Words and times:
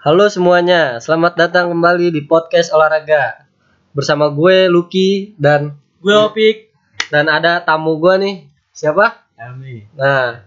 Halo 0.00 0.32
semuanya, 0.32 0.96
selamat 0.96 1.36
datang 1.36 1.76
kembali 1.76 2.08
di 2.08 2.24
podcast 2.24 2.72
olahraga 2.72 3.44
bersama 3.92 4.32
gue 4.32 4.64
Lucky 4.72 5.36
dan 5.36 5.76
Gue 6.00 6.16
Opik. 6.16 6.72
dan 7.12 7.28
ada 7.28 7.60
tamu 7.60 8.00
gue 8.00 8.14
nih 8.16 8.36
siapa? 8.72 9.28
Kami. 9.36 9.92
Nah 9.92 10.40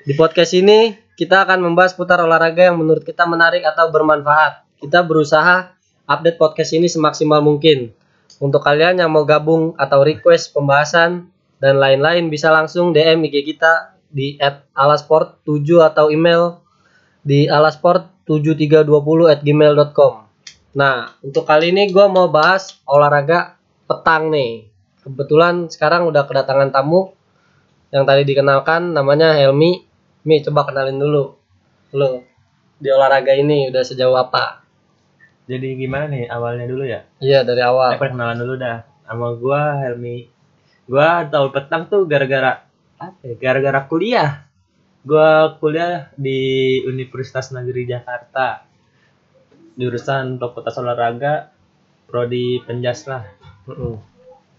di 0.00 0.16
podcast 0.16 0.56
ini 0.56 0.96
kita 1.12 1.44
akan 1.44 1.60
membahas 1.60 1.92
putar 1.92 2.24
olahraga 2.24 2.72
yang 2.72 2.80
menurut 2.80 3.04
kita 3.04 3.28
menarik 3.28 3.68
atau 3.68 3.92
bermanfaat. 3.92 4.64
Kita 4.80 5.04
berusaha 5.04 5.76
update 6.08 6.40
podcast 6.40 6.72
ini 6.72 6.88
semaksimal 6.88 7.44
mungkin. 7.44 7.92
Untuk 8.40 8.64
kalian 8.64 8.96
yang 8.96 9.12
mau 9.12 9.28
gabung 9.28 9.76
atau 9.76 10.00
request 10.08 10.56
pembahasan 10.56 11.28
dan 11.60 11.76
lain-lain 11.76 12.32
bisa 12.32 12.48
langsung 12.48 12.96
DM 12.96 13.28
IG 13.28 13.44
kita 13.44 13.92
di 14.08 14.40
@alasport7 14.72 15.84
atau 15.84 16.08
email 16.08 16.64
di 17.20 17.44
alasport7320 18.26 19.30
at 19.30 19.40
gmail.com 19.40 20.14
Nah, 20.76 21.08
untuk 21.24 21.48
kali 21.48 21.72
ini 21.72 21.88
gue 21.88 22.04
mau 22.04 22.28
bahas 22.28 22.76
olahraga 22.84 23.56
petang 23.88 24.28
nih. 24.28 24.68
Kebetulan 25.00 25.72
sekarang 25.72 26.04
udah 26.04 26.28
kedatangan 26.28 26.68
tamu 26.68 27.16
yang 27.88 28.04
tadi 28.04 28.28
dikenalkan 28.28 28.92
namanya 28.92 29.32
Helmi. 29.32 29.88
Mi, 30.20 30.36
coba 30.44 30.68
kenalin 30.68 31.00
dulu. 31.00 31.32
Lu 31.96 32.20
di 32.76 32.92
olahraga 32.92 33.32
ini 33.32 33.72
udah 33.72 33.80
sejauh 33.80 34.20
apa? 34.20 34.60
Jadi 35.48 35.80
gimana 35.80 36.12
nih 36.12 36.28
awalnya 36.28 36.68
dulu 36.68 36.84
ya? 36.84 37.08
Iya, 37.24 37.40
dari 37.40 37.62
Eh, 37.62 37.70
awal. 37.72 37.96
perkenalan 37.96 38.36
dulu 38.36 38.54
dah. 38.60 38.84
Sama 39.08 39.32
gua 39.32 39.80
Helmi. 39.80 40.28
Gua 40.84 41.24
tahu 41.24 41.56
petang 41.56 41.88
tuh 41.88 42.04
gara-gara 42.04 42.68
apa 43.00 43.16
ya? 43.24 43.32
Gara-gara 43.40 43.80
kuliah. 43.88 44.44
Gua 45.06 45.54
kuliah 45.62 46.10
di 46.18 46.82
Universitas 46.82 47.54
Negeri 47.54 47.86
Jakarta. 47.86 48.66
Jurusan 49.78 50.42
Fakultas 50.42 50.74
Olahraga 50.82 51.54
prodi 52.10 52.58
Penjas 52.66 53.06
lah. 53.06 53.22
Mm-mm. 53.70 54.02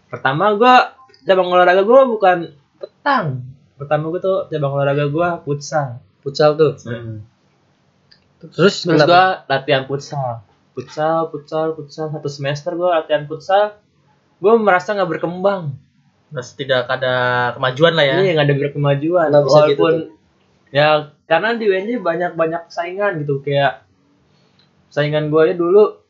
Pertama 0.07 0.55
gua 0.55 0.95
cabang 1.27 1.52
olahraga 1.52 1.83
gua 1.83 2.07
bukan 2.07 2.55
petang. 2.80 3.44
Pertama 3.75 4.07
gua 4.07 4.19
tuh 4.23 4.38
cabang 4.47 4.72
olahraga 4.72 5.11
gua 5.11 5.44
futsal. 5.44 5.99
Futsal 6.23 6.55
tuh. 6.55 6.79
Terus, 6.79 8.53
Terus 8.55 8.75
kenapa? 8.88 9.03
gua 9.03 9.23
latihan 9.52 9.83
futsal. 9.83 10.47
Futsal, 10.72 11.27
futsal, 11.33 11.75
futsal 11.75 12.07
satu 12.13 12.29
semester 12.31 12.72
gua 12.77 13.03
latihan 13.03 13.27
futsal. 13.27 13.75
Gua 14.39 14.55
merasa 14.55 14.95
nggak 14.95 15.17
berkembang. 15.17 15.75
Terus 16.31 16.55
tidak 16.55 16.88
ada 16.88 17.16
kemajuan 17.55 17.94
lah 17.95 18.05
ya. 18.05 18.16
Iya, 18.22 18.31
nggak 18.38 18.47
ada 18.47 18.55
berkemajuan. 18.55 19.27
Gitu 19.33 19.47
Walaupun 19.50 19.94
tuh? 19.95 20.16
Ya 20.78 21.17
karena 21.25 21.58
di 21.58 21.66
UNJ 21.66 21.97
banyak 22.06 22.38
banyak 22.38 22.70
saingan 22.70 23.25
gitu 23.25 23.42
kayak 23.42 23.81
saingan 24.94 25.34
gua 25.34 25.50
ya 25.50 25.58
dulu 25.58 26.06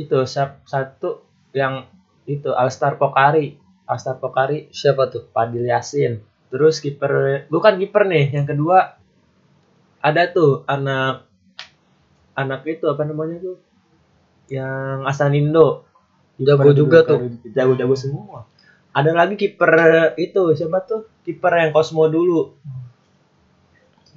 itu 0.00 0.16
satu 0.64 1.26
yang 1.52 1.90
itu 2.28 2.52
Alstar 2.52 3.00
Pokari. 3.00 3.56
Alstar 3.88 4.20
Pokari 4.20 4.68
Siapa 4.70 5.08
tuh? 5.08 5.26
Padil 5.32 5.64
Yasin. 5.66 6.20
Terus 6.52 6.80
kiper 6.80 7.44
bukan 7.52 7.76
kiper 7.76 8.08
nih, 8.08 8.32
yang 8.32 8.46
kedua 8.48 8.96
ada 10.00 10.22
tuh 10.30 10.64
anak 10.64 11.28
anak 12.32 12.62
itu 12.64 12.86
apa 12.88 13.02
namanya 13.04 13.36
tuh? 13.42 13.56
Yang 14.48 14.98
Asanindo. 15.08 15.84
Jago 16.38 16.70
juga 16.70 17.02
tuh. 17.02 17.36
Jago-jago 17.50 17.96
semua. 17.98 18.46
Ada 18.94 19.12
lagi 19.12 19.34
kiper 19.34 19.72
itu 20.16 20.54
siapa 20.54 20.86
tuh? 20.86 21.04
Kiper 21.26 21.52
yang 21.66 21.70
Cosmo 21.74 22.06
dulu. 22.08 22.54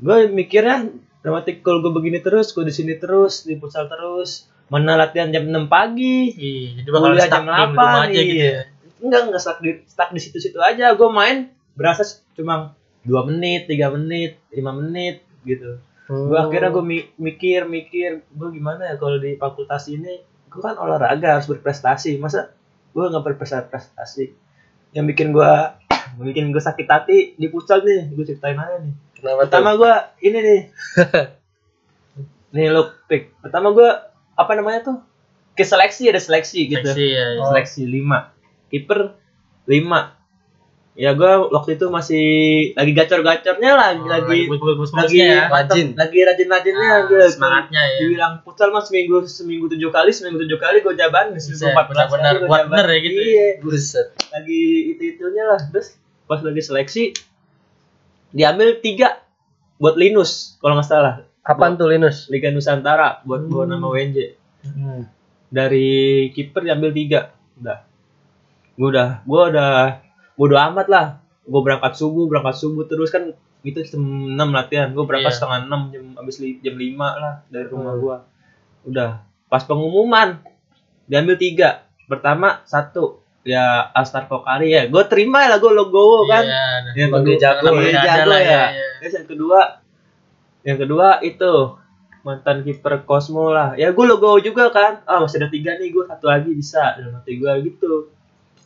Gue 0.02 0.26
mikirnya 0.34 0.90
dramatik 1.22 1.62
kalau 1.62 1.86
gue 1.86 1.94
begini 1.94 2.20
terus, 2.26 2.50
gue 2.58 2.66
di 2.66 2.74
sini 2.74 2.98
terus, 2.98 3.46
di 3.46 3.54
futsal 3.62 3.86
terus, 3.86 4.50
mana 4.74 4.98
latihan 4.98 5.30
jam 5.30 5.46
6 5.46 5.70
pagi, 5.70 6.34
Iya, 6.34 6.82
jadi 6.82 6.90
bakal 6.90 7.10
Kuliah 7.14 7.30
jam 7.30 7.44
di 7.46 7.52
rumah 7.54 7.92
8 8.02 8.06
aja 8.10 8.22
gitu 8.26 8.36
iya. 8.42 8.50
ya. 8.50 8.64
enggak 9.02 9.22
enggak 9.30 9.42
stuck 9.42 9.58
di 9.62 9.72
stuck 9.86 10.10
di 10.10 10.20
situ-situ 10.22 10.58
aja. 10.58 10.98
Gue 10.98 11.10
main 11.14 11.54
berasa 11.78 12.02
cuma 12.34 12.74
dua 13.02 13.26
menit 13.26 13.66
tiga 13.66 13.90
menit 13.94 14.42
lima 14.54 14.74
menit 14.74 15.22
gitu. 15.46 15.78
Gue 16.10 16.38
Oh. 16.38 16.44
akhirnya 16.50 16.70
gue 16.74 16.86
mikir 17.18 17.66
mikir 17.66 18.10
gue 18.26 18.50
gimana 18.54 18.94
ya 18.94 18.96
kalau 18.98 19.18
di 19.22 19.38
fakultas 19.38 19.90
ini? 19.90 20.22
Gue 20.50 20.62
kan 20.62 20.78
olahraga 20.78 21.40
harus 21.40 21.50
berprestasi. 21.50 22.16
Masa 22.22 22.54
gue 22.94 23.04
nggak 23.04 23.26
berprestasi? 23.26 24.26
Yang 24.94 25.06
bikin 25.14 25.28
gue 25.34 25.52
bikin 26.32 26.54
gue 26.54 26.62
sakit 26.62 26.88
hati 26.88 27.18
di 27.36 27.48
futsal 27.50 27.82
nih 27.82 28.12
gue 28.14 28.24
ceritain 28.24 28.56
aja 28.60 28.80
nih 28.86 28.94
Kenapa 29.22 29.38
pertama 29.44 29.70
gue 29.76 29.94
ini 30.24 30.38
nih 30.40 30.62
nih 32.52 32.68
look 32.68 33.06
pick 33.06 33.32
pertama 33.38 33.72
gue 33.72 33.90
apa 34.34 34.52
namanya 34.54 34.80
tuh 34.84 34.98
ke 35.52 35.62
seleksi 35.62 36.08
ada 36.08 36.18
seleksi 36.18 36.68
gitu 36.68 36.84
Seksi 36.84 37.06
ya. 37.08 37.26
ya. 37.38 37.44
seleksi 37.46 37.82
5 37.86 38.02
kiper 38.70 39.00
5 39.68 40.20
ya 40.94 41.14
gue 41.14 41.32
waktu 41.48 41.80
itu 41.80 41.88
masih 41.88 42.26
lagi 42.74 42.92
gacor-gacornya 42.92 43.72
lah 43.72 43.90
Oh, 43.94 44.10
lagi 44.10 44.52
lagi 44.52 45.18
ya. 45.18 45.48
Rajin. 45.48 45.88
lagi 45.94 46.20
rajin-rajinnya 46.20 46.90
Ah, 46.90 47.00
gitu. 47.06 47.16
semangatnya 47.32 47.80
ya. 47.80 47.98
dibilang 48.02 48.34
futsal 48.42 48.70
mas 48.70 48.90
seminggu 48.90 49.24
seminggu 49.24 49.70
tujuh 49.70 49.88
kali 49.88 50.12
seminggu 50.12 50.42
tujuh 50.42 50.58
kali 50.58 50.82
gue 50.82 50.94
jaban 50.94 51.32
seminggu 51.38 51.72
empat 51.72 51.86
belas 51.88 52.08
benar-benar 52.10 52.34
kali 52.36 52.48
kuat 52.50 52.60
jaban. 52.60 52.72
bener 52.74 52.88
ya 52.88 53.00
gitu 53.00 53.16
ya. 53.16 53.24
iya 53.24 53.48
Buset. 53.62 54.08
lagi 54.28 54.62
itu 54.90 55.04
itunya 55.10 55.44
lah 55.46 55.60
terus 55.64 55.96
pas 56.26 56.42
lagi 56.42 56.60
seleksi 56.60 57.04
diambil 58.32 58.80
tiga 58.80 59.20
buat 59.78 59.96
Linus 59.96 60.56
kalau 60.58 60.76
nggak 60.76 60.88
salah. 60.88 61.16
Kapan 61.42 61.74
tuh 61.74 61.90
Linus? 61.90 62.30
Liga 62.30 62.50
Nusantara 62.50 63.20
buat 63.24 63.42
bawa 63.44 63.66
Hmm. 63.66 63.72
nama 63.74 63.88
WNJ 63.88 64.18
dari 65.50 65.90
kiper 66.32 66.64
diambil 66.64 66.92
tiga. 66.92 67.34
Udah. 67.58 67.84
Gue 68.74 68.88
udah 68.90 69.10
gue 69.22 69.42
udah 69.52 69.72
bodo 70.34 70.56
amat 70.56 70.88
lah. 70.88 71.06
Gue 71.44 71.62
berangkat 71.62 71.98
subuh 71.98 72.26
berangkat 72.26 72.56
subuh 72.58 72.86
terus 72.86 73.10
kan 73.10 73.34
itu 73.62 73.78
jam 73.84 74.02
enam 74.32 74.54
latihan. 74.54 74.90
Gue 74.90 75.04
berangkat 75.04 75.34
Iya. 75.34 75.38
setengah 75.38 75.60
enam 75.66 75.82
jam 75.90 76.06
abis 76.16 76.36
li- 76.40 76.62
jam 76.62 76.78
lima 76.78 77.10
lah 77.14 77.34
dari 77.50 77.68
rumah 77.68 77.94
Hmm. 77.94 78.02
gue 78.02 78.18
udah. 78.88 79.12
Pas 79.50 79.64
pengumuman 79.66 80.40
diambil 81.06 81.36
tiga. 81.36 81.84
Pertama 82.06 82.62
satu 82.64 83.21
ya 83.42 83.90
Astar 83.98 84.30
Pokari 84.30 84.70
ya 84.70 84.86
gue 84.86 85.04
terima 85.10 85.50
lah 85.50 85.58
gue 85.58 85.72
logo 85.74 86.30
kan 86.30 86.46
Iya, 86.46 86.94
yang 86.94 87.10
kedua 87.10 87.36
jago 87.42 87.68
ya. 87.82 88.02
jago 88.06 88.30
lah, 88.30 88.42
ya. 88.42 88.46
ya, 88.46 88.64
ya. 88.70 88.88
Terus 89.02 89.14
yang 89.18 89.28
kedua, 89.28 89.60
yang 90.62 90.78
kedua 90.78 91.08
itu 91.26 91.54
mantan 92.22 92.62
kiper 92.62 93.02
Cosmo 93.02 93.50
lah. 93.50 93.74
Ya 93.74 93.90
gue 93.90 94.06
logo 94.06 94.38
juga 94.38 94.70
kan. 94.70 95.02
Ah 95.10 95.18
masih 95.18 95.42
ada 95.42 95.50
tiga 95.50 95.74
nih, 95.82 95.90
gue 95.90 96.06
satu 96.06 96.30
lagi 96.30 96.54
bisa 96.54 96.94
dalam 97.02 97.18
hati 97.18 97.42
gue 97.42 97.50
gitu. 97.66 98.14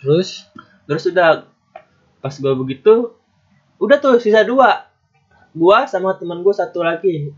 Terus? 0.04 0.44
Terus 0.86 1.04
udah 1.08 1.48
pas 2.20 2.36
gue 2.36 2.54
begitu, 2.60 3.16
udah 3.80 3.98
tuh 4.04 4.20
sisa 4.20 4.44
dua. 4.44 4.92
Gua 5.56 5.88
sama 5.88 6.20
teman 6.20 6.44
gue 6.44 6.52
satu 6.52 6.84
lagi. 6.84 7.32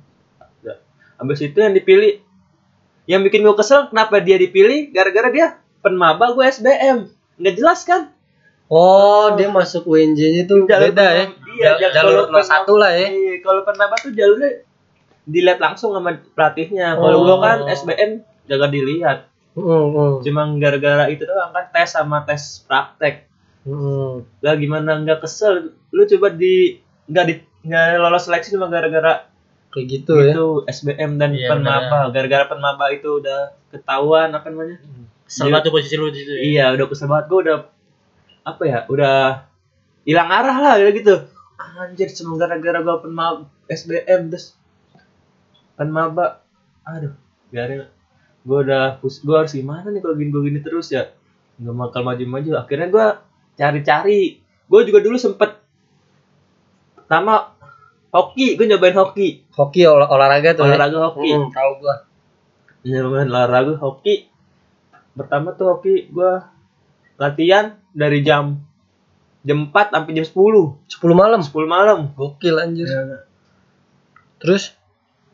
Habis 1.22 1.40
itu 1.46 1.58
yang 1.62 1.74
dipilih, 1.78 2.18
yang 3.06 3.22
bikin 3.22 3.46
gue 3.46 3.54
kesel 3.54 3.94
kenapa 3.94 4.18
dia 4.18 4.42
dipilih? 4.42 4.90
Gara-gara 4.90 5.30
dia 5.30 5.48
penmaba 5.86 6.34
gue 6.34 6.46
SBM. 6.46 7.14
Nggak 7.38 7.56
jelas 7.56 7.80
kan? 7.84 8.02
Oh, 8.68 9.32
dia 9.34 9.48
masuk 9.48 9.88
UNJ-nya 9.88 10.44
tuh 10.44 10.68
Jalur 10.68 10.92
beda 10.92 11.06
ya. 11.08 11.26
Iya, 11.48 11.70
Jal- 11.80 11.94
jalur 11.96 12.28
jalur 12.28 12.44
01 12.68 12.76
lah 12.76 12.92
ya. 12.92 13.08
Iya, 13.08 13.34
kalau 13.40 13.62
penaba 13.64 13.96
tuh 13.96 14.12
jalurnya 14.12 14.68
dilihat 15.24 15.58
langsung 15.58 15.92
sama 15.92 16.12
pelatihnya. 16.32 16.94
Kalau 16.94 17.18
Oh. 17.18 17.24
gua 17.26 17.38
kan 17.40 17.58
SBM 17.66 18.12
jaga 18.44 18.68
dilihat. 18.68 19.18
Hmm, 19.54 19.66
hmm, 19.90 20.14
Cuma 20.22 20.42
gara-gara 20.58 21.08
itu 21.08 21.24
doang 21.24 21.50
kan 21.50 21.66
tes 21.68 21.90
sama 21.90 22.22
tes 22.22 22.62
praktek. 22.62 23.26
hmm. 23.64 24.22
Lah 24.40 24.54
gimana 24.54 25.00
nggak 25.00 25.20
kesel? 25.20 25.72
Lu 25.90 26.04
coba 26.06 26.30
di 26.30 26.78
nggak 27.06 27.26
di 27.26 27.34
nggak 27.64 27.86
lolos 27.98 28.24
seleksi 28.24 28.52
cuma 28.52 28.68
gara-gara 28.68 29.28
Kayak 29.68 29.88
gitu, 29.90 30.14
ya. 30.18 30.32
itu 30.32 30.46
SBM 30.66 31.12
dan 31.16 31.32
Iya, 31.32 31.52
penmaba. 31.52 32.08
Gara-gara 32.10 32.46
penmaba 32.46 32.88
itu 32.90 33.18
udah 33.18 33.52
ketahuan 33.70 34.32
apa 34.32 34.48
namanya? 34.48 34.80
Kesel 35.28 35.52
banget 35.52 35.68
tuh 35.68 35.74
posisi 35.76 35.96
lu 35.96 36.08
di 36.08 36.18
situ. 36.18 36.32
ya. 36.32 36.40
Iya, 36.42 36.66
udah 36.74 36.86
kesel 36.88 37.08
banget. 37.08 37.26
Gue 37.28 37.40
udah 37.44 37.58
apa 38.44 38.64
ya? 38.64 38.80
Udah 38.88 39.16
hilang 40.02 40.30
arah 40.30 40.58
lah 40.58 40.74
udah 40.78 40.94
gitu. 40.94 41.16
Anjir, 41.78 42.10
cuma 42.10 42.38
gara-gara 42.38 42.80
gue 42.80 42.96
penmaba 43.02 43.46
SBM 43.68 44.32
terus 44.32 44.56
penmaba. 45.76 46.42
Aduh, 46.84 47.14
biarin. 47.50 47.86
Gue 48.42 48.60
udah 48.64 48.98
pus, 48.98 49.20
gue 49.20 49.36
harus 49.36 49.52
gimana 49.52 49.92
nih 49.92 50.00
kalau 50.00 50.16
gini 50.16 50.32
gue 50.32 50.44
gini 50.44 50.60
terus 50.62 50.90
ya? 50.90 51.12
Gak 51.58 51.76
bakal 51.76 52.02
maju-maju. 52.02 52.56
Akhirnya 52.56 52.88
gue 52.88 53.06
cari-cari. 53.56 54.40
Gue 54.66 54.82
juga 54.84 55.00
dulu 55.00 55.18
sempet 55.18 55.60
pertama 56.96 57.52
hoki, 58.10 58.56
gue 58.56 58.66
nyobain 58.66 58.96
hoki, 58.96 59.44
Hoki 59.50 59.84
olah- 59.84 60.08
olahraga 60.08 60.56
tuh. 60.56 60.64
ya. 60.64 60.76
olahraga 60.76 60.98
hoki. 61.06 61.30
Hmm, 61.30 61.52
tahu 61.52 61.72
gua. 61.80 61.96
nyobain 62.84 63.28
olahraga 63.28 63.76
hoki 63.76 64.32
pertama 65.18 65.52
tuh 65.52 65.74
hoki 65.74 66.08
gua 66.08 66.54
latihan 67.16 67.66
dari 67.92 68.22
jam 68.22 68.62
jam 69.42 69.66
4 69.66 69.92
sampai 69.92 70.14
jam 70.14 70.24
10 70.24 70.78
10 70.88 71.14
malam. 71.14 71.40
10 71.42 71.50
malam 71.66 72.00
Gokil 72.14 72.56
anjir. 72.56 72.86
Ya, 72.86 73.26
Terus 74.38 74.78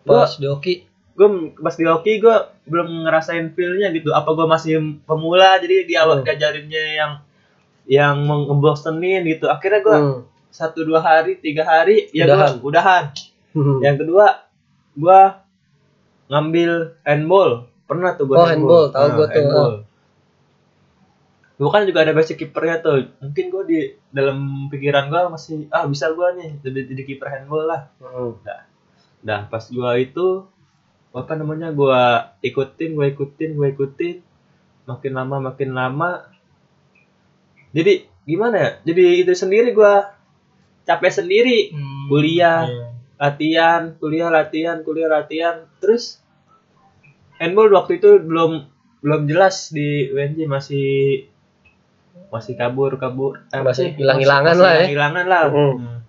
Gua- 0.02 0.24
pas 0.24 0.34
di 0.34 0.48
hoki 0.48 0.74
gue 1.14 1.28
pas 1.56 1.72
di 1.72 1.86
hoki 1.86 2.18
gue 2.18 2.36
belum 2.66 3.06
ngerasain 3.06 3.52
feelnya 3.52 3.92
gitu 3.92 4.10
apa 4.10 4.26
gue 4.30 4.44
masih 4.46 4.74
pemula 5.04 5.56
jadi 5.58 5.86
di 5.86 5.94
awal 5.94 6.20
Hmm. 6.20 6.26
diajarinnya 6.26 6.84
yang 6.92 7.12
yang 7.86 8.16
mengebosenin 8.20 9.22
gitu 9.24 9.46
akhirnya 9.46 9.80
gue 9.80 9.94
Hmm. 9.96 10.20
satu 10.50 10.82
dua 10.82 11.00
hari 11.00 11.38
tiga 11.38 11.62
hari 11.64 12.10
ya 12.10 12.26
gue 12.26 12.34
Udahan. 12.34 12.54
udahan 12.60 13.04
Hmm. 13.54 13.78
yang 13.80 13.96
kedua 13.96 14.42
gue 14.96 15.20
ngambil 16.28 16.72
handball 17.04 17.70
pernah 17.94 18.18
tuh 18.18 18.26
gue 18.26 18.36
Oh, 18.36 18.48
handball, 18.50 18.86
tahu 18.90 19.08
gua 19.14 19.28
tuh, 19.30 19.74
gue 21.54 21.70
kan 21.70 21.86
juga 21.86 22.00
ada 22.02 22.18
basic 22.18 22.42
kipernya 22.42 22.82
tuh 22.82 23.14
mungkin 23.22 23.46
gue 23.54 23.64
di 23.70 23.80
dalam 24.10 24.68
pikiran 24.74 25.14
gue 25.14 25.22
masih 25.30 25.70
ah 25.70 25.86
bisa 25.86 26.10
gue 26.10 26.28
nih 26.42 26.50
jadi 26.66 26.80
jadi 26.90 27.02
kiper 27.06 27.30
handball 27.30 27.70
lah 27.70 27.94
Hmm. 28.02 28.34
Nah, 29.24 29.48
pas 29.48 29.64
gua 29.72 29.96
itu 29.96 30.44
apa 31.16 31.34
namanya 31.40 31.72
gua 31.72 32.36
ikutin, 32.44 32.92
gua 32.92 33.08
ikutin, 33.08 33.56
gua 33.56 33.72
ikutin 33.72 34.20
makin 34.84 35.12
lama 35.16 35.36
makin 35.40 35.72
lama. 35.72 36.28
Jadi 37.72 38.04
gimana 38.28 38.56
ya? 38.60 38.70
Jadi 38.84 39.24
itu 39.24 39.32
sendiri 39.32 39.72
gua 39.72 40.12
capek 40.84 41.24
sendiri. 41.24 41.72
Hmm, 41.72 42.12
Kuliah. 42.12 42.68
iya. 42.68 42.88
Latihan, 43.16 43.96
kuliah, 44.04 44.28
latihan, 44.28 44.84
kuliah, 44.84 45.08
latihan. 45.08 45.64
Terus 45.80 46.20
handball 47.44 47.68
waktu 47.70 47.98
itu 47.98 48.22
belum 48.22 48.52
belum 49.00 49.22
jelas 49.26 49.70
di 49.70 49.88
UNJ 50.08 50.48
masih 50.48 50.88
masih 52.30 52.54
kabur 52.54 52.96
kabur 52.96 53.44
eh, 53.48 53.60
Masih 53.60 53.94
hilang-hilangan 53.94 54.54
Masih 54.54 54.64
lah 54.64 54.72
ya. 54.72 54.86
hilang-hilangan 54.86 55.26
lah 55.28 55.42
Hmm. 55.46 55.74
Hmm. 55.76 56.00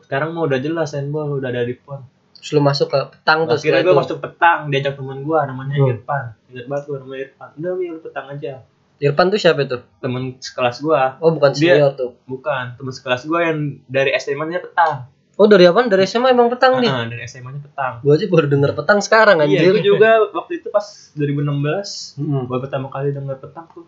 sekarang 0.00 0.28
mah 0.30 0.44
udah 0.44 0.58
jelas 0.58 0.90
handball 0.92 1.28
udah 1.34 1.50
ada 1.50 1.62
di 1.62 1.76
pon 1.76 2.00
Terus 2.36 2.50
lu 2.52 2.60
masuk 2.60 2.86
ke 2.86 2.98
petang 3.10 3.42
tuh 3.44 3.54
akhirnya 3.54 3.80
gue 3.80 3.90
itu. 3.90 3.98
masuk 3.98 4.18
petang 4.18 4.58
diajak 4.68 4.94
temen 4.94 5.18
gue 5.20 5.38
namanya 5.40 5.74
Hmm. 5.74 5.90
Irfan 5.92 6.24
ingat 6.48 6.66
banget 6.66 6.84
gue 6.84 6.96
namanya 6.96 7.20
Irfan 7.22 7.48
udah 7.54 7.70
lu 7.74 8.00
petang 8.00 8.26
aja 8.28 8.52
Irfan 8.96 9.26
tuh 9.28 9.36
siapa 9.36 9.60
itu? 9.62 9.78
temen 9.98 10.22
sekelas 10.38 10.76
gue 10.80 11.00
Oh, 11.18 11.30
bukan 11.30 11.50
Dia- 11.52 11.74
senior 11.74 11.92
tuh. 11.92 12.10
bukan 12.24 12.64
temen 12.72 12.90
sekelas 12.90 13.22
gue 13.24 13.40
yang 13.40 13.58
dari 13.84 14.10
SMA 14.14 14.44
nya 14.46 14.60
petang 14.60 15.10
Oh, 15.36 15.44
dari 15.44 15.64
apa? 15.64 15.84
Dari 15.84 16.02
SMA 16.02 16.32
emang 16.32 16.48
petang 16.48 16.80
nih. 16.80 16.88
Ah, 16.88 17.04
dari 17.04 17.20
SMA 17.22 17.50
nya 17.50 17.60
petang 17.60 18.00
Gua 18.00 18.12
aja 18.12 18.24
baru 18.24 18.46
denger 18.46 18.70
petang 18.72 18.98
sekarang 18.98 19.36
iya 19.42 19.60
anjir. 19.60 19.68
gue 19.70 19.84
juga 19.86 20.10
waktu 20.32 20.52
itu 20.58 20.68
pas 20.68 20.86
2016 21.12 22.16
Hmm. 22.16 22.42
gue 22.42 22.58
pertama 22.58 22.88
kali 22.88 23.10
denger 23.10 23.36
petang 23.38 23.68
tuh 23.70 23.84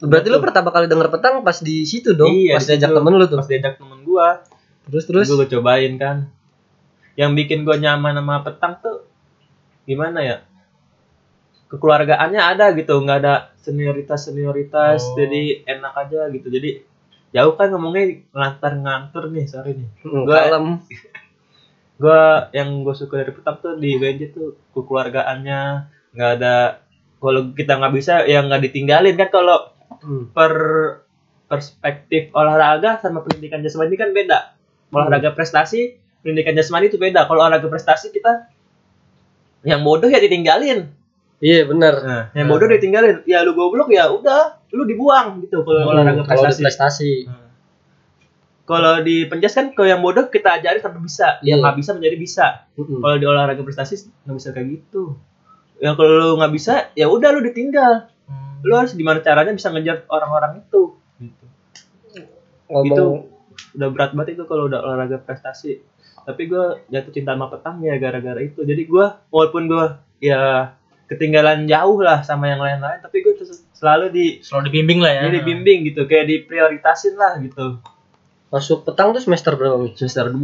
Berarti 0.00 0.26
lu 0.26 0.38
pertama 0.38 0.70
kali 0.70 0.86
denger 0.86 1.08
petang 1.08 1.42
pas 1.42 1.58
di 1.58 1.82
situ 1.82 2.12
dong, 2.12 2.30
Iya, 2.30 2.54
pas 2.54 2.62
di 2.62 2.70
diajak 2.70 2.90
temen 2.92 3.12
lu 3.12 3.24
tuh. 3.24 3.36
pas 3.36 3.46
diajak 3.46 3.74
temen 3.76 3.98
gue 4.00 4.28
Terus 4.86 5.04
terus. 5.04 5.26
gue 5.28 5.48
cobain 5.50 5.92
kan 5.94 6.16
yang 7.14 7.34
bikin 7.34 7.62
gue 7.62 7.76
nyaman 7.76 8.14
sama 8.14 8.40
petang 8.40 8.78
tuh 8.78 9.04
gimana 9.84 10.20
ya 10.20 10.36
kekeluargaannya 11.68 12.40
ada 12.40 12.72
gitu 12.72 12.96
nggak 12.96 13.18
ada 13.18 13.34
senioritas 13.58 14.24
senioritas 14.24 15.04
Oh. 15.04 15.14
jadi 15.14 15.66
enak 15.66 15.92
aja 15.98 16.20
gitu 16.30 16.48
jadi 16.48 16.80
jauh 17.30 17.54
kan 17.54 17.68
ngomongnya 17.68 18.04
ngantar 18.30 18.72
ngantur 18.76 19.28
nih 19.28 19.44
sorry 19.44 19.72
nih 19.74 19.88
Hmm, 20.00 20.24
Gua- 20.24 20.40
kalem. 20.42 20.66
gue 22.00 22.22
yang 22.52 22.68
gue 22.80 22.94
suka 22.94 23.18
dari 23.18 23.32
petang 23.32 23.58
tuh 23.58 23.74
di 23.74 23.94
WNJ 23.94 24.30
tuh 24.30 24.54
kekeluargaannya 24.70 25.60
nggak 26.14 26.30
ada 26.38 26.78
kalau 27.18 27.50
kita 27.50 27.74
nggak 27.74 27.90
bisa 27.92 28.22
ya 28.22 28.38
nggak 28.40 28.62
ditinggalin 28.64 29.14
kan 29.14 29.28
kalau 29.28 29.74
Hmm. 29.98 30.30
per 30.30 30.52
perspektif 31.44 32.30
olahraga 32.30 33.00
sama 33.00 33.18
pendidikan 33.20 33.58
jasmani 33.58 33.96
kan 33.96 34.12
beda. 34.12 34.54
Olahraga 34.88 35.32
prestasi, 35.32 35.96
pendidikan 36.20 36.54
jasmani 36.54 36.86
itu 36.86 36.96
beda. 36.96 37.24
Kalau 37.24 37.40
olahraga 37.40 37.66
prestasi 37.66 38.12
kita 38.12 38.46
yang 39.64 39.82
bodoh 39.82 40.06
ya 40.06 40.20
ditinggalin. 40.20 40.86
Iya 41.38 41.66
benar. 41.66 41.94
Nah, 41.98 42.24
yang 42.30 42.46
bodoh 42.46 42.68
ditinggalin. 42.68 43.24
Ya 43.24 43.42
lu 43.42 43.52
goblok 43.52 43.88
ya 43.88 44.06
udah, 44.06 44.57
lu 44.72 44.84
dibuang 44.84 45.40
gitu 45.40 45.64
kalau 45.64 45.88
olahraga 45.88 46.22
Hmm, 46.22 46.28
kalau 46.28 46.44
di 46.44 46.52
prestasi. 46.52 46.62
prestasi. 46.64 47.12
Nah. 47.24 47.46
Kalau 48.68 48.94
di 49.00 49.24
penjas 49.24 49.56
kan 49.56 49.72
kalau 49.72 49.88
yang 49.88 50.04
bodoh 50.04 50.28
kita 50.28 50.60
ajarin 50.60 50.84
sampai 50.84 51.00
bisa, 51.00 51.40
yang 51.40 51.58
Iya. 51.58 51.64
nggak 51.64 51.76
bisa 51.80 51.90
menjadi 51.96 52.16
bisa. 52.20 52.46
Mm-mm. 52.76 53.00
Kalau 53.00 53.16
di 53.16 53.24
olahraga 53.24 53.62
prestasi 53.64 53.94
nggak 54.28 54.36
bisa 54.36 54.48
kayak 54.52 54.68
gitu. 54.76 55.16
Yang 55.80 55.94
kalau 55.96 56.12
lu 56.12 56.30
nggak 56.36 56.52
bisa, 56.52 56.74
ya 56.92 57.08
udah 57.08 57.28
lu 57.32 57.40
ditinggal. 57.40 58.12
Hmm. 58.28 58.60
Lu 58.60 58.76
harus 58.76 58.92
gimana 58.92 59.24
caranya 59.24 59.56
bisa 59.56 59.72
ngejar 59.72 60.04
orang-orang 60.06 60.60
itu. 60.60 61.00
Gitu. 61.16 61.44
Ngomong 62.68 62.84
itu 62.84 63.04
udah 63.74 63.88
berat 63.88 64.12
banget 64.12 64.36
itu 64.36 64.44
kalau 64.44 64.68
udah 64.68 64.80
olahraga 64.80 65.16
prestasi 65.18 65.80
tapi 66.24 66.44
gue 66.44 66.84
jatuh 66.88 67.08
cinta 67.08 67.32
sama 67.32 67.48
petang 67.48 67.80
ya 67.80 67.96
gara-gara 67.96 68.36
itu 68.38 68.60
jadi 68.60 68.84
gue 68.84 69.06
walaupun 69.32 69.64
gue 69.64 69.84
ya 70.20 70.72
ketinggalan 71.08 71.64
jauh 71.64 71.96
lah 72.00 72.20
sama 72.20 72.52
yang 72.52 72.60
lain-lain 72.60 73.00
tapi 73.00 73.24
gue 73.24 73.32
selalu 73.78 74.06
di 74.10 74.26
Selalu 74.40 74.62
dibimbing 74.68 74.98
lah 74.98 75.12
ya. 75.12 75.20
jadi 75.24 75.38
dibimbing 75.38 75.78
gitu 75.86 76.02
kayak 76.04 76.26
diprioritasin 76.26 77.14
lah 77.14 77.38
gitu 77.38 77.78
masuk 78.48 78.82
petang 78.82 79.10
tuh 79.10 79.20
semester 79.20 79.54
berapa 79.54 79.78
Mi? 79.78 79.94
semester 79.94 80.26
2 80.28 80.42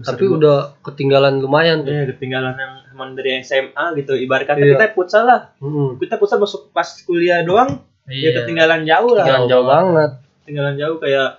Tapi 0.00 0.24
udah 0.24 0.78
ketinggalan 0.80 1.38
lumayan 1.38 1.82
tuh. 1.82 1.90
ya 1.90 2.06
ketinggalan 2.08 2.54
yang 2.54 2.72
teman 2.86 3.08
dari 3.12 3.40
SMA 3.40 3.84
gitu 3.96 4.14
ibarat 4.14 4.46
kata 4.46 4.58
Iya. 4.58 4.76
kita 4.76 4.86
futsal 4.92 5.24
lah 5.24 5.40
Mm-mm. 5.58 5.96
kita 5.96 6.14
futsal 6.14 6.38
masuk 6.38 6.70
pas 6.70 6.86
kuliah 7.02 7.42
doang 7.42 7.82
ya 8.06 8.30
Iya. 8.30 8.30
ketinggalan 8.40 8.84
jauh 8.84 9.12
lah 9.12 9.24
Ketinggalan 9.24 9.48
jauh 9.48 9.66
banget. 9.66 10.10
ketinggalan 10.40 10.74
jauh 10.76 10.96
kayak 10.98 11.30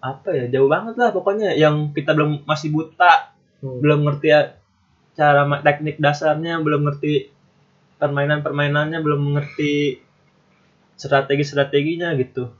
apa 0.00 0.28
ya 0.30 0.44
jauh 0.50 0.66
banget 0.66 0.94
lah 0.94 1.08
pokoknya 1.10 1.52
yang 1.52 1.90
kita 1.90 2.12
belum 2.12 2.44
masih 2.44 2.70
buta 2.70 3.34
Hmm. 3.56 3.80
belum 3.80 4.04
ngerti 4.04 4.28
ya 4.28 4.40
cara 5.14 5.42
teknik 5.58 5.96
dasarnya 5.96 6.58
belum 6.58 6.84
ngerti 6.84 7.32
permainan 7.96 8.40
permainannya 8.40 9.00
belum 9.00 9.32
ngerti 9.32 10.03
strategi 10.94 11.42
strateginya 11.42 12.12
gitu 12.14 12.50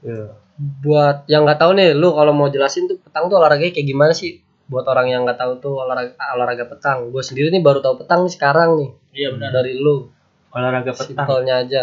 ya 0.00 0.32
Buat 0.56 1.28
yang 1.28 1.44
nggak 1.44 1.60
tahu 1.60 1.76
nih, 1.76 1.92
lu 1.92 2.16
kalau 2.16 2.32
mau 2.32 2.48
jelasin 2.48 2.88
tuh 2.88 2.96
petang 2.96 3.28
tuh 3.28 3.36
olahraganya 3.36 3.76
kayak 3.76 3.92
gimana 3.92 4.16
sih? 4.16 4.40
Buat 4.64 4.88
orang 4.88 5.12
yang 5.12 5.28
nggak 5.28 5.36
tahu 5.36 5.60
tuh 5.60 5.76
olahraga 5.76 6.16
olahraga 6.32 6.64
petang. 6.64 7.12
Gue 7.12 7.20
sendiri 7.20 7.52
nih 7.52 7.60
baru 7.60 7.84
tahu 7.84 8.00
petang 8.00 8.24
nih 8.24 8.32
sekarang 8.32 8.80
nih. 8.80 8.88
Iya 9.12 9.28
benar. 9.36 9.52
Dari 9.52 9.76
lu. 9.76 10.08
olahraga 10.48 10.96
petang 10.96 11.28
Simpelnya 11.28 11.60
aja. 11.60 11.82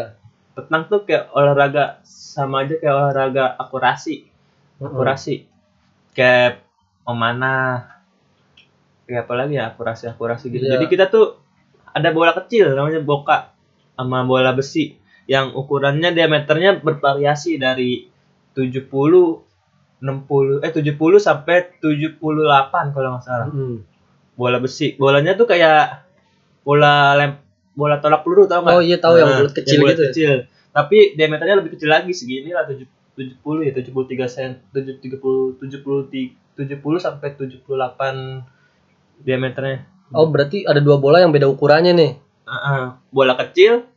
petang 0.58 0.90
tuh 0.90 1.06
kayak 1.06 1.30
olahraga 1.32 2.02
sama 2.02 2.66
aja 2.66 2.74
kayak 2.82 2.94
olahraga 2.94 3.46
akurasi 3.62 4.26
akurasi 4.80 5.46
kayak 6.12 6.66
memanah 7.06 8.02
kayak 9.06 9.30
apa 9.30 9.34
lagi 9.36 9.54
ya 9.54 9.70
akurasi 9.70 10.04
akurasi 10.10 10.50
gitu 10.50 10.66
Iya. 10.66 10.82
jadi 10.82 10.86
kita 10.88 11.06
tuh 11.10 11.38
ada 11.86 12.10
bola 12.10 12.34
kecil 12.34 12.74
namanya 12.74 13.06
boka 13.06 13.54
sama 13.94 14.26
bola 14.26 14.50
besi 14.54 14.98
yang 15.26 15.52
ukurannya 15.52 16.12
diameternya 16.12 16.80
bervariasi 16.80 17.56
dari 17.56 18.08
70 18.52 18.92
60 20.04 20.60
eh 20.60 20.72
70 20.72 20.94
sampai 21.18 21.80
78 21.80 22.20
kalau 22.92 23.10
nggak 23.16 23.24
salah 23.24 23.48
Mm-mm. 23.48 23.80
bola 24.34 24.60
besi 24.60 24.94
bolanya 24.94 25.34
tuh 25.34 25.48
kayak 25.48 26.04
bola 26.62 27.16
lem 27.16 27.40
bola 27.72 27.98
tolak 27.98 28.22
peluru 28.22 28.46
tau 28.46 28.62
nggak 28.62 28.76
Oh 28.76 28.84
iya 28.84 28.98
tahu 28.98 29.16
yang 29.16 29.30
Nah, 29.30 29.40
bulat 29.40 29.54
kecil 29.54 29.74
yang 29.74 29.82
bulat 29.82 29.96
gitu. 29.96 30.04
ya? 30.04 30.10
kecil. 30.12 30.34
Tapi 30.70 30.98
diameternya 31.14 31.56
lebih 31.58 31.72
kecil 31.74 31.90
lagi 31.90 32.12
segini 32.12 32.52
lah 32.52 32.68
7 32.68 32.84
70 33.14 33.40
ya 33.64 33.72
73 33.72 34.28
sen 34.28 34.52
7 34.70 35.00
30 35.00 35.62
70 35.62 36.04
70 36.54 36.76
sampai 37.00 37.28
78 37.34 38.44
diameternya. 39.20 39.78
Oh 40.12 40.28
berarti 40.28 40.62
ada 40.64 40.78
dua 40.78 40.98
bola 40.98 41.18
yang 41.18 41.32
beda 41.32 41.48
ukurannya 41.48 41.94
nih. 41.94 42.12
Heeh. 42.44 42.84
bola 43.08 43.34
kecil 43.34 43.88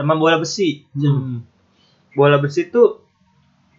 sama 0.00 0.16
bola 0.16 0.40
besi. 0.40 0.88
Hmm. 0.96 1.44
Bola 2.16 2.40
besi 2.40 2.72
tuh 2.72 3.04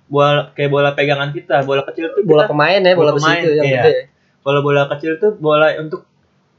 bola 0.05 0.53
kayak 0.53 0.69
bola 0.69 0.89
pegangan 0.93 1.33
kita. 1.33 1.65
Bola 1.65 1.81
kecil 1.81 2.13
tuh 2.13 2.21
Bola 2.21 2.45
kita, 2.45 2.51
pemain 2.53 2.77
ya, 2.77 2.93
bola, 2.93 3.09
bola 3.09 3.11
besi 3.17 3.25
pemain, 3.25 3.41
itu 3.41 3.49
yang 3.57 3.65
iya. 3.65 3.81
gede. 3.81 3.95
kalau 4.41 4.59
bola 4.61 4.81
kecil 4.89 5.11
tuh 5.17 5.31
bola 5.37 5.67
untuk 5.81 6.05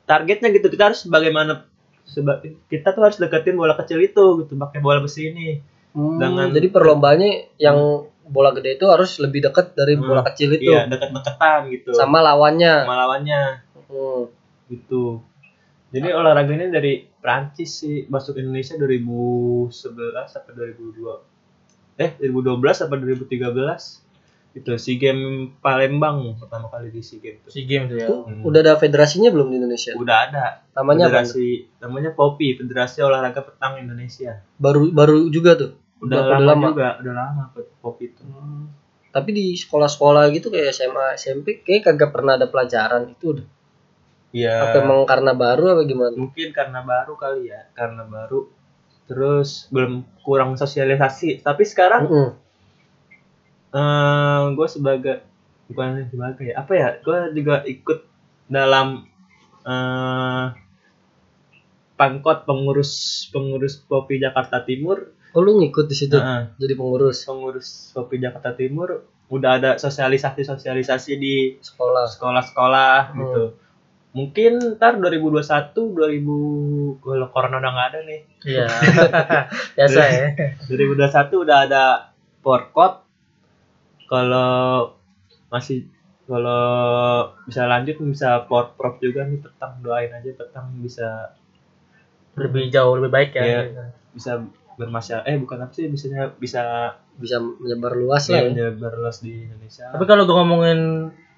targetnya 0.04 0.50
gitu. 0.50 0.66
Kita 0.66 0.90
harus 0.90 1.06
bagaimana 1.06 1.66
seba, 2.02 2.42
kita 2.42 2.90
tuh 2.90 3.02
harus 3.06 3.18
deketin 3.22 3.54
bola 3.54 3.78
kecil 3.78 4.02
itu 4.02 4.24
gitu 4.42 4.52
pakai 4.58 4.82
bola 4.82 4.98
besi 4.98 5.30
ini. 5.30 5.62
Hmm, 5.94 6.18
Dengan- 6.18 6.50
jadi 6.50 6.68
perlombanya 6.72 7.52
yang 7.60 7.78
bola 8.22 8.54
gede 8.54 8.80
itu 8.80 8.86
harus 8.88 9.18
lebih 9.18 9.44
dekat 9.44 9.74
dari 9.74 9.94
Hmm, 9.94 10.08
bola 10.08 10.22
kecil 10.24 10.56
itu 10.56 10.72
Iya, 10.72 10.88
dekat-dekatan 10.88 11.60
gitu. 11.70 11.90
sama 11.92 12.18
lawannya. 12.24 12.86
sama 12.86 12.96
lawannya 13.06 13.42
Hmm. 13.92 14.24
gitu. 14.72 15.20
Jadi 15.92 16.08
olahraga 16.08 16.48
ini 16.48 16.72
dari 16.72 16.92
Prancis 17.22 17.70
sih 17.78 18.04
masuk 18.10 18.34
Indonesia 18.36 18.74
2011 18.74 19.70
sampai 20.26 20.52
2002. 20.52 21.22
Eh, 21.96 22.18
2012 22.18 22.74
sampai 22.74 22.98
2013. 22.98 24.02
Itu 24.52 24.68
SEA 24.76 25.00
Games 25.00 25.56
Palembang 25.64 26.36
pertama 26.36 26.68
kali 26.68 26.92
di 26.92 27.00
SEA 27.00 27.22
Games 27.22 27.40
itu. 27.40 27.48
Si 27.48 27.62
game 27.64 27.88
tuh 27.88 27.96
ya. 27.96 28.08
Tuh, 28.10 28.28
Hmm. 28.28 28.42
Udah 28.44 28.60
ada 28.60 28.74
federasinya 28.76 29.32
belum 29.32 29.48
di 29.48 29.56
Indonesia? 29.56 29.96
Udah 29.96 30.28
ada. 30.28 30.44
Namanya 30.74 31.08
apa? 31.08 31.24
Federasi 31.24 31.46
namanya 31.80 32.10
POPI, 32.12 32.48
Federasi 32.60 32.98
Olahraga 33.00 33.40
Petang 33.40 33.80
Indonesia. 33.80 34.44
Baru 34.60 34.92
baru 34.92 35.30
juga 35.30 35.56
tuh. 35.56 35.72
Udah, 36.02 36.18
Udah- 36.20 36.26
udah 36.26 36.38
lama, 36.42 36.52
lama. 36.52 36.66
juga, 36.68 36.88
udah 37.00 37.14
lama 37.14 37.42
POPI 37.80 38.04
itu. 38.10 38.22
Tapi 39.08 39.30
di 39.30 39.46
sekolah-sekolah 39.54 40.24
gitu 40.32 40.48
kayak 40.48 40.72
SMA, 40.72 41.06
SMP 41.14 41.60
kayak 41.62 41.88
kagak 41.88 42.10
pernah 42.10 42.36
ada 42.36 42.48
pelajaran 42.48 43.08
itu 43.08 43.38
udah. 43.38 43.46
Iya. 44.32 44.54
Apa 44.64 44.76
emang 44.80 45.04
karena 45.04 45.32
baru 45.32 45.64
apa 45.70 45.82
gimana? 45.84 46.16
mungkin 46.16 46.48
karena 46.50 46.80
baru 46.80 47.12
kali 47.14 47.52
ya 47.52 47.68
karena 47.72 48.02
baru 48.02 48.48
terus 49.04 49.68
belum 49.68 50.08
kurang 50.22 50.56
sosialisasi 50.56 51.40
tapi 51.40 51.62
sekarang 51.62 52.08
Mm-mm. 52.08 52.30
eh 53.72 54.40
gue 54.52 54.68
sebagai 54.68 55.16
bukan 55.68 56.08
sebagai 56.08 56.48
ya 56.48 56.54
apa 56.58 56.72
ya 56.72 56.88
gue 56.98 57.18
juga 57.34 57.60
ikut 57.64 57.98
dalam 58.46 59.04
eh 59.62 60.46
pangkot 61.94 62.44
pengurus 62.44 62.92
pengurus 63.28 63.84
kopi 63.84 64.16
Jakarta 64.16 64.60
Timur 64.60 65.12
Oh 65.32 65.40
lu 65.40 65.56
ngikut 65.56 65.88
di 65.88 65.96
situ 65.96 66.16
Heeh. 66.16 66.52
jadi 66.56 66.72
pengurus 66.72 67.24
pengurus 67.24 67.68
kopi 67.92 68.16
Jakarta 68.16 68.52
Timur 68.52 69.00
udah 69.28 69.50
ada 69.56 69.70
sosialisasi 69.76 70.44
sosialisasi 70.44 71.12
di 71.16 71.34
sekolah. 71.58 72.04
sekolah-sekolah 72.06 72.96
Hmm. 73.08 73.18
gitu 73.18 73.44
mungkin 74.12 74.76
ntar 74.76 75.00
2021 75.00 75.72
2000 75.72 77.00
kalau 77.00 77.26
corona 77.32 77.56
udah 77.58 77.72
nggak 77.72 77.88
ada 77.92 78.00
nih 78.04 78.20
Iya. 78.44 78.66
Biasa 79.76 80.00
ya. 80.04 80.26
2021 80.68 81.44
udah 81.44 81.58
ada 81.64 81.84
porkot 82.40 83.06
kalau 84.04 84.92
masih 85.48 85.88
kalau 86.22 86.64
bisa 87.44 87.64
lanjut 87.64 87.96
bisa 88.04 88.44
por 88.44 88.76
prop 88.76 89.00
juga 89.00 89.24
nih 89.24 89.40
petang 89.40 89.80
doain 89.80 90.08
aja 90.08 90.30
petang 90.32 90.70
bisa 90.78 91.32
Lebih 92.32 92.68
jauh 92.68 92.96
lebih 92.96 93.12
baik 93.12 93.30
ya. 93.32 93.44
Iya. 93.44 93.60
bisa 94.12 94.40
bermasyarakat 94.72 95.24
eh 95.24 95.36
bukan 95.36 95.58
apa 95.60 95.72
sih 95.72 95.88
bisa 95.88 96.08
bisa 96.36 96.62
Bisa 97.12 97.36
menyebar 97.36 97.92
luas 97.92 98.24
ya, 98.24 98.40
lah. 98.40 98.40
ya. 98.40 98.48
menyebar 98.72 98.92
luas 98.96 99.20
di 99.20 99.44
Indonesia 99.44 99.88
Tapi 99.88 100.04
kalau 100.04 100.24
gue 100.24 100.32
ngomongin 100.32 100.80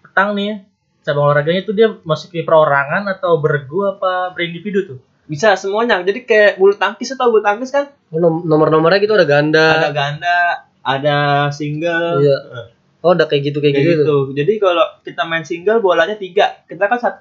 petang 0.07 0.35
nih 0.35 0.47
ya, 0.47 0.57
cabang 1.04 1.25
olahraganya 1.26 1.62
tuh 1.62 1.73
dia 1.73 1.92
masuk 2.00 2.32
ke 2.32 2.42
perorangan 2.42 3.04
atau 3.06 3.37
beregu 3.37 3.84
apa 3.87 4.32
berindividu 4.32 4.80
tuh? 4.87 4.99
bisa 5.25 5.52
semuanya 5.54 6.00
jadi 6.00 6.20
kayak 6.20 6.52
bulu 6.54 6.73
tangkis 6.75 7.12
atau 7.12 7.28
bulu 7.28 7.40
tangkis 7.40 7.70
kan 7.70 7.88
Oh, 8.08 8.18
nom- 8.18 8.44
nomor-nomornya 8.44 8.99
gitu 8.99 9.12
ada 9.12 9.25
ganda. 9.25 9.78
ada 9.78 9.90
ganda 9.90 10.37
ada 10.80 11.16
single 11.49 12.20
Iya. 12.20 12.37
eh, 12.50 12.66
Oh 13.00 13.12
udah 13.12 13.25
kayak 13.25 13.42
gitu 13.46 13.58
kayak, 13.58 13.73
kayak 13.75 13.84
gitu. 13.87 14.00
gitu. 14.00 14.16
Jadi 14.32 14.52
kalau 14.56 14.80
kita 15.00 15.23
main 15.25 15.44
single 15.44 15.80
bolanya 15.80 16.16
tiga. 16.16 16.64
Kita 16.64 16.88
kan 16.88 16.96
sat, 16.96 17.14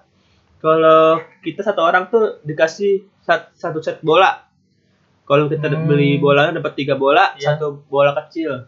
kalau 0.58 1.20
kita 1.40 1.60
satu 1.60 1.80
orang 1.82 2.08
tuh 2.08 2.40
dikasih 2.40 3.04
sat- 3.20 3.52
satu 3.54 3.80
set 3.80 4.00
bola. 4.00 4.48
Kalau 5.24 5.48
kita 5.48 5.68
Hmm. 5.68 5.84
beli 5.84 6.16
bolanya 6.18 6.56
dapat 6.56 6.76
tiga 6.76 6.96
bola, 6.96 7.36
Iya. 7.36 7.56
satu 7.56 7.84
bola 7.84 8.16
kecil. 8.18 8.64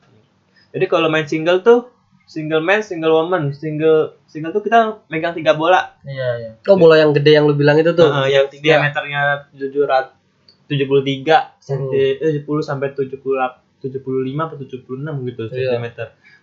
Jadi 0.71 0.85
kalau 0.87 1.07
main 1.07 1.23
single 1.23 1.59
tuh 1.59 1.87
single 2.25 2.59
man, 2.59 2.79
single 2.79 3.11
woman, 3.13 3.51
single 3.51 4.19
single 4.35 4.51
tuh 4.51 4.59
kita 4.61 4.99
megang 5.07 5.31
tiga 5.31 5.55
bola. 5.55 5.95
Iya 6.03 6.29
iya. 6.37 6.51
Oh 6.61 6.75
bola 6.75 6.95
yang 6.95 7.09
gede 7.09 7.31
yang 7.33 7.47
lu 7.47 7.55
bilang 7.55 7.75
itu 7.75 7.91
tuh. 7.91 8.05
Heeh, 8.05 8.27
yang 8.33 8.45
tiga. 8.45 8.75
diameternya 8.75 9.21
700 9.49 10.11
73 10.65 11.55
Hmm. 11.63 11.87
cm 11.87 12.19
eh, 12.19 12.41
70 12.41 12.59
sampai 12.59 12.91
70 12.91 13.21
75 13.79 13.95
atau 14.43 14.57
76 14.57 14.75
gitu 15.23 15.43
Iya. 15.47 15.77
cm. 15.77 15.85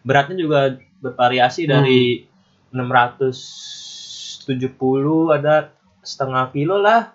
Beratnya 0.00 0.36
juga 0.36 0.60
bervariasi 0.98 1.62
Hmm. 1.64 1.72
dari 1.76 2.24
670 2.72 4.48
ada 5.30 5.70
setengah 6.00 6.50
kilo 6.50 6.76
lah 6.76 7.12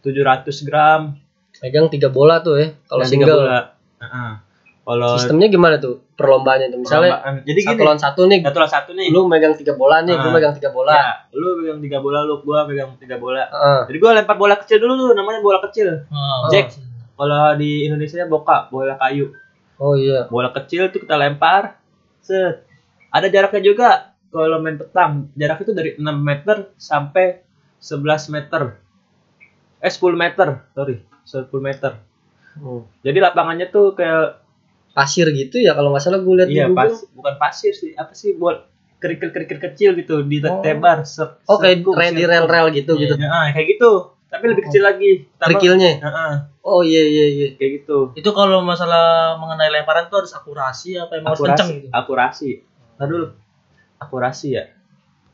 700 0.00 0.60
gram 0.62 1.16
Megang 1.56 1.88
tiga 1.88 2.08
bola 2.08 2.40
tuh 2.40 2.56
ya. 2.56 2.68
Kalau 2.84 3.00
tiga 3.02 3.08
single. 3.24 3.38
bola. 3.38 3.60
Heeh. 3.96 4.32
Kalau 4.86 5.18
Sistemnya 5.18 5.50
gimana 5.50 5.76
tuh 5.76 6.06
perlombaannya 6.14 6.70
tuh? 6.70 6.78
Misalnya 6.78 7.18
perlombaan- 7.18 7.42
jadi 7.42 7.60
satu 7.60 7.72
gini 7.72 7.82
lawan 7.82 7.98
satu 7.98 8.20
nih. 8.24 8.40
satu 8.40 8.56
lawan 8.56 8.70
satu 8.72 8.90
nih 8.92 9.06
Lu 9.10 9.20
megang 9.26 9.52
tiga 9.52 9.74
bola 9.74 9.96
nih, 10.00 10.14
gue 10.14 10.22
Ah. 10.22 10.32
megang 10.32 10.54
tiga 10.54 10.70
bola. 10.70 10.94
Ya, 10.94 11.10
lu 11.32 11.48
pegang 11.58 11.80
tiga 11.80 11.98
bola 11.98 12.18
lu 12.22 12.34
gua 12.40 12.58
pegang 12.64 12.90
tiga 12.96 13.16
bola 13.16 13.42
Heeh. 13.44 13.80
jadi 13.84 13.98
gua 13.98 14.10
lempar 14.14 14.36
bola 14.36 14.54
kecil 14.56 14.78
dulu 14.78 14.92
tuh 14.96 15.08
namanya 15.12 15.40
bola 15.40 15.58
kecil 15.60 16.06
Oh, 16.06 16.46
Jack. 16.48 16.78
kalau 17.12 17.52
di 17.54 17.84
Indonesia 17.84 18.22
boka 18.24 18.70
bola 18.70 18.94
kayu 18.96 19.34
Oh 19.76 19.92
iya. 19.92 20.24
bola 20.26 20.48
kecil 20.52 20.86
tuh 20.88 20.98
kita 20.98 21.14
lempar 21.14 21.82
set 22.18 22.62
ada 23.08 23.26
jaraknya 23.26 23.60
juga 23.60 23.88
kalau 24.28 24.56
main 24.56 24.76
petang 24.76 25.28
jarak 25.32 25.58
itu 25.60 25.72
dari 25.72 25.90
6 25.94 26.14
meter 26.16 26.70
sampai 26.76 27.42
11 27.76 28.30
meter 28.30 28.78
eh 29.78 29.90
10 29.90 30.14
meter 30.14 30.62
sorry 30.70 31.02
10 31.24 31.50
meter 31.58 31.98
Hmm. 32.54 32.86
jadi 33.00 33.18
lapangannya 33.20 33.68
tuh 33.68 33.92
kayak 33.92 34.45
Pasir 34.96 35.28
gitu 35.28 35.56
ya 35.58 35.76
kalau 35.76 35.92
nggak 35.92 36.00
salah 36.00 36.18
gue 36.18 36.34
lihat 36.34 36.48
iya 36.48 36.64
di 36.64 36.72
Google. 36.72 36.80
pas 36.80 36.92
bukan 37.12 37.34
pasir 37.36 37.70
sih 37.70 37.92
apa 37.92 38.10
sih 38.10 38.32
buat 38.34 38.64
kerikil 38.96 39.28
kerikil 39.28 39.60
kecil 39.62 39.90
gitu 39.94 40.24
di 40.24 40.40
Oh. 40.40 40.58
tebar 40.58 41.04
se- 41.04 41.36
Oh 41.44 41.60
kayak 41.60 41.84
rel 41.84 42.10
di 42.10 42.24
rel-rel 42.24 42.72
gitu 42.72 42.92
Iya. 42.94 43.02
gitu. 43.02 43.14
Ya, 43.14 43.28
ah, 43.28 43.46
kayak 43.50 43.68
gitu 43.70 43.90
tapi 44.26 44.44
lebih 44.48 44.64
kecil 44.64 44.82
lagi 44.82 45.10
Kerikilnya. 45.36 45.92
Heeh, 46.00 46.32
Oh 46.60 46.80
iya 46.80 46.98
iya 46.98 47.26
iya. 47.28 47.48
kayak 47.54 47.72
gitu 47.78 48.10
Itu 48.14 48.32
kalau 48.32 48.58
masalah 48.60 49.36
mengenai 49.36 49.68
lemparan 49.70 50.08
tuh 50.08 50.18
harus 50.18 50.32
akurasi 50.32 50.96
apa 50.96 51.12
emang 51.14 51.30
harus 51.30 51.44
kenceng 51.44 51.68
akurasi 51.68 51.76
gitu? 51.78 51.88
akurasi 51.92 52.50
Ntar 52.96 53.06
dulu 53.06 53.26
akurasi 53.98 54.48
ya 54.50 54.64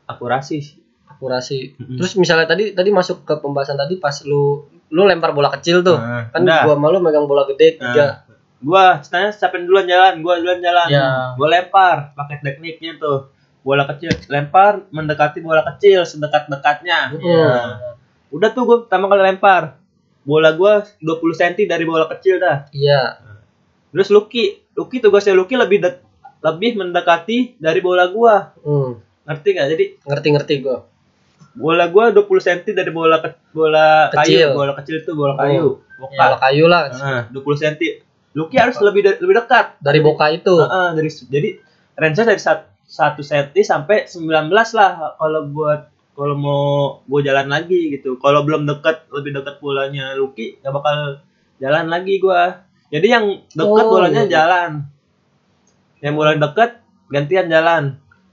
akurasi 0.05 0.59
Akurasi. 1.05 1.77
Mm-mm. 1.77 1.95
Terus 1.95 2.17
misalnya 2.17 2.43
tadi 2.45 2.73
tadi 2.73 2.89
masuk 2.89 3.23
ke 3.23 3.37
pembahasan 3.37 3.77
tadi 3.77 3.95
pas 3.95 4.11
lu 4.25 4.65
lu 4.89 5.01
lempar 5.03 5.31
bola 5.31 5.47
kecil 5.49 5.79
tuh. 5.79 5.95
Nah, 5.95 6.27
kan 6.27 6.41
udah. 6.41 6.65
gua 6.65 6.75
malu 6.75 6.99
megang 6.99 7.23
bola 7.23 7.45
gede 7.45 7.77
tiga. 7.77 8.27
Gua 8.63 8.97
ceritanya 8.97 9.29
siapa 9.29 9.53
yang 9.53 9.65
duluan 9.65 9.85
jalan 9.85 10.13
gua 10.19 10.33
duluan 10.37 10.59
jalan 10.59 10.87
Ya. 10.87 11.35
gua 11.35 11.47
lempar 11.49 11.97
pakai 12.13 12.39
tekniknya 12.39 12.95
tuh 12.95 13.27
bola 13.59 13.83
kecil 13.85 14.11
lempar 14.27 14.87
mendekati 14.89 15.39
bola 15.39 15.63
kecil 15.65 16.01
sedekat 16.01 16.47
dekatnya 16.47 17.11
Iya. 17.13 17.51
udah 18.29 18.49
tuh 18.49 18.63
gua 18.63 18.77
pertama 18.81 19.05
kali 19.05 19.21
lempar 19.25 19.75
bola 20.23 20.51
gua 20.51 20.81
20 20.97 21.19
cm 21.33 21.67
dari 21.67 21.83
bola 21.83 22.07
kecil 22.09 22.39
dah 22.39 22.67
Iya. 22.69 23.19
terus 23.89 24.07
Lucky 24.07 24.63
Lucky 24.73 24.97
tugasnya 24.97 25.31
Lucky 25.33 25.53
lebih 25.53 25.79
dek- 25.79 26.01
lebih 26.41 26.75
mendekati 26.75 27.55
dari 27.57 27.79
bola 27.79 28.07
gua 28.07 28.51
Hmm. 28.59 28.97
ngerti 29.23 29.47
nggak 29.49 29.67
jadi 29.69 29.85
Ngerti-ngerti 30.03 30.55
gua. 30.59 30.83
bola 31.53 31.85
gua 31.85 32.09
20 32.09 32.25
cm 32.41 32.73
dari 32.73 32.89
bola 32.89 33.19
ke- 33.19 33.37
bola 33.49 34.09
Kecil. 34.09 34.49
kayu 34.49 34.57
bola 34.57 34.71
kecil 34.73 34.95
itu 34.97 35.11
bola 35.13 35.33
kayu 35.37 35.77
boka 35.93 36.17
Bola 36.17 36.37
kayu 36.37 36.65
lah 36.65 36.83
Nah, 36.89 37.21
20 37.29 37.53
cm 37.55 37.75
Lucky 38.33 38.57
harus 38.57 38.77
lebih 38.81 39.01
de- 39.05 39.19
lebih 39.21 39.45
dekat 39.45 39.77
dari 39.77 39.99
boka 40.01 40.25
itu. 40.29 40.57
Heeh, 40.57 40.87
dari 40.97 41.09
jadi 41.09 41.49
range 41.93 42.17
dari 42.25 42.41
sat- 42.41 42.69
satu 42.83 43.21
senti 43.21 43.61
sampai 43.61 44.05
19 44.05 44.73
lah 44.73 45.17
kalau 45.17 45.45
buat 45.49 45.81
kalau 46.13 46.35
mau 46.37 46.63
gua 47.05 47.21
jalan 47.21 47.49
lagi 47.49 47.93
gitu. 47.93 48.17
Kalau 48.17 48.45
belum 48.45 48.65
dekat 48.65 49.09
lebih 49.09 49.37
dekat 49.37 49.57
bolanya 49.57 50.13
Lucky 50.13 50.57
nggak 50.61 50.73
bakal 50.73 50.97
jalan 51.57 51.85
lagi 51.89 52.17
gua. 52.17 52.65
Jadi 52.93 53.07
yang 53.09 53.25
dekat 53.53 53.85
Oh, 53.85 53.89
bolanya 53.89 54.25
iya, 54.25 54.29
iya. 54.29 54.33
jalan. 54.33 54.71
Yang 56.01 56.13
bola 56.13 56.31
dekat 56.37 56.71
gantian 57.09 57.47
jalan. 57.49 57.83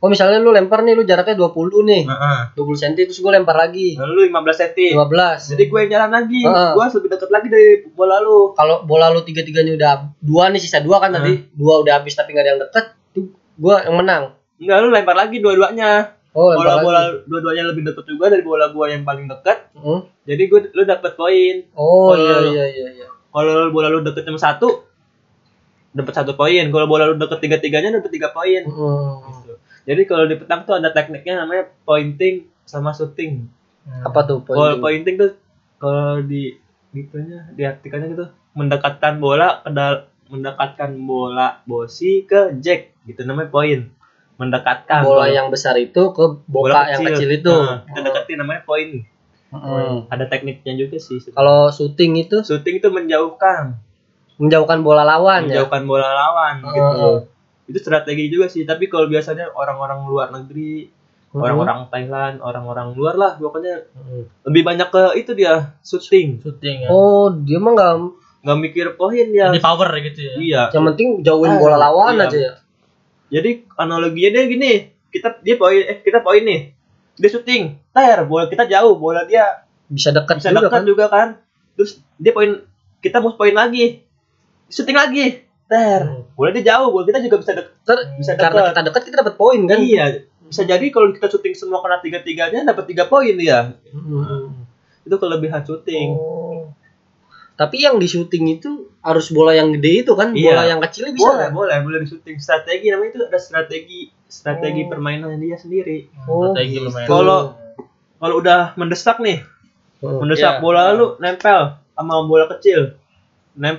Oh 0.01 0.09
misalnya 0.09 0.41
lu 0.41 0.49
lempar 0.49 0.81
nih 0.81 0.93
lu 0.93 1.05
jaraknya 1.05 1.37
20 1.37 1.53
nih. 1.85 2.03
Heeh. 2.05 2.39
20 2.55 2.73
cm 2.75 2.93
terus 3.05 3.21
gua 3.21 3.37
lempar 3.37 3.53
lagi. 3.55 3.95
Lalu 3.95 4.33
15 4.33 4.57
cm. 4.59 4.97
15. 4.97 5.51
Jadi 5.51 5.63
gue 5.63 5.79
yang 5.79 5.91
jalan 5.91 6.11
lagi. 6.11 6.41
Heeh. 6.43 6.71
Gua 6.73 6.83
harus 6.83 6.97
lebih 6.97 7.11
dekat 7.11 7.29
lagi 7.29 7.47
dari 7.47 7.69
bola 7.87 8.17
lu. 8.19 8.53
kalau 8.53 8.81
bola 8.83 9.07
lu 9.09 9.21
tiga-tiganya 9.21 9.73
udah 9.75 9.93
dua 10.19 10.49
nih 10.49 10.57
sisa 10.59 10.81
dua 10.81 10.99
kan 10.99 11.13
tadi 11.13 11.37
dua 11.53 11.81
udah 11.81 11.93
habis 11.97 12.13
tapi 12.13 12.33
nggak 12.33 12.41
ada 12.41 12.51
yang 12.51 12.61
deket 12.63 12.85
tuh 13.11 13.29
gua 13.55 13.83
yang 13.83 13.95
menang 13.95 14.23
Enggak, 14.57 14.77
lu 14.79 14.89
lempar 14.91 15.15
lagi 15.15 15.37
dua-duanya. 15.39 16.17
oh 16.31 16.49
Bola 16.51 16.65
lempar 16.71 16.81
bola 16.83 17.01
lagi 17.03 17.17
dua-duanya 17.27 17.63
lebih 17.67 17.83
dekat 17.83 18.05
juga 18.07 18.25
dari 18.29 18.41
bola 18.43 18.67
gua 18.69 18.87
yang 18.89 19.03
paling 19.03 19.25
dekat. 19.27 19.69
Hmm? 19.75 20.01
Jadi 20.23 20.43
gue 20.47 20.61
lu 20.71 20.83
dapat 20.83 21.13
poin. 21.15 21.55
oh 21.75 22.09
Kalau 22.11 22.21
iya 22.23 22.37
lu- 22.39 22.53
iya 22.55 22.67
iya 22.69 22.89
iya 22.95 23.07
Kalau 23.31 23.69
bola 23.69 23.89
lu 23.89 24.01
deket 24.01 24.23
cuma 24.23 24.37
satu, 24.37 24.85
dapat 25.91 26.13
satu 26.15 26.33
poin. 26.35 26.65
Kalau 26.67 26.87
bola 26.87 27.05
lu 27.05 27.17
deket 27.17 27.39
tiga 27.39 27.57
tiganya 27.57 27.93
dapat 27.93 28.11
tiga 28.11 28.29
poin. 28.31 28.63
Hmm. 28.63 29.40
Jadi 29.91 30.03
kalau 30.07 30.25
di 30.31 30.39
petang 30.39 30.63
tuh 30.63 30.79
ada 30.79 30.95
tekniknya 30.95 31.43
namanya 31.43 31.67
pointing 31.83 32.47
sama 32.63 32.95
shooting. 32.95 33.51
apa 34.07 34.23
tuh 34.23 34.47
Kalau 34.47 34.79
poin 34.79 35.03
pointing 35.03 35.19
tuh 35.19 35.35
kalau 35.83 36.23
di 36.23 36.55
gitunya 36.95 37.43
diartikannya 37.59 38.15
gitu 38.15 38.27
mendekatkan 38.55 39.19
bola 39.19 39.67
ke 39.67 39.71
dal- 39.75 40.07
mendekatkan 40.31 40.95
bola 41.03 41.59
bosi 41.67 42.23
ke 42.23 42.55
jack 42.63 42.95
gitu 43.03 43.27
namanya 43.27 43.51
poin. 43.51 43.91
Mendekatkan 44.39 45.03
bola 45.03 45.27
yang 45.27 45.51
besar 45.51 45.75
itu 45.75 46.15
ke 46.15 46.25
boka 46.47 46.87
yang 46.87 47.03
kecil. 47.03 47.27
itu. 47.35 47.51
Nah, 47.51 47.83
kita 47.83 47.99
deketin 48.07 48.39
namanya 48.39 48.63
poin. 48.63 49.03
Hmm. 49.51 50.07
ada 50.07 50.31
tekniknya 50.31 50.87
juga 50.87 51.03
sih 51.03 51.19
kalau 51.35 51.75
syuting 51.75 52.23
itu? 52.23 52.39
Shooting 52.47 52.79
itu 52.79 52.87
menjauhkan. 52.87 53.75
Menjauhkan 54.39 54.87
bola 54.87 55.03
lawan 55.03 55.51
ya? 55.51 55.67
Menjauhkan 55.67 55.83
bola 55.91 56.15
lawan 56.15 56.55
Heeh. 56.63 56.75
gitu. 56.79 57.11
Itu 57.71 57.79
strategi 57.79 58.27
juga 58.27 58.47
sih, 58.47 58.63
tapi 58.63 58.87
kalau 58.87 59.07
biasanya 59.07 59.47
orang-orang 59.51 60.03
luar 60.05 60.29
negeri, 60.31 60.91
Hmm. 61.31 61.39
orang-orang 61.41 61.87
Thailand, 61.87 62.37
orang-orang 62.41 62.91
luar 62.91 63.15
lah 63.15 63.33
pokoknya 63.37 63.87
Hmm. 63.89 64.27
lebih 64.45 64.63
banyak 64.65 64.89
ke 64.89 65.03
itu 65.17 65.31
dia 65.33 65.79
shooting. 65.81 66.43
Syuting 66.43 66.77
ya. 66.83 66.89
oh 66.91 67.31
dia 67.31 67.57
mah 67.57 67.71
nggak 67.71 67.93
nggak 68.43 68.59
mikir 68.59 68.87
poin 68.93 69.27
dia. 69.31 69.47
Jadi 69.47 69.63
power 69.63 69.87
gitu 70.01 70.21
ya. 70.21 70.35
Iya. 70.35 70.63
yang 70.73 70.85
penting 70.91 71.09
jauhin 71.23 71.53
Ah, 71.53 71.57
bola 71.57 71.77
lawan 71.79 72.19
iya. 72.19 72.27
aja 72.27 72.39
ya 72.41 72.53
Jadi 73.31 73.51
analoginya 73.77 74.31
dia 74.33 74.45
gini, 74.45 74.73
kita 75.07 75.39
dia 75.39 75.55
poin 75.55 75.79
eh 75.79 75.99
kita 76.01 76.19
poin 76.19 76.43
nih. 76.43 76.75
dia 77.15 77.29
syuting 77.29 77.79
ter 77.91 78.19
bola 78.25 78.49
kita 78.49 78.65
jauh 78.67 78.97
bola 78.97 79.23
dia 79.23 79.45
Bisa 79.87 80.11
dekat 80.11 80.41
bisa 80.41 80.51
juga 80.51 80.67
dekat 80.67 80.73
kan. 80.73 80.83
juga 80.83 81.05
kan 81.07 81.29
terus 81.73 81.91
dia 82.17 82.33
poin 82.33 82.65
kita 82.99 83.21
mau 83.21 83.33
poin 83.33 83.53
lagi 83.53 84.03
syuting 84.67 84.97
lagi 84.97 85.45
ter 85.71 86.03
Hmm. 86.03 86.27
bola 86.33 86.51
dia 86.51 86.65
jauh 86.67 86.91
bola 86.91 87.05
kita 87.05 87.23
juga 87.23 87.37
bisa 87.39 87.53
dekat 87.55 87.73
Ter- 87.81 88.07
bisa 88.17 88.33
karena 88.35 88.51
dekat 88.61 88.67
kita 88.69 88.81
dekat 88.85 89.03
kita 89.05 89.17
dapat 89.19 89.35
poin 89.37 89.61
kan. 89.65 89.79
iya 89.79 90.05
bisa 90.43 90.63
jadi 90.63 90.83
kalau 90.89 91.09
kita 91.11 91.27
syuting 91.29 91.55
semua 91.55 91.79
kena 91.79 91.99
tiga 91.99 92.19
tiganya 92.19 92.67
dapat 92.67 92.85
tiga 92.85 93.07
poin 93.07 93.33
dia 93.33 93.79
Hmm. 93.89 94.51
itu 95.01 95.15
kelebihan 95.15 95.63
syuting 95.63 96.11
Oh. 96.13 96.67
Tapi 97.53 97.77
yang 97.79 97.97
di 97.97 98.09
syuting 98.09 98.57
itu 98.57 98.71
harus 98.99 99.29
bola 99.29 99.53
yang 99.53 99.69
gede 99.71 100.01
itu 100.01 100.13
kan, 100.15 100.33
Iya. 100.33 100.49
bola 100.49 100.63
yang 100.67 100.81
kecilnya 100.81 101.13
bisa. 101.13 101.29
boleh 101.29 101.37
nggak? 101.37 101.53
boleh 101.53 101.77
boleh 101.83 101.99
di 102.01 102.09
syuting 102.09 102.37
strategi 102.37 102.87
namanya 102.89 103.11
itu 103.11 103.21
ada 103.23 103.37
strategi 103.39 104.01
strategi 104.27 104.81
Oh. 104.81 104.89
permainan 104.89 105.37
dia 105.37 105.55
sendiri 105.55 106.09
Oh, 106.25 106.51
Strategi 106.51 106.73
gitu. 106.75 106.89
lumayan. 106.89 107.05
Kalau- 107.07 107.47
kalau 108.17 108.35
udah 108.39 108.61
mendesak 108.75 109.21
nih 109.21 109.45
Hmm. 110.01 110.19
mendesak 110.19 110.57
Iya. 110.57 110.63
bola 110.63 110.83
lu 110.91 111.07
nempel 111.17 111.61
sama 111.93 112.25
bola 112.25 112.49
kecil 112.49 112.97
Nem 113.53 113.77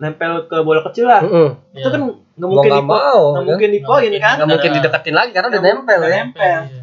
nempel 0.00 0.48
ke 0.48 0.56
bola 0.60 0.80
kecil 0.82 1.04
lah 1.04 1.20
Heeh. 1.20 1.48
itu 1.74 1.84
Iya. 1.84 1.92
kan 1.92 2.00
nggak 2.08 2.48
mungkin 2.48 2.70
di 2.72 2.82
mau, 2.82 3.20
nggak 3.20 3.36
kan? 3.36 3.44
mungkin 3.44 3.68
di 3.68 3.80
poin 3.80 4.10
kan 4.16 4.34
Nggak 4.34 4.48
mungkin 4.48 4.70
dideketin 4.74 5.14
lagi 5.14 5.30
karena 5.30 5.48
udah 5.50 5.60
nempel 5.62 6.00
ya. 6.00 6.08
nempel. 6.18 6.40
Iya. 6.40 6.82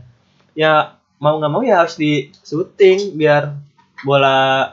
ya 0.54 0.74
mau 1.18 1.34
nggak 1.36 1.50
mau 1.50 1.62
ya 1.62 1.82
harus 1.82 1.96
di 1.96 2.12
syuting 2.40 3.18
biar 3.18 3.58
bola 4.00 4.70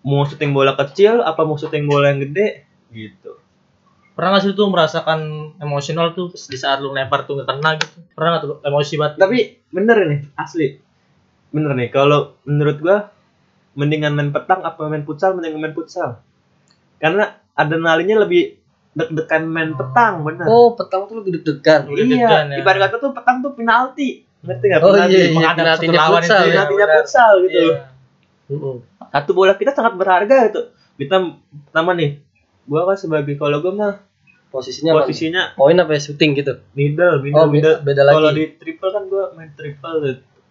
mau 0.00 0.22
syuting 0.22 0.50
bola 0.50 0.72
kecil 0.74 1.20
apa 1.20 1.42
mau 1.42 1.54
syuting 1.54 1.84
bola 1.84 2.08
yang 2.08 2.22
gede 2.22 2.62
gitu 2.88 3.34
Pernah 4.14 4.34
nggak 4.34 4.44
sih 4.44 4.52
tuh 4.52 4.66
merasakan 4.66 5.20
emosional 5.58 6.10
tuh 6.10 6.30
di 6.30 6.54
saat 6.54 6.78
lu 6.78 6.90
lempar 6.90 7.22
tuh 7.22 7.38
nggak 7.38 7.46
kena 7.48 7.70
gitu? 7.76 8.02
Pernah 8.12 8.28
nggak 8.32 8.42
tuh 8.44 8.56
emosi 8.64 8.94
banget? 8.94 9.14
tapi 9.16 9.38
bener 9.68 9.96
nih 10.04 10.20
asli 10.34 10.66
bener 11.48 11.70
nih 11.72 11.88
kalau 11.88 12.34
menurut 12.42 12.78
gua 12.78 13.14
mendingan 13.72 14.12
main 14.12 14.28
petang 14.28 14.60
apa 14.60 14.78
main 14.84 15.02
futsal 15.02 15.32
mendingan 15.32 15.58
main 15.60 15.70
futsal 15.70 16.18
karena 16.98 17.37
adrenalinnya 17.58 18.16
lebih 18.18 18.54
deg-degan 18.90 19.42
main 19.44 19.74
petang 19.74 20.22
bener 20.22 20.46
Oh, 20.46 20.72
petang 20.72 21.04
tuh 21.04 21.18
lebih 21.18 21.38
deg-degan. 21.38 21.86
Iya 21.86 21.98
deg-degan 21.98 22.46
ya. 22.48 22.56
ibarat 22.58 22.78
kata 22.84 22.96
tuh 22.98 23.10
petang 23.12 23.36
tuh 23.40 23.52
penalti 23.52 24.08
ngerti 24.38 24.64
nggak 24.64 24.80
Oh 24.80 24.90
penalti 24.92 25.12
iya, 25.12 25.20
iya, 25.20 25.34
menghadap 25.34 25.64
satu 25.76 25.90
lawan 25.92 26.20
futsal 26.20 26.38
itu 26.38 26.38
ya. 26.38 26.46
ya. 26.46 26.54
penaltinya 26.56 26.86
futsal 26.96 27.32
gitu 27.40 27.58
Iya. 27.58 27.74
Heeh. 28.48 28.76
satu 29.08 29.30
bola 29.32 29.52
kita 29.52 29.70
sangat 29.72 29.92
berharga 29.94 30.36
gitu 30.46 30.60
kita 30.96 31.16
pertama 31.64 31.90
nih 31.92 32.10
gua 32.64 32.80
kan 32.84 32.96
sebagai 32.96 33.34
kalau 33.34 33.58
gua 33.60 33.74
mah 33.74 33.94
Posisinya 34.48 34.94
apa? 34.94 35.04
posisinya 35.04 35.42
Poin 35.54 35.76
apa 35.76 35.92
ya 35.92 36.00
syuting 36.00 36.32
gitu. 36.34 36.56
middle 36.72 37.20
middle, 37.20 37.36
Oh, 37.38 37.46
middle. 37.46 37.76
beda 37.78 38.00
lagi. 38.02 38.16
kalau 38.16 38.30
di 38.32 38.44
triple 38.56 38.90
kan 38.90 39.02
gua 39.04 39.24
main 39.32 39.50
triple 39.52 40.00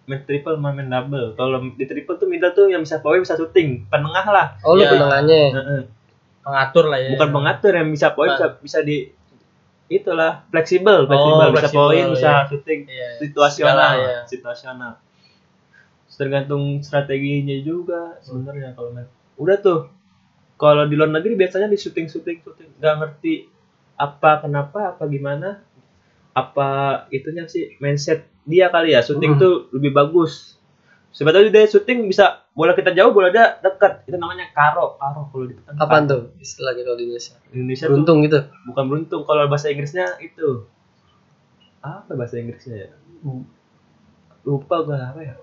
main 0.05 0.21
triple 0.23 0.53
sama 0.53 0.69
main 0.69 0.85
double 0.85 1.33
kalau 1.33 1.57
di 1.67 1.83
triple 1.83 2.15
tuh 2.15 2.27
middle 2.27 2.53
tuh 2.53 2.67
yang 2.67 2.79
bisa 2.79 2.99
poin 2.99 3.17
bisa 3.17 3.33
syuting 3.33 3.83
penengah 3.87 4.23
lah 4.25 4.47
Oh, 4.61 4.71
lu 4.71 4.79
Iya. 4.79 4.93
penengahnya. 4.93 5.41
Heeh. 6.47 6.55
Mengatur 6.55 6.85
lah 6.87 6.97
ya. 6.97 7.09
bukan 7.11 7.29
pengatur 7.29 7.71
yang 7.75 7.89
bisa 7.91 8.07
poin 8.11 8.31
bisa 8.31 8.47
bisa 8.57 8.79
di 8.79 9.11
itulah 9.87 10.47
fleksibel 10.47 11.03
fleksibel 11.03 11.43
Oh, 11.43 11.53
bisa 11.53 11.67
poin 11.69 12.05
bisa 12.11 12.31
iya. 12.33 12.47
syuting 12.47 12.79
Iya. 12.87 13.09
situasional 13.19 13.75
Segala, 13.75 13.99
ya. 13.99 14.19
situasional 14.23 14.93
tergantung 16.09 16.81
strateginya 16.81 17.53
juga 17.61 18.17
sebenarnya 18.19 18.73
kalau 18.73 18.89
main 18.89 19.05
udah 19.37 19.57
tuh 19.59 19.79
kalau 20.57 20.89
di 20.89 20.97
luar 20.97 21.13
negeri 21.13 21.37
biasanya 21.37 21.69
di 21.69 21.77
syuting 21.77 22.09
syuting 22.09 22.41
syuting 22.41 22.73
nggak 22.73 22.95
ngerti 22.97 23.45
apa 23.93 24.41
kenapa 24.41 24.97
apa 24.97 25.03
gimana 25.05 25.61
apa 26.33 26.69
itunya 27.09 27.45
sih 27.45 27.77
mindset 27.77 28.25
dia 28.43 28.65
kali 28.67 28.97
ya 28.97 29.05
syuting 29.05 29.37
Hmm. 29.37 29.41
tuh 29.41 29.53
lebih 29.71 29.93
bagus 29.93 30.56
sebetulnya 31.17 31.49
dia 31.49 31.65
syuting 31.65 32.05
bisa 32.05 32.45
bola 32.51 32.71
kita 32.71 32.93
jauh 32.93 33.09
bola 33.09 33.27
dia 33.27 33.57
dekat 33.57 34.05
itu 34.05 34.13
namanya 34.15 34.45
karo 34.51 34.93
karo 34.95 35.25
kalau 35.27 35.45
di 35.45 35.57
Apaan 35.73 36.05
tuh 36.05 36.29
istilahnya 36.37 36.83
kalau 36.83 36.93
di 36.95 37.09
Indonesia? 37.09 37.33
Indonesia 37.49 37.83
tuh 37.83 37.91
Beruntung 37.91 38.17
gitu. 38.21 38.39
bukan 38.65 38.83
beruntung 38.85 39.21
kalau 39.23 39.45
bahasa 39.45 39.67
Inggrisnya 39.67 40.13
itu 40.19 40.69
apa 41.79 42.11
bahasa 42.11 42.37
Inggrisnya 42.37 42.75
ya 42.77 42.89
lupa 44.43 44.75
gue 44.81 44.95
apa 44.95 45.19
ya 45.19 45.35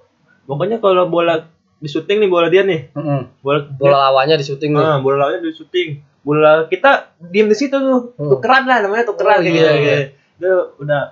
pokoknya 0.44 0.78
kalau 0.78 1.06
bola 1.06 1.50
di 1.76 1.86
syuting 1.86 2.18
nih 2.18 2.30
bola 2.30 2.46
dia 2.48 2.62
nih 2.62 2.88
Heeh. 2.90 3.20
bola 3.40 3.58
Bola 3.68 3.96
lawannya 4.08 4.38
di 4.38 4.46
syuting 4.46 4.70
nih. 4.72 4.80
Ah, 4.80 4.98
bola 4.98 5.16
lawannya 5.18 5.42
di 5.42 5.52
syuting 5.52 5.88
bola 6.22 6.64
kita 6.64 7.12
diem 7.20 7.44
di 7.44 7.56
situ 7.58 7.74
tuh 7.74 8.14
Hmm. 8.14 8.30
tukeran 8.30 8.64
lah 8.64 8.80
namanya 8.80 9.04
Oh, 9.04 9.08
tukeran 9.12 9.38
kayak 9.38 9.44
iya, 9.44 9.52
gitu 9.52 9.68
iya. 9.68 9.76
gitu. 9.76 10.02
itu 10.34 10.50
udah 10.80 11.02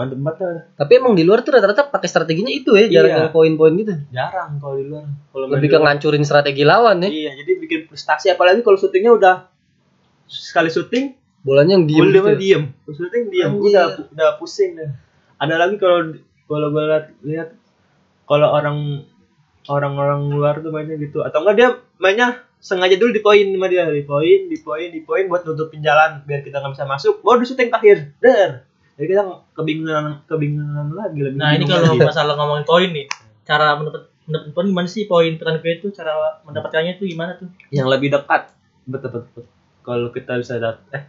mantep 0.00 0.16
banget 0.16 0.40
lah. 0.40 0.64
Tapi 0.74 0.92
emang 0.96 1.12
di 1.12 1.22
luar 1.22 1.40
tuh 1.40 1.52
rata-rata 1.52 1.86
pakai 1.86 2.08
strateginya 2.08 2.48
itu 2.48 2.72
ya, 2.72 2.88
jarang 2.88 3.28
Iya. 3.28 3.28
poin-poin 3.28 3.72
gitu. 3.76 3.92
jarang 4.08 4.56
kalau 4.56 4.74
di 4.74 4.88
luar 4.88 5.04
kalau 5.28 5.44
Lebih 5.46 5.68
ke 5.68 5.76
luar. 5.76 5.84
ngancurin 5.86 6.24
strategi 6.24 6.62
lawan 6.64 6.96
ya. 7.00 7.08
iya 7.08 7.30
jadi 7.36 7.52
bikin 7.58 7.80
prestasi 7.84 8.26
apalagi 8.28 8.60
kalau 8.60 8.74
syutingnya 8.74 9.12
udah 9.12 9.34
sekali 10.26 10.68
syuting 10.68 11.20
Bolanya 11.40 11.72
yang 11.72 11.84
diem 11.84 12.04
Diem, 12.04 12.12
gitu. 12.12 12.20
diem, 12.20 12.36
diem. 12.36 12.62
Syuting 12.90 13.24
diem, 13.28 13.48
Anjir. 13.50 13.64
udah 13.66 13.84
udah 14.08 14.28
pusing 14.36 14.76
deh. 14.76 14.90
Ada 15.36 15.54
lagi 15.56 15.76
kalau 15.76 16.12
kalau 16.44 16.68
gue 16.68 16.84
lihat 16.84 17.04
lihat 17.22 17.48
kalau 18.24 18.48
orang 18.50 19.08
orang-orang 19.66 20.28
luar 20.28 20.54
tuh 20.58 20.68
mainnya 20.68 20.96
gitu 20.96 21.20
atau 21.20 21.40
enggak 21.40 21.56
dia 21.56 21.68
mainnya 21.96 22.28
sengaja 22.58 22.96
dulu 22.96 23.08
di 23.10 23.20
poin 23.20 23.40
sama 23.46 23.66
dia 23.66 23.88
di 23.88 24.04
poin 24.04 24.40
di 24.46 24.58
poin 24.58 24.88
di 24.88 25.00
poin 25.00 25.24
buat 25.26 25.40
nutupin 25.42 25.80
jalan 25.80 26.20
biar 26.22 26.40
kita 26.40 26.60
nggak 26.60 26.76
bisa 26.76 26.84
masuk 26.84 27.20
baru 27.20 27.40
di 27.40 27.48
syuting 27.48 27.68
terakhir 27.70 27.96
der 28.20 28.68
jadi 29.00 29.16
kita 29.16 29.22
kebingungan 29.56 30.04
kebingungan 30.28 30.92
lagi 30.92 31.18
lebih 31.24 31.40
Nah 31.40 31.56
ini 31.56 31.64
kalau 31.64 31.96
lagi. 31.96 32.04
masalah 32.04 32.36
ngomongin 32.36 32.64
poin 32.68 32.88
nih, 32.92 33.08
cara 33.48 33.80
mendapat 33.80 34.12
mendapat 34.28 34.52
poin 34.52 34.66
gimana 34.68 34.88
sih 34.92 35.08
poin 35.08 35.32
tekan 35.40 35.56
itu 35.64 35.88
cara 35.88 36.12
mendapatkannya 36.44 37.00
itu 37.00 37.08
gimana 37.08 37.40
tuh? 37.40 37.48
yang 37.72 37.88
lebih 37.88 38.12
dekat 38.12 38.52
betul 38.84 39.08
betul, 39.10 39.22
betul. 39.32 39.44
kalau 39.80 40.08
kita 40.12 40.36
bisa 40.36 40.60
dat 40.60 40.84
eh 40.92 41.08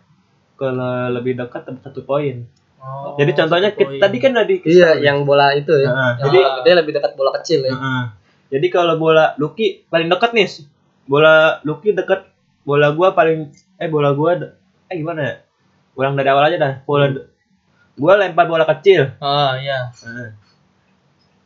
kalau 0.55 1.11
lebih 1.11 1.35
dekat 1.35 1.67
dapat 1.67 1.81
satu 1.83 2.01
poin 2.07 2.47
Oh, 2.81 3.13
jadi 3.13 3.37
contohnya 3.37 3.69
kita, 3.77 4.01
tadi 4.01 4.17
kan 4.17 4.33
tadi 4.33 4.57
Iya, 4.65 4.97
yang 5.05 5.21
bola 5.21 5.53
itu 5.53 5.69
ya. 5.69 5.93
Nah, 5.93 6.11
Yang 6.17 6.25
jadi 6.25 6.39
bola 6.41 6.55
gede 6.57 6.71
lebih 6.81 6.91
dekat 6.97 7.11
bola 7.13 7.29
kecil 7.37 7.59
ya. 7.61 7.73
Heeh. 7.77 8.03
Jadi 8.57 8.67
kalau 8.73 8.97
bola 8.97 9.37
Lucky 9.37 9.85
paling 9.85 10.09
dekat 10.09 10.33
nih. 10.33 10.49
Bola 11.05 11.61
Lucky 11.61 11.93
dekat 11.93 12.25
bola 12.65 12.89
gua 12.97 13.13
paling 13.13 13.53
eh 13.77 13.85
bola 13.85 14.17
gua 14.17 14.33
eh 14.89 14.95
gimana 14.97 15.21
ya? 15.21 15.33
Ulang 15.93 16.17
dari 16.17 16.29
awal 16.33 16.49
aja 16.49 16.57
dah. 16.57 16.73
Bola 16.81 17.05
gua 18.01 18.17
lempar 18.17 18.49
bola 18.49 18.65
kecil. 18.65 19.13
Oh 19.21 19.53
iya. 19.61 19.93
Heeh. 19.93 20.33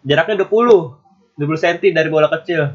Jaraknya 0.08 0.48
20. 0.48 1.36
20 1.36 1.44
cm 1.60 1.92
dari 1.92 2.08
bola 2.08 2.32
kecil. 2.32 2.72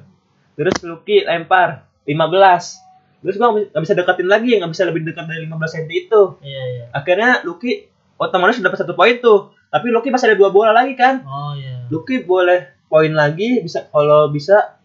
Terus 0.53 0.77
Lucky 0.85 1.25
lempar 1.25 1.89
15. 2.05 3.25
Terus 3.25 3.37
gua 3.41 3.49
nggak 3.57 3.81
bisa 3.81 3.97
deketin 3.97 4.29
lagi, 4.29 4.61
nggak 4.61 4.69
bisa 4.69 4.85
lebih 4.85 5.09
dekat 5.09 5.25
dari 5.25 5.49
15 5.49 5.57
cm 5.57 5.89
itu. 5.89 6.23
Iya 6.45 6.63
iya. 6.77 6.85
Akhirnya 6.93 7.41
Lucky 7.49 7.89
otomatis 8.21 8.61
dapat 8.61 8.85
satu 8.85 8.93
poin 8.93 9.17
tuh. 9.17 9.57
Tapi 9.73 9.89
Lucky 9.89 10.13
masih 10.13 10.29
ada 10.29 10.37
dua 10.37 10.53
bola 10.53 10.77
lagi 10.77 10.93
kan? 10.93 11.25
Oh 11.25 11.57
iya. 11.57 11.89
Lucky 11.89 12.21
boleh 12.29 12.85
poin 12.91 13.15
lagi 13.17 13.63
bisa 13.65 13.87
kalau 13.89 14.29
bisa 14.29 14.80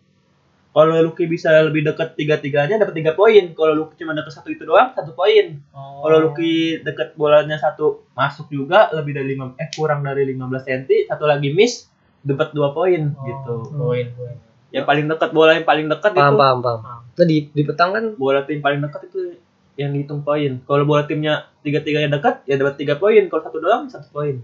kalau 0.76 0.92
Lucky 1.00 1.24
bisa 1.24 1.56
lebih 1.64 1.88
dekat 1.88 2.20
tiga 2.20 2.36
tiganya 2.36 2.76
dapat 2.76 3.00
tiga 3.00 3.16
poin. 3.16 3.56
Kalau 3.56 3.72
Lucky 3.80 3.96
cuma 4.04 4.12
dekat 4.12 4.36
satu 4.36 4.52
itu 4.52 4.68
doang 4.68 4.92
satu 4.92 5.16
poin. 5.16 5.64
Oh. 5.72 6.04
kalau 6.04 6.28
Lucky 6.28 6.84
dekat 6.84 7.16
bolanya 7.16 7.56
satu 7.56 8.04
masuk 8.12 8.52
juga 8.52 8.92
lebih 8.92 9.16
dari 9.16 9.40
lima 9.40 9.56
eh 9.56 9.72
kurang 9.72 10.04
dari 10.04 10.28
15 10.36 10.68
cm 10.68 11.08
satu 11.08 11.24
lagi 11.32 11.56
miss 11.56 11.88
dapat 12.28 12.52
dua 12.52 12.76
poin 12.76 13.16
Oh, 13.16 13.24
gitu. 13.24 13.56
Poin 13.72 14.08
poin. 14.20 14.36
yang 14.76 14.84
paling 14.84 15.08
dekat 15.08 15.32
bola 15.32 15.56
yang 15.56 15.64
paling 15.64 15.88
dekat 15.88 16.12
Paham, 16.12 16.36
itu 16.36 16.42
paham, 16.44 16.58
paham. 16.60 16.80
Nah, 17.16 17.24
di, 17.24 17.38
di 17.56 17.62
petang 17.64 17.96
kan? 17.96 18.06
Bola 18.20 18.44
tim 18.44 18.60
paling 18.60 18.84
dekat 18.84 19.08
itu 19.08 19.40
yang 19.80 19.96
dihitung 19.96 20.28
poin. 20.28 20.60
Kalau 20.68 20.84
bola 20.84 21.08
timnya 21.08 21.48
tiga 21.64 21.80
tiganya 21.80 22.20
dekat 22.20 22.44
ya 22.44 22.60
dapat 22.60 22.76
tiga 22.76 23.00
poin. 23.00 23.24
Kalau 23.32 23.40
satu 23.48 23.64
doang 23.64 23.88
satu 23.88 24.12
poin. 24.12 24.44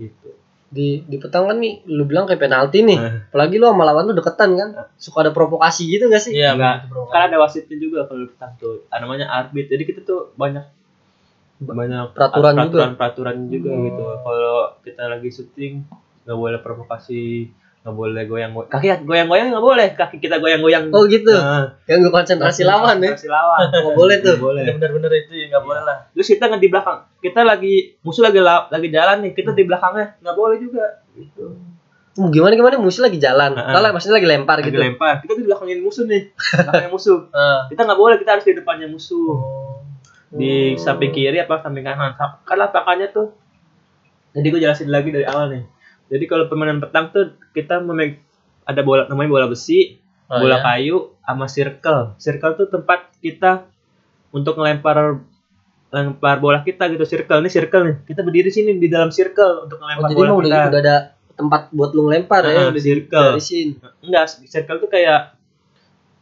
Gitu 0.00 0.45
di 0.66 0.98
di 1.02 1.16
petang 1.16 1.46
kan 1.46 1.56
nih 1.56 1.86
lu 1.86 2.04
bilang 2.04 2.26
kayak 2.26 2.42
penalti 2.42 2.82
nih. 2.82 2.98
Eh. 2.98 3.12
Apalagi 3.28 3.56
lu 3.56 3.66
sama 3.66 3.84
lawan 3.84 4.04
lu 4.04 4.14
deketan 4.14 4.50
kan. 4.52 4.68
Suka 4.96 5.22
ada 5.22 5.30
provokasi 5.30 5.86
gitu 5.88 6.06
gak 6.06 6.20
sih? 6.20 6.32
Iya 6.32 6.52
Enggak. 6.52 6.90
kan 7.06 7.20
ada 7.24 7.36
wasitnya 7.36 7.76
juga 7.76 8.04
kalau 8.04 8.22
di 8.22 8.28
petang 8.28 8.52
tuh 8.56 8.82
Ah, 8.88 8.98
namanya 8.98 9.26
arbit 9.28 9.66
jadi 9.66 9.82
kita 9.82 10.02
tuh 10.02 10.34
banyak 10.34 10.66
banyak 11.58 12.12
Peraturan 12.12 12.52
juga. 12.52 12.60
peraturan 12.60 12.90
peraturan 12.94 13.36
juga 13.46 13.70
Hmm. 13.70 13.82
gitu 13.86 14.04
kalau 14.20 14.56
kita 14.82 15.02
lagi 15.06 15.28
syuting 15.30 15.74
nggak 16.22 16.36
boleh 16.36 16.58
provokasi 16.60 17.48
nggak 17.86 17.94
boleh 18.02 18.26
goyang 18.26 18.50
goyang 18.50 18.66
kaki 18.66 19.06
goyang 19.06 19.30
goyang 19.30 19.46
nggak 19.54 19.62
boleh. 19.62 19.88
Kaki 19.94 20.18
kita 20.18 20.42
goyang 20.42 20.58
goyang 20.58 20.90
Oh 20.90 21.06
gitu. 21.06 21.30
Ganggu 21.86 22.10
konsentrasi 22.10 22.66
lawan 22.66 22.98
ya. 22.98 23.14
konsentrasi 23.14 23.30
lawan 23.30 23.70
Nggak 23.78 23.94
boleh 23.94 24.16
tuh. 24.26 24.34
Boleh. 24.42 24.66
Bener-bener 24.74 25.10
itu 25.14 25.32
ya 25.38 25.46
nggak 25.54 25.62
boleh 25.62 25.82
lah. 25.86 26.10
terus 26.10 26.26
kita 26.26 26.50
nggak 26.50 26.58
di 26.58 26.70
belakang. 26.74 26.98
Kita 27.22 27.46
lagi 27.46 27.94
musuh 28.02 28.26
lagi 28.26 28.42
la- 28.42 28.66
lagi 28.74 28.90
jalan 28.90 29.22
nih. 29.22 29.32
Kita 29.38 29.54
di 29.54 29.62
belakangnya. 29.62 30.18
Nggak 30.18 30.34
boleh 30.34 30.56
juga. 30.58 30.84
Gitu. 31.14 31.44
Uh, 32.18 32.26
gimana 32.34 32.58
gimana? 32.58 32.74
Musuh 32.82 33.06
lagi 33.06 33.22
jalan. 33.22 33.54
Heeh. 33.54 33.70
Kalau 33.78 33.88
maksudnya 33.94 34.16
lagi 34.18 34.28
lempar 34.34 34.56
lagi 34.58 34.66
gitu. 34.74 34.82
lempar. 34.82 35.14
Kita 35.22 35.32
di 35.38 35.44
belakangin 35.46 35.78
musuh 35.86 36.04
nih. 36.10 36.22
Belakangnya 36.34 36.90
musuh. 36.90 37.18
Eh. 37.38 37.60
kita 37.70 37.80
nggak 37.86 38.00
boleh 38.02 38.16
kita 38.18 38.30
harus 38.34 38.44
di 38.50 38.54
depannya 38.58 38.90
musuh. 38.90 39.30
Oh. 39.38 39.78
di 40.26 40.74
samping 40.74 41.14
kiri 41.14 41.38
apa 41.38 41.62
samping 41.62 41.86
kanan. 41.86 42.18
Kan 42.18 42.56
lapangannya 42.58 43.14
tuh. 43.14 43.30
Jadi 44.34 44.46
gue 44.50 44.58
jelasin 44.58 44.90
lagi 44.90 45.14
dari 45.14 45.22
awal 45.22 45.54
nih 45.54 45.75
Jadi 46.06 46.24
kalau 46.24 46.46
permainan 46.46 46.78
petang 46.78 47.10
tuh 47.10 47.24
kita 47.50 47.78
memeg 47.78 48.22
ada 48.62 48.80
bola 48.80 49.06
namanya 49.06 49.30
bola 49.32 49.46
besi, 49.46 49.98
Oh, 50.26 50.38
bola 50.38 50.58
ya? 50.58 50.62
kayu, 50.64 50.96
sama 51.20 51.46
circle. 51.46 52.14
Circle 52.16 52.52
tuh 52.56 52.66
tempat 52.68 53.14
kita 53.16 53.70
untuk 54.30 54.54
ngelempar 54.54 55.22
lempar 55.88 56.36
bola 56.36 56.60
kita 56.60 56.90
gitu 56.90 57.06
circle 57.06 57.38
ini 57.38 57.48
circle 57.48 57.82
nih 57.84 57.96
kita 58.04 58.20
berdiri 58.20 58.50
sini 58.50 58.74
di 58.74 58.90
dalam 58.90 59.08
circle 59.08 59.64
untuk 59.64 59.78
Oh, 59.78 59.86
ngelempar 59.86 60.08
jadi 60.10 60.18
bola 60.18 60.26
kita 60.26 60.34
udah, 60.34 60.66
udah 60.66 60.80
ada 60.82 60.96
tempat 61.32 61.62
buat 61.70 61.90
lu 61.92 62.02
ngelempar 62.04 62.42
ya, 62.42 62.58
Nah, 62.58 62.68
udah 62.68 62.82
circle. 62.82 63.22
digarisin. 63.32 63.68
enggak 64.02 64.24
circle 64.44 64.78
tuh 64.78 64.90
kayak 64.90 65.38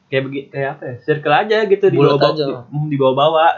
kayak 0.07 0.23
begini 0.23 0.47
kayak 0.47 0.69
apa 0.71 0.83
ya 0.85 0.95
circle 1.01 1.35
aja 1.35 1.59
gitu 1.65 1.85
di 1.89 1.97
bawah 1.97 2.21
aja. 2.21 2.45
di, 2.45 2.53
di 2.87 2.97
bawah-bawah 3.01 3.53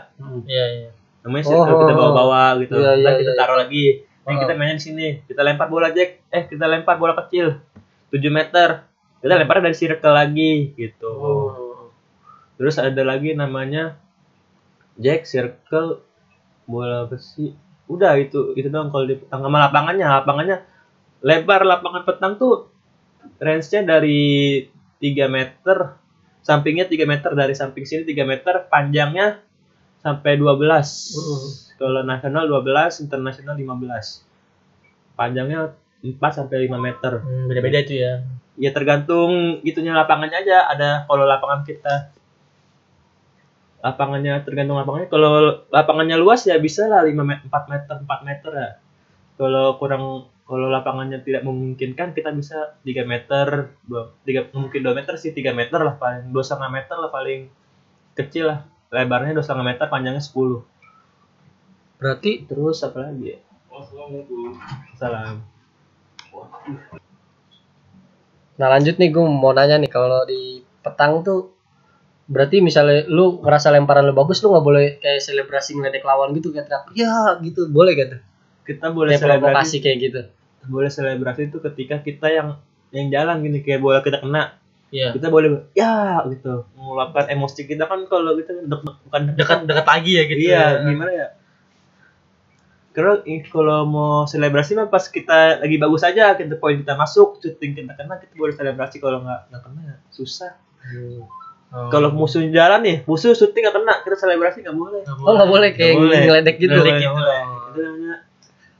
Iya, 0.47 0.65
iya. 0.73 0.89
namanya 1.21 1.43
circle 1.45 1.75
kita 1.75 1.93
Oh. 1.93 1.99
bawa-bawa 1.99 2.43
gitu 2.63 2.75
Iya, 2.79 2.91
iya, 2.97 3.11
kita 3.19 3.33
iya, 3.35 3.37
taruh 3.37 3.57
lagi 3.59 3.85
Kita 4.27 4.59
mainnya 4.59 4.83
di 4.83 4.83
sini. 4.83 5.07
Kita 5.23 5.47
lempar 5.47 5.71
bola 5.71 5.95
Jack. 5.95 6.27
Eh 6.35 6.51
kita 6.51 6.67
lempar 6.67 6.99
bola 6.99 7.15
kecil. 7.15 7.63
7 8.11 8.19
meter. 8.27 8.83
Kita 9.23 9.35
lempar 9.39 9.63
dari 9.63 9.77
circle 9.79 10.15
lagi 10.15 10.75
gitu. 10.75 11.11
Oh. 11.15 11.65
terus 12.57 12.81
ada 12.81 13.05
lagi 13.05 13.37
namanya 13.37 14.01
Jack 14.99 15.31
circle 15.31 16.03
bola 16.67 17.07
besi. 17.07 17.55
Udah 17.87 18.19
itu 18.19 18.59
itu 18.59 18.67
doang 18.67 18.91
kalau 18.91 19.07
di 19.07 19.15
petang. 19.15 19.47
Sama 19.47 19.63
lapangannya. 19.63 20.07
Lapangannya 20.11 20.59
lebar 21.23 21.63
lapangan 21.63 22.03
petang 22.03 22.35
tuh 22.35 22.67
range-nya 23.39 23.87
dari 23.87 24.67
3 24.99 25.31
meter. 25.31 26.03
Sampingnya 26.43 26.91
3 26.91 27.07
meter. 27.07 27.31
Dari 27.31 27.55
samping 27.55 27.87
sini 27.87 28.03
3 28.03 28.27
meter. 28.27 28.67
Panjangnya 28.67 29.46
sampai 30.07 30.39
12 30.39 30.63
Mm. 31.19 31.47
kalau 31.83 32.01
nasional 32.07 32.47
12 32.47 33.03
internasional 33.03 33.59
15 33.59 34.23
panjangnya 35.19 35.75
4 36.05 36.39
sampai 36.39 36.71
5 36.71 36.79
meter. 36.79 37.13
Hmm, 37.19 37.51
beda-beda 37.51 37.83
itu 37.83 37.99
ya. 37.99 38.23
ya 38.57 38.71
tergantung 38.71 39.59
itunya 39.67 39.91
lapangannya 39.97 40.39
aja. 40.47 40.71
Ada 40.71 41.05
kalau 41.11 41.27
lapangan 41.27 41.67
kita 41.67 42.15
lapangannya 43.83 44.41
tergantung 44.47 44.79
lapangannya. 44.79 45.09
Kalau 45.11 45.67
lapangannya 45.73 46.17
luas 46.21 46.47
ya 46.47 46.57
bisa 46.63 46.87
lah 46.87 47.03
5 47.03 47.13
meter 47.27 47.43
4 47.51 47.73
meter 47.73 47.95
4 48.07 48.29
meter 48.29 48.51
ya 48.55 48.71
kalau 49.37 49.77
kurang 49.77 50.33
kalau 50.47 50.71
lapangannya 50.71 51.21
tidak 51.27 51.43
memungkinkan 51.43 52.15
kita 52.15 52.31
bisa 52.33 52.79
3 52.87 53.03
meter 53.05 53.75
2 53.91 54.25
3 54.25 54.57
mungkin 54.57 54.81
2 54.81 54.97
meter 54.97 55.15
sih 55.21 55.35
3 55.35 55.53
meter 55.53 55.81
lah 55.83 55.99
paling 55.99 56.33
2 56.33 56.41
setengah 56.41 56.71
meter 56.73 56.97
lah 56.97 57.11
paling 57.13 57.51
kecil 58.17 58.49
lah 58.49 58.61
lebarnya 58.91 59.35
2 59.35 59.43
setengah 59.43 59.67
meter 59.67 59.87
panjangnya 59.91 60.23
10 60.23 60.77
Berarti 61.97 62.45
terus 62.45 62.85
apa 62.85 63.09
lagi 63.09 63.25
ya? 63.33 63.39
Salam. 65.01 65.41
Nah 68.57 68.69
lanjut 68.73 68.97
nih 68.97 69.09
gue 69.13 69.25
mau 69.25 69.53
nanya 69.53 69.81
nih 69.81 69.89
kalau 69.89 70.25
di 70.29 70.61
petang 70.85 71.25
tuh 71.25 71.57
berarti 72.27 72.59
misalnya 72.59 73.07
lu 73.07 73.39
ngerasa 73.41 73.71
lemparan 73.71 74.03
lu 74.03 74.15
bagus 74.17 74.43
lu 74.43 74.51
nggak 74.51 74.67
boleh 74.67 74.99
kayak 74.99 75.23
selebrasi 75.23 75.79
ngeledek 75.79 76.03
lawan 76.03 76.35
gitu 76.35 76.51
kayak 76.53 76.69
teriak 76.69 76.85
ya 76.97 77.41
gitu. 77.41 77.69
Boleh 77.71 77.97
gak 77.97 78.09
tuh? 78.13 78.21
Kita 78.67 78.91
boleh 78.93 79.15
kayak 79.15 79.23
selebrasi. 79.23 79.45
provokasi 79.47 79.77
kayak 79.81 79.99
gitu. 80.03 80.21
Boleh 80.67 80.91
selebrasi 80.91 81.41
itu 81.49 81.59
ketika 81.63 81.97
kita 82.03 82.29
yang 82.29 82.49
yang 82.91 83.09
jalan 83.09 83.41
gini 83.41 83.65
kayak 83.65 83.81
bola 83.81 84.01
kita 84.03 84.21
kena 84.21 84.59
Iya. 84.97 85.13
kita 85.13 85.29
boleh 85.29 85.69
ya 85.73 85.93
gitu 86.27 86.65
mengeluarkan 86.73 87.29
emosi 87.29 87.61
kita 87.65 87.85
kan 87.85 88.01
kalau 88.05 88.33
kita 88.35 88.57
dek, 88.57 88.81
dek- 88.81 89.01
bukan 89.05 89.23
Dekat 89.35 89.59
dekat 89.65 89.85
lagi 89.85 90.13
ya 90.15 90.23
gitu. 90.25 90.39
iya 90.43 90.63
ya. 90.73 90.87
gimana 90.87 91.13
ya 91.13 91.29
kalau 92.91 93.21
kalau 93.47 93.85
mau 93.85 94.25
selebrasi 94.25 94.73
mah 94.73 94.89
pas 94.89 95.05
kita 95.07 95.61
lagi 95.61 95.77
bagus 95.77 96.01
aja 96.01 96.33
kita 96.33 96.57
poin 96.57 96.75
kita 96.75 96.97
masuk 96.97 97.37
syuting 97.37 97.77
kita 97.77 97.93
kena 97.93 98.17
kita 98.17 98.33
boleh 98.33 98.51
selebrasi 98.51 98.97
kalau 98.97 99.21
nggak 99.21 99.41
nggak 99.47 99.63
kena 99.63 99.81
ya 99.85 99.97
susah 100.09 100.53
Oh. 101.67 101.91
kalau 101.91 102.09
musuh 102.11 102.47
jalan 102.47 102.79
nih 102.79 103.03
musuh 103.05 103.35
syuting 103.35 103.59
nggak 103.61 103.75
kena 103.75 103.95
kita 104.01 104.17
selebrasi 104.17 104.63
nggak 104.63 104.73
boleh 104.73 105.03
Nggak 105.03 105.19
oh 105.21 105.33
nggak 105.35 105.51
boleh 105.51 105.71
kayak 105.73 105.93
Nggak 105.93 106.01
boleh. 106.01 106.21
ngeledek 106.23 106.57
gitu 106.57 106.71
Ngeledek 106.73 106.87
Nggak 106.87 107.03
gitu. 107.03 107.11
boleh. 107.13 107.41
itu 107.67 107.79
namanya 107.83 108.15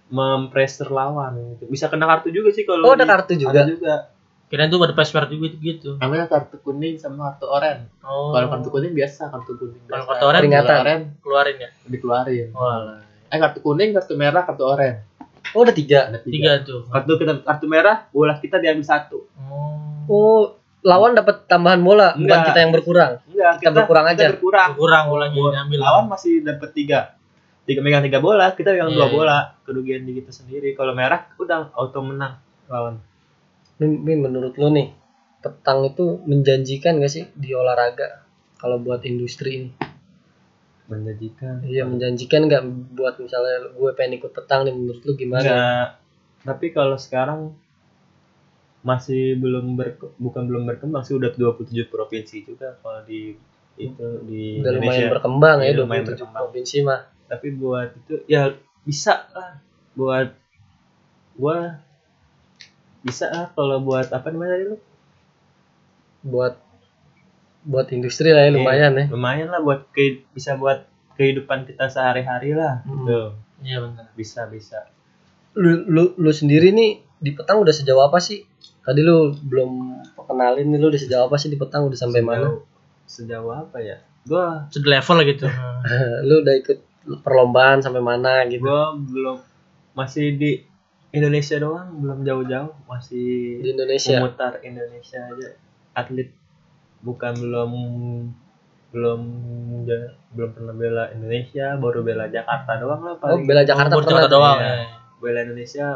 mempressure 0.07 0.91
lawan 0.91 1.33
gitu. 1.53 1.65
bisa 1.67 1.91
kena 1.91 2.07
kartu 2.07 2.29
juga 2.31 2.49
sih 2.49 2.63
kalau 2.63 2.87
oh 2.87 2.95
ada 2.95 3.05
kartu 3.05 3.35
ada 3.35 3.43
juga 3.43 3.61
juga 3.67 3.95
Kirain 4.47 4.69
tuh 4.69 4.79
ada 4.79 4.93
password 4.93 5.27
juga 5.29 5.51
gitu. 5.51 5.59
gitu. 5.59 5.91
namanya 5.99 6.27
kartu 6.27 6.57
kuning 6.61 6.95
sama 6.97 7.35
kartu 7.35 7.47
oranye 7.47 7.91
Oh. 8.01 8.31
Kalau 8.31 8.47
kartu 8.49 8.69
kuning 8.71 8.93
biasa, 8.93 9.27
kartu 9.27 9.53
kuning 9.57 9.83
Kalau 9.85 10.05
kartu 10.07 10.25
oranye 10.25 10.43
Peringatan. 10.45 10.77
Oranye 10.79 11.07
keluarin 11.19 11.57
ya. 11.57 11.71
dikeluarin. 11.85 12.49
Oh. 12.53 12.95
Eh 13.27 13.39
kartu 13.41 13.59
kuning, 13.59 13.91
kartu 13.93 14.15
merah, 14.15 14.43
kartu 14.43 14.63
oranye. 14.63 15.03
oh 15.49 15.63
ada 15.63 15.71
tiga 15.71 16.07
Ada 16.09 16.19
Tiga 16.23 16.53
tuh. 16.61 16.87
Kartu 16.87 17.13
kita 17.17 17.33
kartu 17.41 17.67
merah, 17.67 18.07
bola 18.09 18.35
kita 18.37 18.59
diambil 18.59 18.83
satu. 18.83 19.27
Oh. 19.41 20.07
oh 20.07 20.43
lawan 20.81 21.13
dapat 21.13 21.43
tambahan 21.45 21.83
bola 21.83 22.15
bukan 22.15 22.23
Enggak. 22.23 22.47
kita 22.47 22.59
yang 22.61 22.71
berkurang 22.71 23.13
Enggak, 23.27 23.53
Kita 23.59 23.71
berkurang 23.73 24.05
aja. 24.07 24.15
Kita 24.17 24.31
berkurang. 24.33 24.71
Kurang 24.73 25.05
bolanya 25.11 25.35
Bola- 25.35 25.53
diambil. 25.53 25.79
Lawan 25.83 26.05
masih 26.07 26.33
dapat 26.41 26.71
tiga. 26.71 27.01
Tiga 27.67 27.83
megang 27.83 28.07
tiga 28.07 28.23
bola, 28.23 28.55
kita 28.55 28.71
megang 28.71 28.91
Iya, 28.91 28.97
dua 28.97 29.03
iya. 29.03 29.11
bola. 29.11 29.39
Kerugian 29.67 30.07
di 30.07 30.15
kita 30.15 30.31
sendiri. 30.31 30.71
Kalau 30.73 30.95
merah 30.95 31.27
udah 31.35 31.75
auto 31.75 31.99
menang 31.99 32.39
lawan. 32.65 33.03
Min, 33.77 34.01
Min, 34.03 34.19
menurut 34.25 34.57
lu 34.57 34.69
nih 34.73 34.89
petang 35.41 35.85
itu 35.85 36.19
menjanjikan 36.25 36.97
gak 36.99 37.13
sih 37.13 37.25
di 37.37 37.53
olahraga 37.53 38.25
kalau 38.57 38.81
buat 38.81 39.05
industri 39.05 39.51
ini 39.59 39.71
Menjanjikan. 40.87 41.67
iya 41.67 41.83
menjanjikan 41.83 42.47
nggak 42.47 42.63
buat 42.95 43.19
misalnya 43.19 43.75
gue 43.75 43.91
pengen 43.93 44.23
ikut 44.23 44.31
petang 44.31 44.63
nih 44.63 44.71
menurut 44.71 45.03
lu 45.03 45.13
gimana 45.15 45.43
Enggak. 45.45 45.87
Tapi 46.47 46.67
kalau 46.71 46.95
sekarang 46.95 47.59
masih 48.81 49.35
belum 49.35 49.75
ber, 49.75 49.99
bukan 50.15 50.47
belum 50.47 50.63
berkembang 50.63 51.03
sih 51.03 51.19
udah 51.19 51.35
27 51.35 51.91
provinsi 51.91 52.47
juga 52.47 52.79
kalau 52.79 53.03
di 53.03 53.35
itu 53.77 54.07
di 54.23 54.63
udah 54.63 54.73
lumayan 54.73 54.95
Indonesia. 54.95 55.11
berkembang 55.11 55.57
ya 55.59 55.67
Iya, 55.67 55.79
lumayan 55.83 56.05
27 56.07 56.11
berkembang. 56.15 56.35
provinsi 56.39 56.77
mah 56.87 57.01
tapi 57.27 57.47
buat 57.53 57.89
itu 57.99 58.15
ya 58.31 58.43
bisa 58.87 59.27
lah 59.35 59.59
buat 59.93 60.31
gua 61.35 61.83
bisa 63.07 63.27
lah 63.29 63.47
kalau 63.49 63.79
buat 63.79 64.11
apa 64.11 64.27
namanya 64.29 64.51
tadi 64.53 64.65
lu? 64.67 64.77
Buat 66.23 66.55
buat 67.63 67.87
industri 67.91 68.31
lah 68.31 68.47
ya 68.47 68.51
lumayan 68.53 68.93
ya. 68.95 69.05
lumayan 69.09 69.49
lah 69.49 69.59
buat 69.59 69.91
ke, 69.91 70.23
bisa 70.31 70.55
buat 70.55 70.87
kehidupan 71.15 71.65
kita 71.65 71.87
sehari-hari 71.87 72.53
lah 72.53 72.83
Hmm. 72.83 72.95
gitu. 73.01 73.21
Iya 73.59 73.77
benar. 73.81 74.07
bisa 74.13 74.47
bisa. 74.47 74.87
Lu, 75.53 75.83
lu 75.85 76.13
lu 76.15 76.31
sendiri 76.31 76.71
nih 76.71 76.91
di 77.17 77.33
petang 77.33 77.59
udah 77.59 77.73
sejauh 77.73 78.03
apa 78.03 78.19
sih? 78.19 78.45
Tadi 78.83 79.01
lu 79.01 79.33
belum 79.33 79.71
kenalin 80.21 80.69
nih 80.69 80.79
lu 80.79 80.87
udah 80.89 81.01
sejauh 81.01 81.25
apa 81.25 81.37
sih 81.37 81.49
di 81.49 81.57
petang? 81.57 81.87
Udah 81.87 81.97
sampai 81.97 82.21
mana? 82.21 82.47
Sejauh- 82.47 82.65
sejauh 83.07 83.53
apa 83.53 83.79
ya? 83.81 83.97
Gua 84.23 84.67
Sudah 84.69 84.91
level 84.93 85.19
gitu. 85.25 85.47
lu 86.29 86.45
udah 86.45 86.55
ikut 86.57 86.79
perlombaan 87.23 87.81
sampai 87.81 87.99
mana 88.01 88.45
gitu? 88.45 88.63
Gua 88.63 88.93
belum 88.93 89.39
masih 89.93 90.35
di 90.35 90.51
Indonesia 91.17 91.57
doang 91.57 91.89
belum 91.97 92.19
jauh-jauh 92.23 92.73
masih 92.87 93.27
di 93.59 93.69
Indonesia 93.73 94.17
memutar 94.19 94.53
Indonesia 94.61 95.21
aja 95.25 95.49
atlet 95.93 96.29
bukan 97.01 97.33
belum 97.35 97.71
belum 98.89 99.21
belum 100.31 100.51
pernah 100.53 100.73
bela 100.73 101.05
Indonesia 101.11 101.75
baru 101.75 102.01
bela 102.01 102.29
Jakarta 102.29 102.77
doang 102.77 103.03
lah 103.03 103.13
oh 103.13 103.19
paling 103.19 103.45
bela 103.45 103.63
Jakarta 103.63 103.93
Oh, 103.93 104.01
pernah 104.01 104.29
doang. 104.29 104.59
Ya. 104.59 104.75
bela 105.17 105.41
Indonesia 105.43 105.87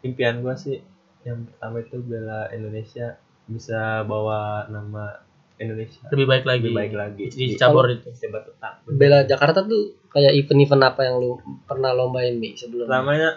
impian 0.00 0.40
gua 0.40 0.54
sih 0.54 0.80
yang 1.22 1.44
pertama 1.44 1.80
itu 1.80 1.96
bela 1.98 2.48
Indonesia 2.50 3.16
bisa 3.44 4.02
bawa 4.02 4.66
nama 4.66 5.22
Indonesia 5.56 6.04
Lebih 6.10 6.26
baik 6.26 6.44
lagi. 6.44 6.60
lebih 6.62 6.74
baik 6.74 6.92
lagi 6.94 7.22
Di 7.28 7.54
cabur 7.54 7.88
itu. 7.88 8.08
bela 8.88 9.24
Jakarta 9.24 9.62
tuh 9.62 9.96
kayak 10.08 10.32
event-event 10.34 10.82
apa 10.84 11.00
yang 11.02 11.16
lu 11.16 11.36
pernah 11.64 11.92
lombain 11.92 12.36
nih 12.36 12.52
sebelumnya 12.54 12.92
namanya 12.92 13.30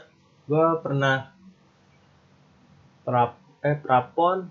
gua 0.50 0.82
pernah 0.82 1.30
prap 3.06 3.38
eh 3.62 3.78
prapon 3.78 4.50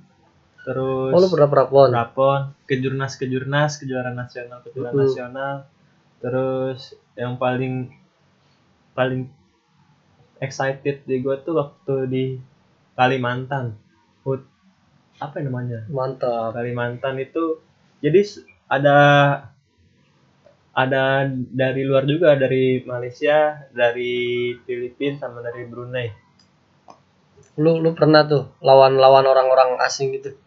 terus 0.63 1.11
oh 1.11 1.19
lu 1.19 1.29
pernah 1.33 1.49
prapon 1.51 1.89
Prapon, 1.91 2.41
kejurnas 2.69 3.19
kejurnas, 3.19 3.83
kejuaraan 3.83 4.15
nasional, 4.15 4.63
kejuaraan 4.63 4.95
Mhm. 4.95 5.03
nasional. 5.03 5.55
Terus 6.23 6.81
yang 7.15 7.35
paling 7.39 7.89
paling 8.93 9.31
excited 10.39 11.03
di 11.03 11.17
gue 11.19 11.37
tuh 11.43 11.55
waktu 11.59 11.95
di 12.11 12.25
Kalimantan. 12.95 13.79
Hut 14.27 14.43
apa 15.19 15.39
namanya? 15.43 15.87
mantap 15.91 16.55
Kalimantan 16.55 17.19
itu 17.19 17.59
jadi 17.99 18.23
ada 18.71 18.97
ada 20.79 21.27
dari 21.35 21.83
luar 21.83 22.07
juga 22.07 22.39
dari 22.39 22.87
Malaysia, 22.87 23.67
dari 23.75 24.55
Filipina 24.63 25.19
sama 25.19 25.43
dari 25.43 25.67
Brunei. 25.67 26.31
lu 27.59 27.83
lu 27.83 27.91
pernah 27.91 28.23
tuh 28.23 28.55
lawan-lawan 28.63 29.27
orang-orang 29.27 29.83
asing 29.83 30.15
gitu? 30.15 30.39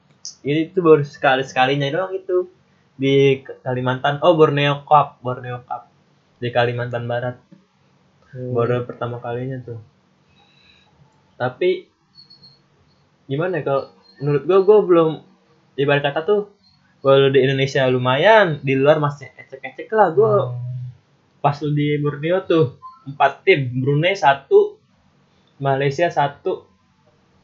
Ini 0.47 0.71
tuh 0.71 0.79
baru 0.79 1.03
sekali 1.03 1.43
sekalinya 1.43 1.91
doang 1.91 2.15
itu. 2.15 2.47
Di 2.95 3.43
Kalimantan 3.43 4.23
oh 4.23 4.39
Borneo 4.39 4.87
Cup 4.87 5.19
Borneo 5.19 5.59
Cup. 5.67 5.91
Di 6.39 6.47
Kalimantan 6.55 7.03
Barat. 7.11 7.35
Hmm. 8.31 8.55
baru 8.55 8.87
pertama 8.87 9.19
kalinya 9.19 9.59
tuh. 9.59 9.75
Tapi 11.35 11.91
gimana 13.27 13.59
ya 13.59 13.67
kalau 13.67 13.83
menurut 14.23 14.43
gua 14.47 14.59
gua 14.63 14.79
belum 14.87 15.09
ibarat 15.75 16.07
kata 16.07 16.23
tuh 16.23 16.41
kalau 17.03 17.27
di 17.27 17.43
Indonesia 17.43 17.83
lumayan 17.91 18.63
di 18.63 18.79
luar 18.79 19.03
masih 19.03 19.27
ecek-ecek 19.91 19.99
lah. 19.99 20.09
Gua 20.15 20.31
pas 21.43 21.57
lu 21.59 21.75
di 21.75 21.99
Borneo 21.99 22.39
tuh 22.47 22.79
empat 23.03 23.43
tim. 23.43 23.83
Brunei 23.83 24.15
satu 24.15 24.79
Malaysia 25.59 26.07
satu. 26.07 26.63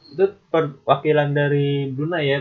Itu 0.08 0.32
perwakilan 0.48 1.36
dari 1.36 1.92
Brunei 1.92 2.24
ya. 2.24 2.40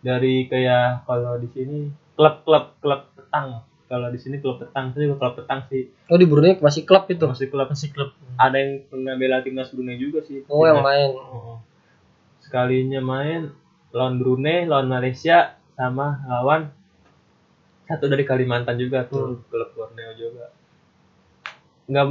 Dari 0.00 0.46
kayak 0.46 1.04
kalau 1.04 1.36
di 1.36 1.48
sini 1.50 1.90
klub-klub 2.14 2.78
klub 2.78 3.02
petang. 3.18 3.66
Kalau 3.90 4.06
di 4.14 4.18
sini 4.22 4.38
klub 4.38 4.62
petang. 4.62 4.94
Itu 4.94 5.02
juga 5.02 5.16
klub 5.18 5.34
petang 5.42 5.66
sih. 5.66 5.90
Oh 6.06 6.16
di 6.16 6.26
Brunei 6.30 6.56
masih 6.62 6.86
klub 6.86 7.10
itu. 7.10 7.26
masih 7.26 7.50
klub. 7.50 7.68
Masih 7.68 7.90
klub. 7.90 8.14
Ada 8.38 8.56
yang 8.56 8.86
pernah 8.86 9.14
bela 9.18 9.42
timnas 9.42 9.74
Brunei 9.74 9.98
juga 9.98 10.22
sih. 10.22 10.46
Oh 10.46 10.64
yang 10.64 10.80
main. 10.80 11.10
Oh. 11.18 11.58
sekalinya 12.40 12.98
main 12.98 13.54
lawan 13.94 14.18
Brunei 14.18 14.66
lawan 14.66 14.90
Malaysia 14.90 15.54
sama 15.78 16.18
lawan 16.26 16.74
satu 17.90 18.06
dari 18.06 18.22
Kalimantan 18.22 18.78
juga 18.78 19.02
tuh 19.04 19.42
klub 19.46 19.74
Borneo 19.74 20.14
juga. 20.14 20.54
Nggak 21.84 22.06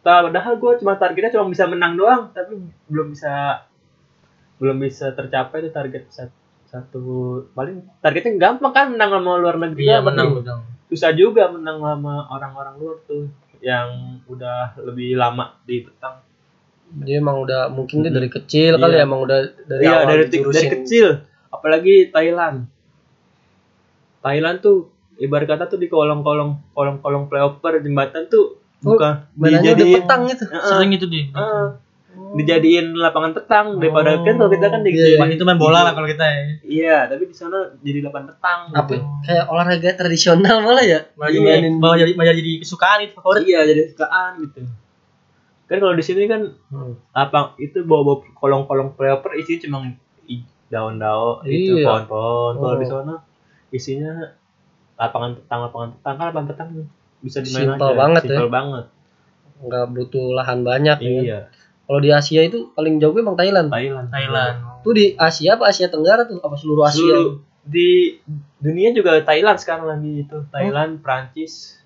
padahal 0.00 0.54
gue 0.56 0.72
cuma 0.78 0.94
targetnya 0.94 1.34
cuma 1.34 1.50
bisa 1.50 1.66
menang 1.66 1.98
doang 1.98 2.30
tapi 2.30 2.54
belum 2.86 3.10
bisa 3.10 3.66
belum 4.56 4.78
bisa 4.78 5.10
tercapai 5.12 5.60
tuh 5.60 5.74
target 5.74 6.06
sat- 6.08 6.40
satu 6.66 7.02
paling 7.52 7.82
targetnya 7.98 8.38
gampang 8.38 8.70
kan 8.70 8.86
menang 8.88 9.10
sama 9.12 9.34
luar 9.36 9.58
negeri 9.58 9.82
iya 9.84 9.98
doang. 9.98 10.06
menang 10.08 10.28
menang. 10.40 10.60
susah 10.86 11.10
juga 11.10 11.50
menang 11.50 11.82
sama 11.82 12.22
orang-orang 12.30 12.74
luar 12.78 12.96
tuh 13.04 13.26
yang 13.58 14.22
udah 14.24 14.78
lebih 14.78 15.18
lama 15.18 15.58
di 15.64 15.82
petang. 15.82 16.22
Dia 17.02 17.18
emang 17.18 17.42
udah 17.42 17.66
mungkin 17.66 18.06
dia 18.06 18.14
dari 18.14 18.30
kecil 18.30 18.78
kali 18.78 18.94
Iya. 18.94 19.02
ya, 19.02 19.06
emang 19.10 19.20
udah 19.20 19.38
dari 19.66 19.82
iya 19.82 19.96
awal 19.98 20.06
dari, 20.06 20.22
dari 20.30 20.68
kecil. 20.70 21.06
Apalagi 21.50 22.14
Thailand 22.14 22.70
Thailand 24.26 24.58
tuh 24.58 24.90
ibarat 25.16 25.46
kata 25.46 25.64
tuh 25.66 25.78
di 25.78 25.86
kolong-kolong 25.86 26.74
kolong-kolong 26.74 27.30
flyover 27.30 27.78
jembatan 27.78 28.26
tuh 28.26 28.58
Oh, 28.78 28.92
bukan 28.92 29.24
Mainannya 29.34 29.72
udah 29.72 29.78
dijadiin 29.78 29.96
petang 29.98 30.20
gitu. 30.26 30.44
Heeh, 30.46 30.68
sering 30.68 30.90
itu 30.92 31.06
di 31.06 31.20
heeh. 31.24 31.66
dijadiin 32.36 32.86
lapangan 32.92 33.32
petang 33.32 33.66
daripada 33.76 34.18
kan 34.18 34.34
kalau 34.36 34.48
kita 34.48 34.66
kan 34.68 34.80
di, 34.80 34.90
iya, 34.92 35.16
Pas 35.16 35.28
itu 35.28 35.42
main 35.42 35.56
bola 35.56 35.80
lah 35.80 35.92
kalau 35.92 36.04
kita 36.04 36.22
ya 36.22 36.40
iya 36.62 36.96
tapi 37.04 37.24
di 37.24 37.32
sana 37.32 37.72
jadi 37.78 38.02
lapangan 38.02 38.26
petang 38.30 38.60
Apa 38.70 38.88
gitu. 38.90 39.04
kayak 39.22 39.44
olahraga 39.46 39.90
tradisional 39.96 40.56
malah 40.60 40.82
ya? 40.82 41.00
malah 41.14 41.30
Iya. 41.30 41.40
jadi 41.56 41.68
malah 41.72 41.96
jadi 41.96 42.12
malah 42.14 42.34
jadi 42.34 42.52
kesukaan 42.60 42.98
itu 43.00 43.12
favorit 43.14 43.42
iya 43.44 43.60
jadi 43.64 43.82
sukaan 43.90 44.32
gitu 44.42 44.60
kan 45.66 45.76
kalau 45.76 45.94
di 45.94 46.04
sini 46.04 46.24
kan 46.24 46.40
Hmm. 46.68 46.94
lapang 47.10 47.56
itu 47.56 47.80
bawa-bawa 47.82 48.22
kolong-kolong 48.34 48.92
flyover 48.92 49.32
isinya 49.34 49.58
cuma 49.62 49.78
daun-daun 50.66 51.46
itu 51.46 51.78
Iya. 51.78 51.84
pohon-pohon 51.86 52.52
kalau 52.56 52.74
Oh. 52.74 52.78
di 52.78 52.86
sana 52.86 53.14
isinya 53.76 54.32
lapangan 54.96 55.36
petang 55.36 55.60
lapangan 55.62 55.88
petang 55.92 56.14
kan 56.14 56.24
lapangan 56.26 56.48
petang 56.48 56.68
bisa 57.20 57.38
dimain 57.40 57.68
Simpel 57.70 57.88
aja 57.88 57.98
banget 57.98 58.22
ya. 58.22 58.28
Simpel 58.30 58.48
banget 58.48 58.84
Nggak 59.56 59.84
butuh 59.90 60.26
lahan 60.32 60.60
banyak 60.62 60.98
ya. 60.98 61.10
iya 61.22 61.40
Kalau 61.86 62.00
di 62.00 62.10
Asia 62.10 62.42
itu 62.42 62.72
paling 62.72 62.98
jauh 62.98 63.14
emang 63.14 63.36
Thailand. 63.36 63.68
Thailand 63.68 64.08
Thailand 64.10 64.56
Tuh 64.82 64.92
di 64.92 65.14
Asia 65.14 65.54
apa 65.54 65.66
Asia 65.66 65.86
Tenggara 65.86 66.24
tuh? 66.24 66.38
Apa 66.40 66.54
seluruh 66.54 66.84
Asia? 66.84 66.98
Seluruh- 66.98 67.40
di 67.62 68.14
dunia 68.56 68.90
juga 68.90 69.18
Thailand 69.20 69.58
sekarang 69.58 69.86
lagi 69.88 70.22
itu 70.22 70.38
Thailand 70.48 71.02
Prancis 71.02 71.82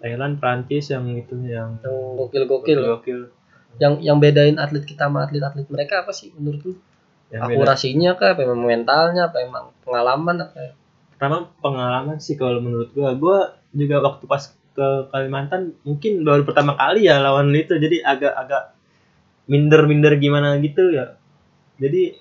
Thailand 0.00 0.40
Prancis 0.40 0.88
yang 0.88 1.04
itu 1.12 1.36
yang 1.44 1.76
Yang 1.78 1.96
gokil-gokil. 2.16 2.80
gokil 2.88 3.20
Yang 3.76 3.92
yang 4.00 4.16
bedain 4.16 4.56
atlet 4.56 4.82
kita 4.82 5.06
sama 5.06 5.28
atlet-atlet 5.28 5.68
mereka 5.68 6.02
apa 6.02 6.10
sih 6.10 6.32
menurut 6.32 6.60
lu? 6.64 6.72
yang 7.28 7.46
beda. 7.46 7.54
Akurasinya 7.54 8.10
kah? 8.16 8.34
Apa 8.34 8.42
emang 8.42 8.64
mentalnya? 8.64 9.30
Apa 9.30 9.38
emang 9.38 9.70
pengalaman? 9.84 10.36
Apa? 10.42 10.74
Pertama 11.20 11.52
pengalaman 11.60 12.16
sih 12.16 12.40
kalau 12.40 12.64
menurut 12.64 12.96
gua. 12.96 13.12
Gua 13.12 13.60
juga 13.76 14.00
waktu 14.00 14.24
pas 14.24 14.56
ke 14.72 14.88
Kalimantan 15.12 15.76
mungkin 15.84 16.24
baru 16.24 16.48
pertama 16.48 16.80
kali 16.80 17.04
ya 17.04 17.20
lawan 17.20 17.52
itu 17.52 17.76
jadi 17.76 18.00
agak-agak 18.08 18.72
minder-minder 19.44 20.16
gimana 20.16 20.56
gitu 20.64 20.88
ya. 20.96 21.20
Jadi 21.76 22.16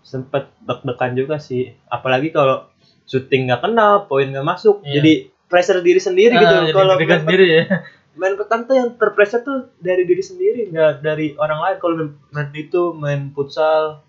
sempet 0.00 0.48
deg-degan 0.64 1.12
juga 1.12 1.36
sih. 1.36 1.76
Apalagi 1.92 2.32
kalau 2.32 2.72
syuting 3.04 3.52
nggak 3.52 3.60
kena 3.68 4.08
poin 4.08 4.32
nggak 4.32 4.48
masuk 4.48 4.80
Iya. 4.80 4.96
jadi 4.96 5.12
pressure 5.52 5.84
diri 5.84 6.00
sendiri 6.00 6.32
gitu. 6.32 6.48
Ah, 6.48 6.64
kalau 6.72 6.96
main, 6.96 7.20
sendiri 7.20 7.46
ya. 7.52 7.62
main 8.20 8.32
petang 8.40 8.64
tuh 8.64 8.80
yang 8.80 8.96
terpressure 8.96 9.44
tuh 9.44 9.68
dari 9.76 10.08
diri 10.08 10.24
sendiri 10.24 10.72
nggak 10.72 11.04
dari 11.04 11.36
orang 11.36 11.60
lain. 11.60 11.76
Kalau 11.84 11.94
main, 12.00 12.10
main 12.32 12.48
itu 12.56 12.82
main 12.96 13.20
futsal 13.36 14.00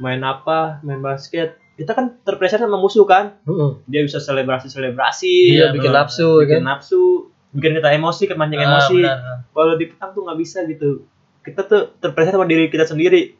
main 0.00 0.24
apa 0.24 0.80
main 0.80 1.04
basket 1.04 1.61
kita 1.82 1.92
kan 1.92 2.22
terpressure 2.22 2.58
sama 2.58 2.76
musuh 2.76 3.02
kan. 3.04 3.42
Dia 3.84 4.00
bisa 4.00 4.18
selebrasi 4.18 4.66
selebrasi 4.68 5.34
Iya, 5.52 5.74
bikin 5.74 5.90
nafsu, 5.90 6.40
bikin 6.40 6.62
kan? 6.62 6.78
nafsu 6.78 7.02
bikin 7.50 7.76
kita 7.76 7.90
emosi 7.92 8.24
kemancing 8.24 8.58
Ah, 8.58 8.66
emosi. 8.70 8.96
benar. 8.98 9.44
kalau 9.50 9.74
di 9.74 9.84
petang 9.84 10.10
tuh 10.10 10.22
nggak 10.22 10.38
bisa 10.38 10.64
gitu. 10.64 11.04
Kita 11.40 11.60
tuh 11.62 11.98
terpressure 11.98 12.32
sama 12.32 12.46
diri 12.46 12.66
kita 12.66 12.86
sendiri. 12.86 13.34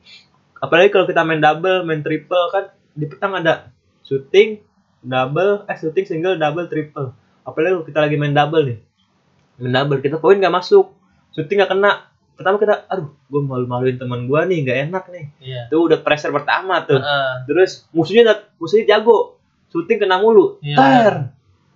Apalagi 0.59 0.91
kalau 0.91 1.07
kita 1.07 1.23
main 1.23 1.39
double 1.39 1.83
main 1.83 2.01
triple 2.01 2.51
kan 2.51 2.69
di 2.93 3.07
petang 3.07 3.33
ada 3.33 3.73
shooting 4.03 4.61
double 5.01 5.65
eh 5.65 5.75
shooting 5.75 6.05
single 6.05 6.37
double 6.37 6.67
triple. 6.67 7.15
Apalagi 7.41 7.73
kalau 7.73 7.87
kita 7.87 7.99
lagi 8.01 8.17
main 8.17 8.31
double 8.31 8.63
nih. 8.65 8.79
Main 9.59 9.73
double 9.73 9.99
kita 9.99 10.19
poin 10.19 10.37
nggak 10.37 10.53
masuk. 10.53 10.93
Shooting 11.33 11.59
nggak 11.59 11.71
kena 11.71 12.12
pertama 12.43 12.59
kita 12.59 12.75
aduh 12.85 13.09
gue 13.09 13.41
malu-maluin 13.41 13.97
teman 13.97 14.27
gue 14.27 14.41
nih 14.45 14.59
nggak 14.61 14.79
enak 14.87 15.05
nih. 15.09 15.25
Iya. 15.39 15.63
Itu 15.71 15.79
udah 15.81 15.99
pressure 15.99 16.29
pertama 16.31 16.83
tuh. 16.83 16.99
Ah, 16.99 17.41
terus 17.45 17.87
musuhnya 17.91 18.27
udah- 18.27 18.43
musuhnya 18.57 18.85
jago. 18.89 19.39
Syuting 19.69 19.97
kena 19.99 20.19
mulu. 20.19 20.59
Iya. 20.59 20.77
ter 20.77 21.15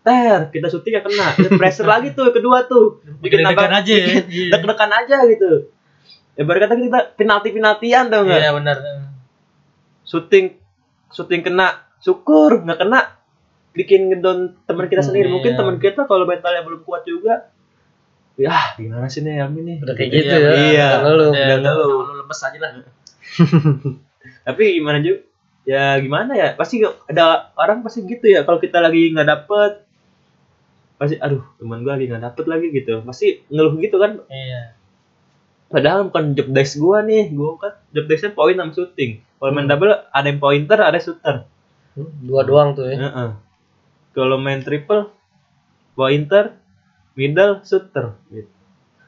ter 0.02 0.40
kita 0.52 0.66
syuting 0.68 0.92
gak 0.92 1.06
kena. 1.06 1.26
Terus 1.32 1.52
pressure 1.54 1.88
lagi 1.88 2.12
tuh 2.12 2.28
kedua 2.28 2.66
tuh. 2.66 3.00
Bikin 3.18 3.40
nambah- 3.40 3.72
aja 3.72 3.94
ya. 3.94 4.06
Iya. 4.20 4.50
deg-degan 4.52 4.92
aja 4.92 5.16
gitu. 5.24 5.50
Ya 6.34 6.42
baru 6.44 6.58
kata 6.60 6.74
kita 6.76 7.00
penalti 7.14 7.48
penaltian 7.50 8.06
tau 8.06 8.22
nggak? 8.22 8.36
Iya 8.36 8.50
benar. 8.52 8.76
Syuting 10.02 10.54
syuting 11.08 11.40
kena 11.42 11.66
syukur 11.98 12.60
nggak 12.60 12.78
kena. 12.78 13.00
Bikin 13.72 14.08
ngedon 14.08 14.56
teman 14.64 14.86
kita 14.86 15.00
Hmm, 15.00 15.08
sendiri. 15.10 15.28
Mungkin 15.28 15.52
iya. 15.52 15.58
teman 15.58 15.76
kita 15.76 16.04
kalau 16.04 16.24
mentalnya 16.24 16.62
belum 16.62 16.80
kuat 16.82 17.04
juga 17.04 17.48
ya 18.36 18.52
gimana 18.74 19.06
sih 19.06 19.20
nih 19.20 19.40
Helmi 19.40 19.60
nih? 19.62 19.76
Udah 19.80 19.94
kayak 19.94 20.08
Iya, 20.08 20.18
gitu 20.18 20.36
ya. 20.36 20.50
iya. 20.66 20.88
Karena 20.94 21.10
lu 21.10 21.24
udah 21.26 21.56
ngeluh. 21.58 21.88
lu. 22.02 22.14
lemes 22.18 22.40
aja 22.40 22.58
lah. 22.58 22.70
Tapi 24.46 24.62
gimana 24.74 24.98
juga 24.98 25.18
ya 25.64 25.96
gimana 25.96 26.32
ya? 26.32 26.48
Pasti 26.52 26.78
ada 26.82 27.24
orang 27.54 27.80
pasti 27.80 28.02
gitu 28.02 28.24
ya 28.24 28.42
kalau 28.42 28.56
kita 28.56 28.78
lagi 28.78 29.10
nggak 29.10 29.26
dapet. 29.26 29.72
Pasti 30.96 31.16
aduh 31.16 31.44
teman 31.56 31.80
gue 31.80 31.90
lagi 31.90 32.06
nggak 32.06 32.24
dapet 32.24 32.44
lagi 32.44 32.66
gitu. 32.70 33.00
Pasti 33.02 33.44
ngeluh 33.48 33.74
gitu 33.76 33.96
kan? 33.96 34.20
Iya. 34.26 34.76
Padahal 35.66 36.06
bukan 36.06 36.32
job 36.32 36.48
desk 36.48 36.76
gua 36.76 37.00
nih. 37.00 37.28
Gua 37.28 37.56
kan 37.56 37.74
job 37.90 38.06
desknya 38.06 38.30
poin 38.30 38.54
sama 38.54 38.70
shooting 38.70 39.18
kalau 39.36 39.50
main 39.50 39.64
Hmm. 39.64 39.72
double 39.72 39.92
ada 40.06 40.24
yang 40.24 40.38
pointer 40.38 40.78
ada 40.78 40.96
shooter. 40.96 41.44
Dua 42.20 42.40
doang 42.42 42.72
tuh 42.72 42.86
ya. 42.86 42.96
Heeh. 42.98 43.30
kalau 44.12 44.36
main 44.36 44.60
triple 44.60 45.12
pointer 45.92 46.56
middle 47.16 47.64
shooter 47.64 48.14
gitu. 48.30 48.52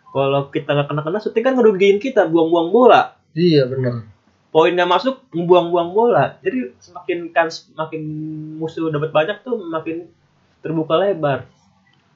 Kalau 0.09 0.49
kita 0.49 0.73
nggak 0.73 0.88
kena 0.88 1.03
kena 1.05 1.18
shooting 1.21 1.44
kan 1.44 1.55
ngerugiin 1.55 2.01
kita 2.01 2.27
buang-buang 2.27 2.73
bola. 2.73 3.14
Iya 3.37 3.68
benar. 3.68 4.09
poinnya 4.49 4.88
masuk 4.88 5.29
membuang-buang 5.37 5.92
bola. 5.92 6.40
Jadi 6.40 6.73
semakin 6.81 7.31
kan 7.37 7.53
semakin 7.53 8.01
musuh 8.57 8.88
dapat 8.88 9.12
banyak 9.12 9.44
tuh 9.44 9.61
makin 9.61 10.09
terbuka 10.64 10.97
lebar. 10.97 11.44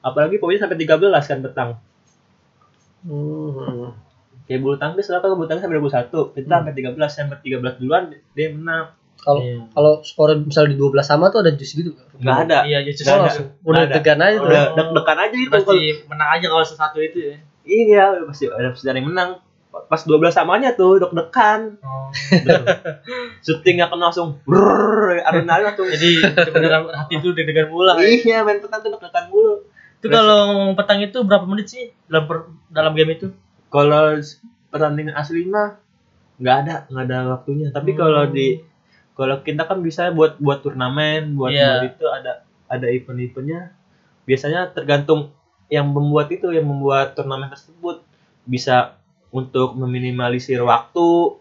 Apalagi 0.01 0.41
poinnya 0.41 0.65
sampai 0.65 0.81
13 0.81 1.29
kan 1.29 1.39
petang. 1.45 1.71
Hmm. 3.03 3.91
kayak 4.47 4.59
bulu 4.59 4.75
tangkis 4.79 5.11
lah 5.11 5.19
kan 5.19 5.35
bulu 5.35 5.47
tangkis 5.47 5.67
sampai 5.67 5.79
21 5.79 6.35
kita 6.39 6.47
sampai 6.47 6.73
13 6.75 6.95
sampai 7.11 7.37
13 7.43 7.79
duluan 7.83 8.03
dia 8.31 8.47
menang 8.51 8.95
Kalau 9.15 9.39
Iya. 9.39 9.61
kalau 9.69 9.91
skor 10.01 10.35
misalnya 10.37 10.69
di 10.69 10.77
12 10.77 10.99
sama 11.01 11.27
tuh 11.27 11.39
ada 11.39 11.51
jus 11.51 11.71
gitu 11.71 11.91
nggak? 11.91 12.07
nggak 12.19 12.37
ada 12.43 12.57
iya 12.63 12.79
justru 12.81 13.05
Nggak 13.05 13.13
ada. 13.13 13.23
langsung 13.25 13.47
udah 13.61 13.83
tegan 13.87 14.19
aja 14.19 14.35
tuh. 14.35 14.45
udah 14.45 14.63
deg-degan 14.73 15.17
aja 15.17 15.35
itu 15.37 15.49
pasti 15.49 15.65
kalau- 15.65 16.03
menang 16.07 16.29
aja 16.29 16.45
kalau 16.45 16.63
satu 16.65 16.97
itu 16.99 17.17
ya 17.21 17.35
iya 17.63 18.03
pasti 18.21 18.43
ada 18.45 18.67
pasti 18.69 18.85
ada 18.85 18.97
yang 18.97 19.07
menang 19.07 19.29
pas 19.83 20.01
12 20.01 20.27
samanya 20.29 20.69
tuh 20.73 20.99
deg-degan 20.99 21.59
oh. 21.79 22.11
syuting 23.39 23.79
kena 23.79 23.95
langsung 24.01 24.39
brrrr 24.43 25.21
adrenalin 25.21 25.65
langsung 25.67 25.87
jadi 25.87 26.09
beneran 26.49 26.81
hati 26.89 27.13
itu 27.17 27.31
deg-degan 27.31 27.67
mula 27.69 27.95
ya. 27.97 28.07
iya 28.07 28.37
main 28.41 28.59
petang 28.59 28.81
tuh 28.81 28.91
deg-degan 28.91 29.25
mulu 29.29 29.63
itu 29.95 30.07
kalau 30.09 30.35
ngomong 30.51 30.75
petang 30.75 30.99
itu 30.99 31.17
berapa 31.21 31.45
menit 31.45 31.67
sih 31.69 31.95
dalam 32.05 32.25
per- 32.25 32.51
dalam 32.69 32.91
game 32.91 33.13
itu 33.13 33.27
kalau 33.69 34.19
pertandingan 34.67 35.15
asli 35.15 35.45
mah 35.45 35.79
nggak 36.35 36.55
ada 36.61 36.75
nggak 36.87 37.03
ada 37.05 37.17
waktunya 37.31 37.67
tapi 37.69 37.93
Hmm. 37.93 37.99
kalau 37.99 38.23
di 38.27 38.59
kalau 39.13 39.39
kita 39.39 39.63
kan 39.63 39.79
bisa 39.79 40.09
buat 40.09 40.37
buat 40.37 40.59
turnamen 40.59 41.33
buat 41.33 41.49
Iya. 41.49 41.67
buat 41.71 41.83
itu 41.91 42.05
ada 42.05 42.31
ada 42.67 42.87
event-eventnya 42.87 43.71
biasanya 44.23 44.69
tergantung 44.69 45.29
yang 45.67 45.85
membuat 45.87 46.29
itu 46.29 46.49
yang 46.49 46.63
membuat 46.63 47.13
turnamen 47.13 47.47
tersebut 47.47 48.01
bisa 48.43 48.97
untuk 49.29 49.73
meminimalisir 49.73 50.59
waktu 50.59 51.39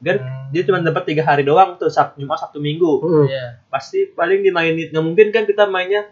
Kan 0.00 0.16
Hmm. 0.16 0.48
dia 0.48 0.64
cuma 0.64 0.80
dapat 0.80 1.04
tiga 1.04 1.20
hari 1.20 1.44
doang 1.44 1.76
tuh 1.76 1.92
Sabtu 1.92 2.18
Jumat 2.18 2.40
Sabtu 2.40 2.56
Minggu 2.56 2.88
Hmm. 2.98 3.28
Iya. 3.28 3.60
pasti 3.68 4.08
paling 4.08 4.40
dimainin 4.40 4.88
nggak 4.88 5.04
mungkin 5.04 5.28
kan 5.28 5.44
kita 5.44 5.68
mainnya 5.68 6.08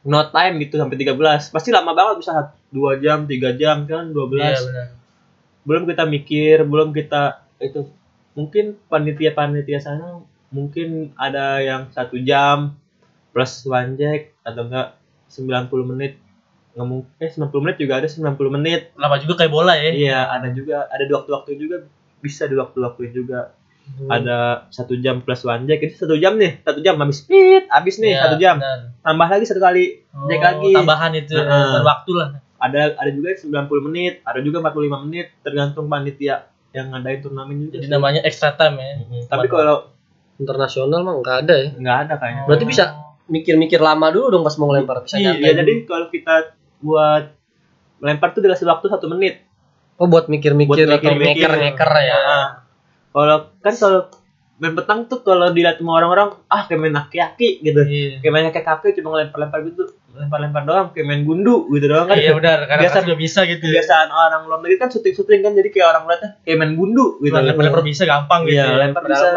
no 0.00 0.24
time 0.24 0.56
gitu 0.58 0.74
sampai 0.74 0.96
13 0.96 1.20
pasti 1.46 1.68
lama 1.68 1.92
banget 1.92 2.16
bisa 2.18 2.32
dua 2.66 2.96
jam 2.96 3.28
tiga 3.28 3.52
jam 3.52 3.84
kan 3.84 4.08
12 4.08 4.40
Iya 4.40 4.56
benar. 4.64 4.86
belum 5.60 5.82
kita 5.84 6.04
mikir 6.06 6.64
belum 6.64 6.88
kita 6.90 7.22
itu 7.60 7.84
mungkin 8.32 8.78
panitia 8.86 9.32
panitia 9.32 9.78
sana 9.78 10.22
mungkin 10.48 11.14
ada 11.14 11.58
yang 11.58 11.90
satu 11.90 12.18
jam 12.18 12.74
plus 13.30 13.62
one 13.64 13.94
jack 13.94 14.34
atau 14.42 14.66
enggak 14.66 14.98
90 15.28 15.70
menit 15.86 16.18
nggak 16.70 16.86
mungkin 16.86 17.10
eh 17.18 17.30
90 17.30 17.50
menit 17.60 17.76
juga 17.78 17.94
ada 17.96 18.06
90 18.06 18.38
menit 18.52 18.80
Lama 18.94 19.18
juga 19.18 19.34
kayak 19.36 19.50
bola 19.50 19.74
ya. 19.74 19.90
iya 19.90 20.20
ada 20.28 20.50
juga 20.50 20.86
ada 20.86 21.02
di 21.02 21.10
waktu-waktu 21.10 21.50
juga 21.56 21.76
bisa 22.18 22.44
di 22.44 22.54
waktu-waktu 22.54 23.10
juga 23.10 23.54
Hmm. 23.90 24.06
ada 24.06 24.38
satu 24.70 24.94
jam 24.94 25.18
plus 25.18 25.42
one 25.42 25.66
jack 25.66 25.82
itu 25.82 25.98
satu 25.98 26.14
jam 26.14 26.38
nih 26.38 26.62
satu 26.62 26.78
jam 26.78 26.94
habis 26.94 27.26
speed 27.26 27.66
habis 27.66 27.98
nih 27.98 28.14
Iya, 28.14 28.22
satu 28.22 28.36
jam 28.38 28.56
benar. 28.56 28.78
tambah 29.02 29.26
lagi 29.26 29.44
satu 29.44 29.58
kali 29.58 29.84
Oh, 30.14 30.30
jack 30.30 30.40
lagi 30.40 30.70
Tambahan 30.70 31.10
itu 31.12 31.34
ya, 31.34 31.42
Heeh. 31.42 31.70
berwaktu 31.74 32.12
lah. 32.14 32.28
ada 32.56 32.94
ada 32.94 33.10
juga 33.10 33.34
yang 33.34 33.66
90 33.66 33.86
menit 33.90 34.22
ada 34.22 34.38
juga 34.38 34.62
45 34.62 34.94
menit 35.02 35.26
tergantung 35.42 35.90
panitia 35.90 36.46
yang 36.70 36.86
ngadain 36.88 37.18
turnamen 37.18 37.56
juga 37.60 37.76
Jadi 37.76 37.86
sih. 37.86 37.92
namanya 37.92 38.20
extra 38.22 38.54
time 38.54 38.76
ya. 38.76 38.92
Mm-mm. 39.00 39.22
tapi 39.26 39.46
kalau 39.46 39.90
internasional 40.36 41.00
mah 41.00 41.14
nggak 41.18 41.36
ada 41.44 41.54
ya 41.56 41.68
nggak 41.74 41.96
ada 42.06 42.14
kayaknya 42.16 42.42
Berarti 42.46 42.64
bisa 42.64 42.84
mikir-mikir 43.26 43.78
lama 43.78 44.06
dulu 44.08 44.26
dong 44.30 44.42
pas 44.42 44.54
mau 44.54 44.68
ngelempar 44.68 45.02
bisa 45.02 45.16
iya, 45.16 45.34
iya, 45.34 45.52
jadi 45.52 45.72
kalau 45.84 46.06
kita 46.08 46.54
buat 46.78 47.30
melempar 47.98 48.32
tuh 48.32 48.40
dikasih 48.40 48.64
waktu 48.64 48.86
satu 48.86 49.06
menit 49.06 49.42
oh 49.96 50.06
buat 50.06 50.26
mikir-mikir 50.26 50.86
Buat 50.86 50.98
atau 50.98 51.10
mikir-mikir. 51.12 51.46
ngeker-ngeker 51.46 51.90
ya 52.00 52.18
Nah, 52.18 52.48
kalau 53.10 53.36
kan 53.58 53.74
kalau 53.74 54.00
main 54.60 54.74
petang 54.74 55.04
tuh 55.04 55.20
kalau 55.20 55.48
dilihat 55.48 55.76
sama 55.76 55.96
orang-orang 55.96 56.36
ah 56.46 56.62
kayak 56.62 56.78
main 56.78 56.92
aki-aki 56.94 57.60
gitu 57.60 57.80
Iya. 57.80 58.20
kayak 58.20 58.30
main 58.30 58.46
aki-aki 58.46 58.92
cuma 58.94 59.08
ngelempar-lempar 59.14 59.64
gitu 59.64 59.88
lempar-lempar 60.12 60.62
doang 60.62 60.86
kayak 60.90 61.06
main 61.06 61.22
gundu 61.22 61.64
gitu 61.70 61.86
doang 61.86 62.04
kan 62.04 62.14
Iya 62.14 62.34
benar, 62.34 62.66
karena 62.66 62.82
Biasa- 62.84 63.00
juga 63.00 63.16
bisa 63.16 63.40
gitu. 63.46 63.64
ya. 63.64 63.80
kebiasaan 63.80 64.08
orang 64.08 64.42
luar 64.44 64.60
negeri 64.60 64.76
kan 64.76 64.88
syuting-syuting 64.88 65.40
kan 65.40 65.52
jadi 65.54 65.68
kayak 65.70 65.86
orang 65.88 66.02
lihatnya 66.04 66.30
kayak 66.40 66.56
main 66.56 66.72
gundu 66.74 67.06
gitu 67.18 67.32
Lempar-lempar 67.32 67.80
bisa 67.82 68.02
gampang 68.04 68.40
gitu. 68.44 68.54
Iya, 68.54 68.64
ya. 68.66 68.76
lempar 68.78 69.02
bisa. 69.02 69.28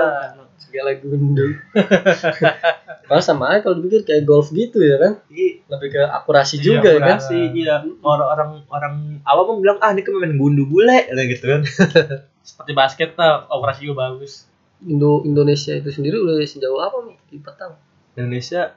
segala 0.59 0.91
gundu 0.97 1.45
Padahal 3.03 3.21
sama 3.21 3.51
aja 3.51 3.59
kalau 3.61 3.77
dipikir 3.77 4.01
kayak 4.03 4.23
golf 4.23 4.49
gitu 4.49 4.79
ya 4.79 4.95
kan 4.97 5.13
Iya, 5.27 5.63
lebih 5.67 5.87
ke 5.89 6.01
akurasi 6.01 6.55
Iya, 6.57 6.63
juga 6.65 6.89
ya 6.89 6.99
kan 6.99 7.17
akurasi, 7.17 7.39
iya. 7.53 7.75
Orang-orang 8.01 8.49
orang 8.67 8.93
awam 9.23 9.59
bilang 9.59 9.77
ah 9.79 9.91
ini 9.91 10.01
kan 10.01 10.15
main 10.15 10.33
gundu 10.33 10.65
bule 10.65 10.99
gitu 11.25 11.45
kan. 11.45 11.61
Seperti 12.43 12.71
basket 12.73 13.09
lah, 13.13 13.47
operasi 13.47 13.85
juga 13.85 14.09
bagus. 14.09 14.51
Indo 14.87 15.23
Indonesia 15.23 15.73
itu 15.73 15.89
sendiri 15.89 16.19
udah 16.19 16.35
sejauh 16.43 16.79
apa 16.79 16.97
nih 17.07 17.17
di 17.31 17.37
petang 17.39 17.73
Indonesia 18.13 18.75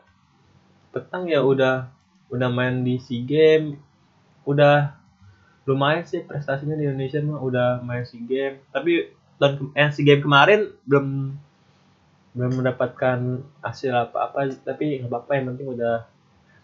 petang 0.95 1.29
ya 1.29 1.45
udah 1.45 1.93
udah 2.33 2.49
main 2.51 2.83
di 2.83 2.99
SEA 2.99 3.23
Games, 3.23 3.79
udah 4.49 4.97
lumayan 5.67 6.03
sih 6.03 6.23
prestasinya 6.27 6.75
di 6.75 6.87
Indonesia 6.89 7.23
mah 7.23 7.39
udah 7.39 7.69
main 7.87 8.03
SEA 8.03 8.23
Games. 8.25 8.59
Tapi 8.75 9.13
tahun 9.39 9.71
eh, 9.77 9.91
SEA 9.93 10.03
Games 10.07 10.25
kemarin 10.25 10.73
belum 10.89 11.07
belum 12.37 12.53
mendapatkan 12.61 13.19
hasil 13.65 13.93
apa-apa 13.97 14.53
tapi 14.61 15.01
nggak 15.01 15.09
apa-apa 15.09 15.31
yang 15.41 15.47
penting 15.55 15.69
udah 15.73 16.05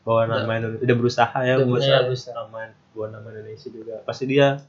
bawa 0.04 0.28
Udah. 0.28 0.44
nama 0.44 0.52
Indonesia 0.60 0.84
udah 0.84 0.96
berusaha 1.00 1.38
ya 1.48 1.54
Udah 1.56 1.68
berusaha, 1.68 1.98
berusaha. 2.04 2.34
nama 2.36 2.60
bawa 2.92 3.06
nama 3.08 3.26
Indonesia 3.32 3.68
juga 3.72 3.94
pasti 4.04 4.24
dia 4.28 4.60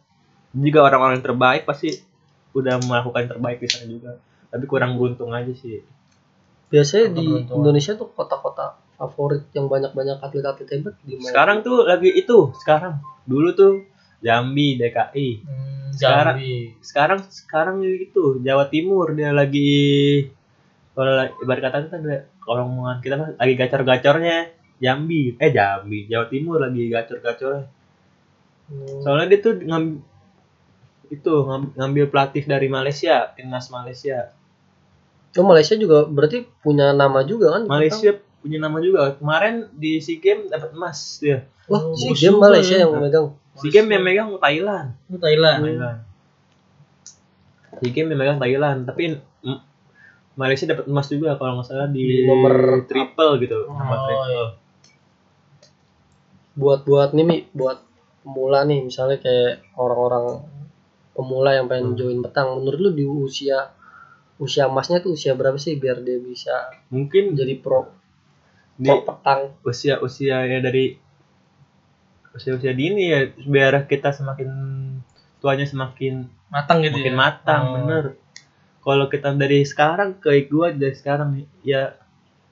juga 0.55 0.79
orang-orang 0.87 1.19
yang 1.19 1.27
terbaik 1.27 1.67
pasti 1.67 1.91
udah 2.55 2.79
melakukan 2.87 3.19
yang 3.27 3.31
terbaik 3.35 3.57
di 3.59 3.67
sana 3.67 3.85
juga 3.91 4.11
tapi 4.53 4.65
kurang 4.65 4.95
beruntung 4.95 5.29
aja 5.29 5.49
sih. 5.51 5.81
Biasanya 6.69 7.05
Apa 7.07 7.15
di 7.15 7.25
beruntungan? 7.27 7.57
Indonesia 7.59 7.91
tuh 7.93 8.07
kota-kota 8.07 8.65
favorit 8.93 9.49
yang 9.51 9.65
banyak-banyak 9.65 10.17
atlet-atlet 10.19 10.69
hebat 10.69 10.93
di 11.01 11.15
mana 11.15 11.27
sekarang 11.27 11.57
tuh 11.59 11.83
lagi 11.83 12.09
itu 12.09 12.37
sekarang. 12.55 13.01
Dulu 13.23 13.49
tuh 13.51 13.73
Jambi 14.19 14.77
DKI 14.77 15.29
Hmm, 15.41 15.89
Sekarang- 15.91 16.37
Jambi. 16.37 16.55
sekarang 16.79 17.19
sekarang 17.25 17.75
itu 17.83 18.37
Jawa 18.39 18.65
Timur 18.67 19.11
dia 19.11 19.29
lagi 19.29 19.71
kalau 20.91 21.11
la- 21.11 21.33
ibarat 21.35 21.61
kata 21.63 21.77
kan 21.87 22.01
ada 22.01 22.17
kalau 22.39 22.65
omongan 22.65 22.97
kita 22.99 23.15
kan 23.15 23.29
lagi 23.35 23.53
gacor-gacornya 23.55 24.37
Jambi. 24.75 25.33
Eh 25.35 25.49
Jambi 25.49 26.05
Jawa 26.05 26.25
Timur 26.27 26.57
lagi 26.59 26.87
gacor-gacornya. 26.87 27.65
Hmm. 28.63 28.99
soalnya 28.99 29.27
dia 29.27 29.39
tuh 29.39 29.59
ngam, 29.59 29.99
itu 31.09 31.33
ngam- 31.43 31.73
ngambil 31.75 32.05
pelatih 32.07 32.43
dari 32.43 32.65
Malaysia 32.67 33.27
timnas 33.29 33.67
Malaysia 33.67 34.31
Oh 35.33 35.43
Malaysia 35.43 35.73
juga 35.73 36.05
berarti 36.05 36.45
punya 36.59 36.91
nama 36.91 37.21
juga 37.21 37.51
kan? 37.51 37.65
Malaysia 37.65 38.13
punya 38.37 38.59
nama 38.59 38.77
juga 38.77 39.13
kemarin 39.13 39.71
di 39.71 39.97
SEA 39.97 40.17
Games 40.17 40.47
dapat 40.47 40.71
emas 40.71 41.17
dia 41.17 41.47
Wah, 41.65 41.79
Oh, 41.81 41.93
si 41.93 42.05
bagus 42.05 42.19
game 42.19 42.33
juga 42.33 42.43
Malaysia 42.45 42.75
ya. 42.75 42.81
yang 42.81 42.91
memegang. 42.93 43.25
SEA 43.55 43.71
Games 43.71 43.89
yang 43.89 44.03
megang 44.03 44.29
Thailand 44.35 44.87
Itu 45.03 45.17
Thailand. 45.17 45.59
Thailand. 45.63 45.97
SEA 47.73 47.91
Games 47.91 48.09
yang 48.09 48.19
megang 48.19 48.37
Thailand, 48.37 48.79
tapi 48.83 49.03
mm, 49.15 49.59
Malaysia 50.33 50.65
dapat 50.65 50.85
emas 50.85 51.07
juga 51.07 51.33
kalau 51.33 51.53
nggak 51.55 51.67
salah 51.67 51.87
di, 51.87 52.01
Di 52.01 52.17
nomor- 52.23 52.83
triple 52.83 53.31
gitu, 53.39 53.57
nomor 53.65 53.95
Oh, 53.95 54.03
triple. 54.03 54.27
iya. 54.27 54.45
Buat-buat 56.53 57.09
nih 57.11 57.25
Mi, 57.25 57.37
buat 57.49 57.81
pemula 58.21 58.61
nih 58.63 58.83
misalnya 58.83 59.17
kayak 59.17 59.65
orang-orang 59.73 60.45
pemula 61.11 61.49
yang 61.51 61.65
pengen 61.65 61.93
Hmm. 61.93 61.97
join 61.97 62.19
petang. 62.19 62.49
Menurut 62.55 62.79
lu 62.79 62.91
di 62.91 63.05
usia 63.05 63.73
usia 64.43 64.67
emasnya 64.67 64.99
tuh 64.99 65.15
usia 65.15 65.33
berapa 65.33 65.55
sih 65.55 65.79
biar 65.79 66.03
dia 66.03 66.19
bisa 66.19 66.69
Mungkin 66.91 67.33
jadi 67.33 67.55
pro 67.57 67.87
di 68.75 68.89
pro 68.89 69.01
petang? 69.01 69.41
usia-usia 69.63 70.43
ya 70.43 70.59
dari 70.59 70.99
usia-usia 72.33 72.73
dini 72.73 73.03
ya 73.07 73.19
biar 73.45 73.85
kita 73.85 74.09
semakin 74.11 74.49
tuanya 75.39 75.65
semakin 75.65 76.25
Matang 76.49 76.85
gitu 76.85 77.01
makin 77.01 77.13
ya. 77.13 77.17
matang, 77.17 77.61
Oh. 77.65 77.73
bener. 77.81 78.03
Kalau 78.79 79.05
kita 79.07 79.33
dari 79.33 79.65
sekarang 79.65 80.21
ke 80.21 80.45
gua 80.45 80.69
dari 80.69 80.93
sekarang 80.93 81.33
nih, 81.33 81.45
ya 81.65 81.81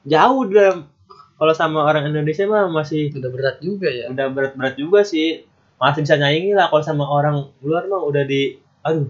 jauh 0.04 0.50
dalam 0.50 0.90
kalau 1.38 1.54
sama 1.54 1.86
orang 1.86 2.10
Indonesia 2.10 2.46
mah 2.46 2.66
masih 2.70 3.14
Udah 3.14 3.30
berat 3.30 3.58
juga 3.62 3.90
ya. 3.90 4.10
udah 4.10 4.26
berat-berat 4.34 4.74
juga 4.74 5.06
sih 5.06 5.46
masih 5.78 6.02
bisa 6.02 6.18
nyaingi 6.18 6.54
lah 6.54 6.70
kalau 6.70 6.82
sama 6.82 7.06
orang 7.06 7.50
luar 7.62 7.86
mah 7.86 8.02
udah 8.02 8.26
di 8.26 8.58
aduh 8.82 9.10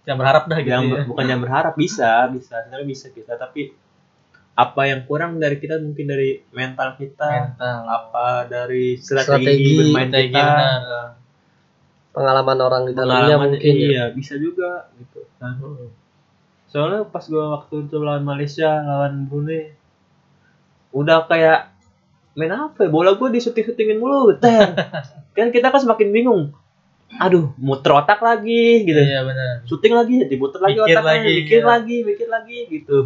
Jangan 0.00 0.18
berharap 0.18 0.44
dah 0.48 0.58
gitu 0.64 0.70
yang 0.72 0.84
ya. 0.88 1.02
bukan 1.04 1.24
yang 1.28 1.40
berharap 1.44 1.74
bisa 1.76 2.24
bisa 2.32 2.54
sebenarnya 2.64 2.88
bisa 2.88 3.06
kita 3.12 3.36
tapi 3.36 3.72
apa 4.56 4.82
yang 4.84 5.00
kurang 5.08 5.40
dari 5.40 5.56
kita 5.56 5.80
mungkin 5.80 6.04
dari 6.08 6.40
mental 6.52 6.96
kita 6.96 7.56
Mental. 7.56 7.80
apa 7.86 8.26
dari 8.44 8.96
strategi, 9.00 9.24
Strategi, 9.24 9.72
bermain 9.78 10.08
Strategi, 10.08 10.28
kita 10.32 10.42
benar. 10.44 10.82
Pengalaman 12.10 12.58
orang 12.58 12.82
di 12.84 12.92
dalamnya 12.92 13.36
mungkin 13.38 13.72
ya. 13.72 13.86
iya 13.86 14.04
bisa 14.10 14.34
juga 14.34 14.90
gitu 14.98 15.22
Nah, 15.38 15.54
soalnya 16.66 17.06
pas 17.06 17.24
gua 17.24 17.56
waktu 17.56 17.86
itu 17.86 17.96
lawan 17.96 18.26
Malaysia 18.26 18.68
lawan 18.82 19.30
Brunei 19.30 19.72
udah 20.90 21.24
kayak 21.24 21.70
main 22.34 22.50
apa 22.50 22.84
ya? 22.84 22.90
bola 22.90 23.14
gua 23.14 23.30
disuting-sutingin 23.30 23.96
mulu 23.96 24.34
ter 24.36 24.74
kan 25.38 25.48
kita 25.54 25.70
kan 25.70 25.80
semakin 25.80 26.10
bingung 26.10 26.42
aduh 27.12 27.50
muter 27.56 27.90
otak 27.92 28.20
lagi 28.20 28.84
gitu 28.84 28.96
Iya 28.96 29.24
benar. 29.24 29.54
syuting 29.64 29.92
lagi 29.92 30.16
diputer 30.24 30.60
lagi 30.60 30.78
Mikir 30.78 30.94
otaknya 30.94 31.10
lagi, 31.16 31.30
mikir 31.36 31.58
iya. 31.58 31.66
lagi 31.66 31.96
mikir 32.02 32.28
lagi 32.28 32.58
gitu 32.68 32.98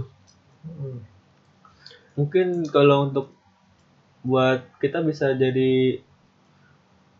Hmm. 0.64 0.96
mungkin 2.14 2.64
kalau 2.66 3.04
untuk 3.04 3.28
buat 4.20 4.64
kita 4.78 5.00
bisa 5.00 5.32
jadi 5.32 6.00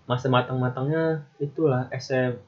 masa 0.04 0.28
matang-matangnya 0.28 1.24
itulah 1.36 1.84
SM 1.90 2.40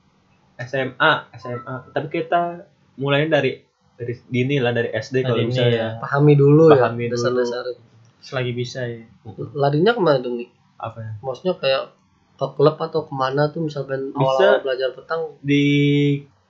SMA 0.58 1.12
SMA 1.34 1.76
tapi 1.90 2.06
kita 2.10 2.64
mulainya 2.94 3.36
dari 3.36 3.60
dari 3.92 4.12
dini 4.26 4.56
lah 4.56 4.72
dari 4.72 4.88
SD 4.90 5.20
kalau 5.22 5.36
bisa 5.42 5.64
ini 5.64 5.72
ya. 5.74 5.96
Pahami 5.98 6.32
dulu 6.32 6.68
Pahami 6.70 7.02
ya 7.02 7.08
dulu. 7.08 7.16
dasar-dasar. 7.18 7.64
Selagi 8.18 8.52
bisa 8.52 8.84
ya. 8.84 9.04
Larinya 9.52 9.92
ke 9.92 10.00
mana 10.00 10.18
dong 10.18 10.36
nih? 10.36 10.48
apa 10.76 10.96
ya 10.98 11.12
Maksudnya 11.18 11.56
kayak 11.56 11.82
ke 12.36 12.46
klub 12.52 12.76
atau 12.76 13.00
ke 13.02 13.12
mana 13.12 13.48
tuh 13.48 13.64
misalkan 13.64 14.10
Bisa. 14.10 14.20
awal-awal 14.20 14.60
belajar 14.62 14.90
petang 14.92 15.22
di 15.40 15.64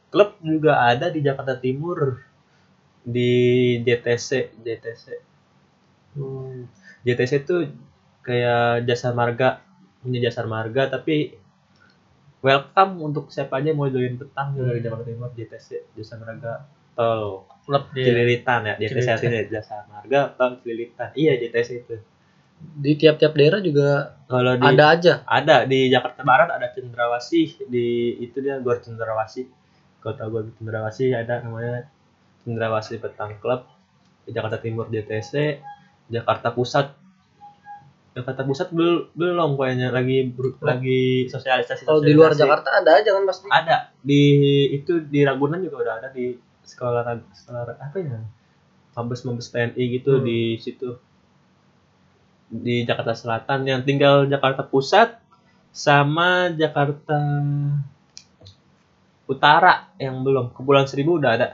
klub 0.09 0.34
juga 0.41 0.82
ada 0.84 1.07
di 1.09 1.20
Jakarta 1.20 1.55
Timur 1.57 2.20
di 3.03 3.32
JTC 3.80 4.30
JTC 4.59 5.05
Hmm. 6.12 6.64
JTC 7.03 7.45
itu 7.45 7.68
kayak 8.20 8.82
jasa 8.82 9.12
marga 9.12 9.61
punya 10.01 10.18
jasa 10.22 10.43
marga 10.45 10.89
tapi 10.89 11.37
welcome 12.41 13.03
untuk 13.03 13.28
siapa 13.28 13.59
aja 13.59 13.70
mau 13.70 13.87
join 13.87 14.16
petang 14.16 14.55
juga 14.55 14.72
di 14.72 14.80
Hmm. 14.80 14.84
Jakarta 14.87 15.05
Timur 15.05 15.28
JTC 15.30 15.68
jasa 15.93 16.14
marga 16.16 16.53
tol 16.93 17.45
Klub. 17.62 17.82
Cililitan 17.93 18.61
ya 18.64 18.74
JTC 18.76 19.07
artinya 19.09 19.41
jasa 19.51 19.84
marga 19.87 20.32
tol 20.32 20.57
Cililitan 20.59 21.11
iya 21.14 21.37
JTC 21.37 21.68
itu 21.80 21.97
di 22.57 22.92
tiap-tiap 22.94 23.32
daerah 23.32 23.61
juga 23.61 23.88
kalau 24.24 24.54
di 24.54 24.64
ada 24.66 24.84
aja 24.90 25.12
ada 25.24 25.64
di 25.64 25.86
Jakarta 25.86 26.20
Barat 26.20 26.48
ada 26.50 26.68
Cendrawasih 26.68 27.64
di 27.64 27.86
itu 28.18 28.36
dia 28.38 28.59
Gor 28.59 28.78
Cendrawasih 28.78 29.46
kota 29.98 30.24
gue 30.24 30.52
Cendrawasih 30.54 31.14
ada 31.14 31.40
namanya 31.40 31.88
Cendrawasih 32.42 32.96
Petang 32.98 33.36
Club 33.36 33.64
di 34.22 34.30
Jakarta 34.30 34.57
Timur 34.57 34.86
JTC 34.86 35.61
Jakarta 36.09 36.50
Pusat 36.50 36.96
Jakarta 38.12 38.42
Pusat 38.42 38.68
belum 38.72 39.12
belum 39.12 39.50
kayaknya 39.54 39.88
lagi 39.90 40.18
ber- 40.26 40.57
lagi 40.59 41.00
sosialisasi 41.26 41.84
Kalau 41.84 42.00
di 42.00 42.11
luar 42.11 42.32
sosialisasi. 42.32 42.40
Jakarta 42.42 42.68
ada 42.74 42.90
aja 42.94 43.11
kan 43.12 43.22
pasti. 43.24 43.44
ada 43.46 43.76
di 43.98 44.22
itu 44.72 44.92
di 45.02 45.20
Ragunan 45.20 45.61
juga 45.61 45.76
udah 45.82 45.94
ada 46.00 46.09
di 46.09 46.32
sekolah 46.62 47.04
sekolah 47.30 47.76
apa 47.76 47.96
ya 47.96 48.18
mabes 48.94 49.20
mabes 49.22 49.48
TNI 49.50 49.84
gitu 49.92 50.12
Hmm. 50.14 50.24
di 50.24 50.38
situ 50.57 50.96
di 52.49 52.82
Jakarta 52.82 53.12
Selatan 53.12 53.62
yang 53.62 53.80
tinggal 53.82 54.24
Jakarta 54.24 54.62
Pusat 54.62 55.18
sama 55.70 56.49
Jakarta 56.51 57.18
Utara 59.26 59.90
yang 59.97 60.22
belum 60.22 60.55
Kepulauan 60.55 60.86
Seribu 60.86 61.18
udah 61.18 61.30
ada 61.32 61.49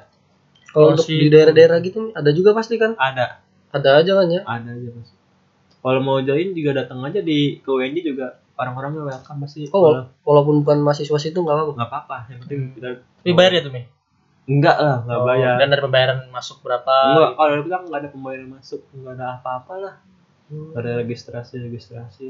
Kalau 0.67 0.71
Kalau 0.71 0.89
untuk 0.95 1.07
si- 1.07 1.17
di 1.19 1.29
daerah-daerah 1.29 1.79
gitu 1.81 2.13
ada 2.13 2.31
juga 2.31 2.53
pasti 2.53 2.77
kan. 2.77 2.93
ada 2.95 3.41
Ada 3.71 3.91
aja 3.99 4.13
kan 4.15 4.29
ya. 4.29 4.41
ada 4.43 4.71
aja 4.71 4.91
mas 4.91 5.11
kalau 5.79 5.99
mau 5.99 6.21
join 6.21 6.53
juga 6.53 6.77
datang 6.77 7.03
aja 7.03 7.19
di 7.19 7.59
ke 7.59 7.67
UNJ 7.67 8.07
juga 8.07 8.27
orang-orangnya 8.55 9.03
welcome 9.05 9.43
pasti 9.43 9.67
Oh, 9.67 9.91
Kalau- 9.91 10.07
walaupun 10.23 10.63
bukan 10.63 10.79
mahasiswa 10.79 11.19
situ 11.19 11.35
nggak 11.35 11.51
apa-apa. 11.53 11.73
nggak 11.75 11.89
apa-apa 11.89 12.17
yang 12.29 12.39
penting 12.41 12.61
kita 12.73 12.89
Tapi 13.19 13.33
bayar 13.33 13.53
ya 13.53 13.63
tuh 13.63 13.73
Mi? 13.73 13.83
enggak 14.45 14.77
lah 14.77 14.97
nggak 15.03 15.19
Oh, 15.19 15.25
bayar 15.25 15.55
Dan 15.57 15.69
dari 15.69 15.81
pembayaran 15.81 16.19
masuk 16.29 16.61
berapa? 16.61 16.95
Enggak, 17.09 17.31
kalau 17.35 17.53
bilang 17.63 17.83
nggak 17.85 17.99
ada 17.99 18.11
pembayaran 18.11 18.49
masuk, 18.53 18.81
nggak 18.93 19.13
ada 19.13 19.27
apa-apa 19.35 19.75
lah. 19.77 19.95
Nggak 20.53 20.79
ada 20.79 20.93
registrasi, 21.01 21.55
registrasi. 21.59 22.27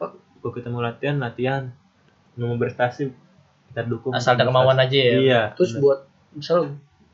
Oh. 0.00 0.12
Kita 0.46 0.68
mau 0.68 0.80
latihan, 0.80 1.16
latihan. 1.18 1.68
Mau 2.34 2.52
berprestasi, 2.52 3.12
kita 3.68 3.84
dukung. 3.84 4.12
Asal 4.12 4.34
ada 4.34 4.44
kemauan 4.44 4.76
aja 4.76 4.96
ya. 4.96 5.14
Iya. 5.14 5.42
Terus 5.54 5.72
bener. 5.72 5.82
buat 5.82 6.00
misal 6.32 6.58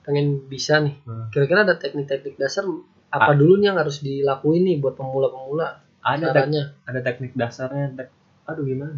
pengen 0.00 0.46
bisa 0.46 0.80
nih, 0.80 0.96
Hmm. 1.02 1.28
kira-kira 1.28 1.62
ada 1.62 1.76
teknik-teknik 1.76 2.34
dasar 2.36 2.64
apa 3.08 3.34
dulu 3.34 3.58
nih 3.58 3.68
yang 3.68 3.76
harus 3.76 4.00
dilakuin 4.00 4.64
nih 4.64 4.76
buat 4.78 4.94
pemula-pemula 4.94 5.82
ada 6.00 6.30
tek- 6.30 6.46
caranya? 6.48 6.62
ada 6.84 7.00
teknik 7.00 7.32
dasarnya. 7.34 7.86
Tek- 7.92 8.14
Aduh 8.46 8.64
gimana? 8.64 8.96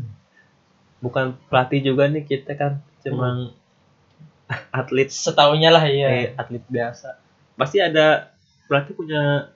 Bukan 1.01 1.35
pelatih 1.49 1.83
juga 1.83 2.07
nih 2.07 2.23
kita 2.23 2.55
kan, 2.55 2.73
cuma 3.03 3.51
atlet, 4.71 5.09
Setahunya 5.09 5.69
lah 5.69 5.85
iya. 5.85 6.09
eh, 6.09 6.29
atlet 6.33 6.63
biasa. 6.67 7.19
Pasti 7.57 7.81
ada 7.81 8.33
pelatih 8.65 8.95
punya 8.95 9.51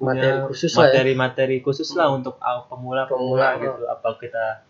Materi 0.00 0.38
khusus 0.48 0.72
lah 0.72 0.88
ya. 0.88 0.96
materi-materi 0.96 1.56
khusus 1.60 1.88
lah 1.92 2.08
untuk 2.08 2.40
uh, 2.40 2.64
pemula-pemula 2.66 3.06
Pemula, 3.12 3.48
gitu. 3.60 3.84
Apa 3.84 4.16
kita 4.16 4.64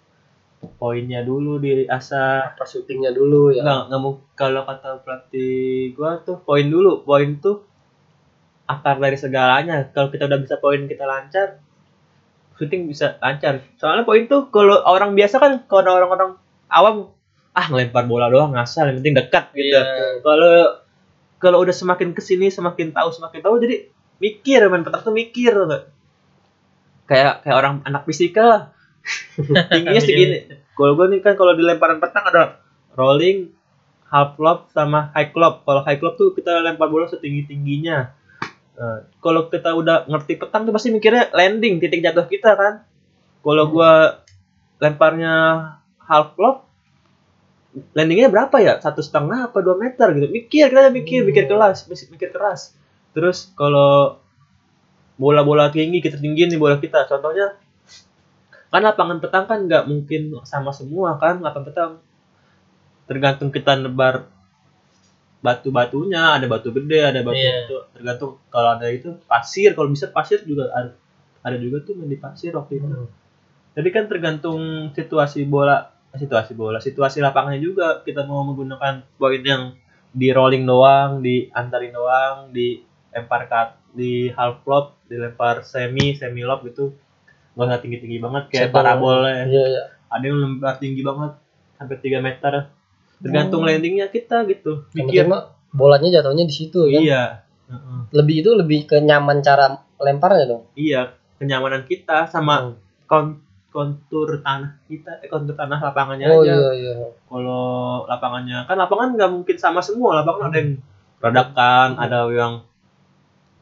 poinnya 0.76 1.22
dulu 1.22 1.57
di 1.57 1.87
asah 1.87 2.53
Apa 2.53 2.66
syutingnya 2.66 3.14
dulu 3.14 3.55
ya? 3.55 3.62
nggak 3.62 3.81
nggak 3.89 4.01
mau 4.03 4.12
kalau 4.35 4.66
kata 4.66 5.01
pelatih 5.07 5.95
gua 5.97 6.20
tuh 6.20 6.43
poin 6.43 6.66
dulu 6.66 7.01
poin 7.07 7.39
tuh 7.39 7.64
akar 8.66 8.99
dari 8.99 9.16
segalanya 9.16 9.89
kalau 9.91 10.12
kita 10.12 10.26
udah 10.28 10.39
bisa 10.39 10.59
poin 10.59 10.85
kita 10.85 11.03
lancar 11.03 11.59
syuting 12.61 12.87
bisa 12.87 13.16
lancar 13.18 13.64
soalnya 13.81 14.05
poin 14.05 14.28
tuh 14.28 14.53
kalau 14.53 14.83
orang 14.85 15.16
biasa 15.16 15.41
kan 15.41 15.64
kalau 15.64 15.97
orang-orang 15.97 16.37
awam 16.68 17.11
ah 17.51 17.66
ngelempar 17.66 18.05
bola 18.07 18.28
doang 18.31 18.53
ngasal 18.53 18.91
yang 18.93 19.01
penting 19.03 19.16
dekat 19.16 19.45
gitu 19.57 19.74
Iya. 19.74 19.83
kalau 20.22 20.55
kalau 21.41 21.59
udah 21.64 21.72
semakin 21.72 22.12
ke 22.12 22.20
sini 22.20 22.53
semakin 22.53 22.93
tahu 22.93 23.09
semakin 23.11 23.41
tahu 23.41 23.59
jadi 23.59 23.89
mikir 24.21 24.61
main 24.68 24.85
petak 24.85 25.03
tuh 25.03 25.14
mikir 25.16 25.53
nggak? 25.57 25.85
kayak 27.11 27.43
kayak 27.43 27.57
orang 27.59 27.83
anak 27.83 28.07
fisika 28.07 28.43
lah. 28.47 28.62
Tingginya 29.75 29.99
segini. 29.99 30.37
Kalau 30.79 30.95
gue 30.95 31.07
nih 31.11 31.21
kan 31.25 31.35
kalau 31.35 31.59
di 31.59 31.66
lemparan 31.66 31.99
petang 31.99 32.23
ada 32.23 32.62
rolling 32.95 33.51
half 34.07 34.39
lob 34.39 34.71
sama 34.71 35.11
high 35.18 35.35
lob. 35.35 35.66
Kalau 35.66 35.83
high 35.83 35.99
lob 35.99 36.14
tuh 36.14 36.31
kita 36.39 36.62
lempar 36.62 36.87
bola 36.87 37.11
setinggi 37.11 37.51
tingginya 37.51 38.14
kalau 39.21 39.53
kita 39.53 39.77
udah 39.77 40.09
ngerti 40.09 40.41
petang 40.41 40.64
tuh 40.64 40.73
pasti 40.73 40.89
mikirnya 40.89 41.29
landing 41.37 41.77
titik 41.83 42.01
jatuh 42.01 42.25
kita 42.25 42.57
kan. 42.57 42.75
Kalau 43.41 43.64
gua 43.68 44.25
lemparnya 44.81 45.35
half 46.01 46.33
lob 46.41 46.64
landingnya 47.93 48.33
berapa 48.33 48.57
ya? 48.57 48.81
Satu 48.81 49.05
setengah 49.05 49.53
apa 49.53 49.61
dua 49.61 49.77
meter 49.77 50.09
gitu. 50.16 50.33
Mikir 50.33 50.73
kita 50.73 50.89
mikir 50.89 51.29
mikir 51.29 51.45
keras 51.45 51.85
mikir 51.85 52.33
keras 52.33 52.73
terus 53.11 53.51
kalau 53.59 54.21
bola-bola 55.21 55.69
tinggi 55.69 56.01
kita 56.01 56.17
tinggiin 56.17 56.49
nih 56.49 56.57
bola 56.57 56.81
kita. 56.81 57.05
Contohnya 57.05 57.53
kan 58.73 58.81
lapangan 58.81 59.19
petang 59.21 59.45
kan 59.45 59.67
nggak 59.69 59.85
mungkin 59.85 60.33
sama 60.49 60.73
semua 60.73 61.21
kan 61.21 61.45
lapangan 61.45 61.67
petang. 61.69 61.93
Tergantung 63.05 63.53
kita 63.53 63.77
nebar 63.77 64.31
batu-batunya 65.41 66.37
ada 66.37 66.45
batu 66.49 66.69
gede 66.73 67.01
ada 67.01 67.21
batu 67.21 67.37
Iya. 67.37 67.69
itu. 67.69 67.77
Tergantung 67.93 68.41
kalau 68.49 68.81
ada 68.81 68.89
itu 68.89 69.13
pasir. 69.29 69.77
Kalau 69.77 69.93
bisa 69.93 70.09
pasir 70.09 70.41
juga 70.49 70.73
ada 70.73 70.97
ada 71.45 71.57
juga 71.61 71.85
tuh 71.85 71.97
main 72.01 72.09
di 72.09 72.17
pasir 72.21 72.57
waktu 72.57 72.81
itu. 72.81 72.89
Hmm. 72.89 73.09
jadi 73.71 73.87
kan 73.95 74.11
tergantung 74.11 74.91
situasi 74.99 75.47
bola 75.47 75.95
situasi 76.11 76.59
bola 76.59 76.81
situasi 76.81 77.21
lapangannya 77.21 77.61
juga. 77.61 78.01
Kita 78.03 78.25
mau 78.25 78.41
menggunakan 78.49 79.05
poin 79.21 79.43
yang 79.45 79.77
di 80.11 80.29
rolling 80.35 80.67
doang 80.67 81.23
di 81.23 81.47
antarin 81.55 81.95
doang 81.95 82.51
di 82.51 82.83
lempar 83.11 83.43
cut 83.45 83.69
di 83.91 84.13
half 84.31 84.63
lob 84.63 84.99
dilempar 85.05 85.63
semi 85.63 86.15
semi 86.15 86.41
lob 86.41 86.63
gitu 86.63 86.95
nggak 87.53 87.67
usah 87.67 87.79
tinggi 87.79 87.99
tinggi 87.99 88.19
banget 88.19 88.47
kayak 88.49 88.69
Satu- 88.69 88.77
parabol 88.77 89.19
ya 89.23 89.43
Iya, 89.45 89.65
iya. 89.69 89.83
ada 90.07 90.25
yang 90.25 90.39
lempar 90.39 90.75
tinggi 90.77 91.03
banget 91.03 91.33
sampai 91.75 91.97
3 91.97 92.21
meter 92.21 92.53
tergantung 93.19 93.61
Hmm. 93.61 93.69
landingnya 93.69 94.07
kita 94.07 94.47
gitu 94.47 94.87
mikir 94.93 95.27
bolanya 95.71 96.09
jatuhnya 96.11 96.43
di 96.43 96.53
situ 96.53 96.89
kan. 96.89 97.01
iya 97.01 97.23
Heeh. 97.67 98.01
Lebih 98.13 98.37
itu 98.41 98.51
lebih 98.53 98.81
ke 98.85 98.99
nyaman 98.99 99.39
cara 99.39 99.71
lemparnya 99.97 100.45
dong. 100.49 100.63
iya 100.73 101.15
kenyamanan 101.37 101.83
kita 101.83 102.27
sama 102.27 102.55
Hmm. 102.61 102.75
kon- 103.05 103.39
kontur 103.69 104.41
tanah 104.41 104.83
kita 104.85 105.19
eh, 105.19 105.29
kontur 105.29 105.55
tanah 105.55 105.79
lapangannya 105.81 106.27
Oh 106.27 106.43
aja 106.43 106.51
iya 106.51 106.69
iya. 106.75 106.95
kalau 107.25 107.65
lapangannya 108.05 108.67
kan 108.67 108.75
lapangan 108.77 109.15
nggak 109.15 109.31
mungkin 109.31 109.57
sama 109.57 109.79
semua 109.79 110.19
lapangan 110.19 110.49
ada 110.49 110.59
yang 110.59 110.71
radakan 111.17 111.89
ada 111.97 112.19
yang 112.29 112.55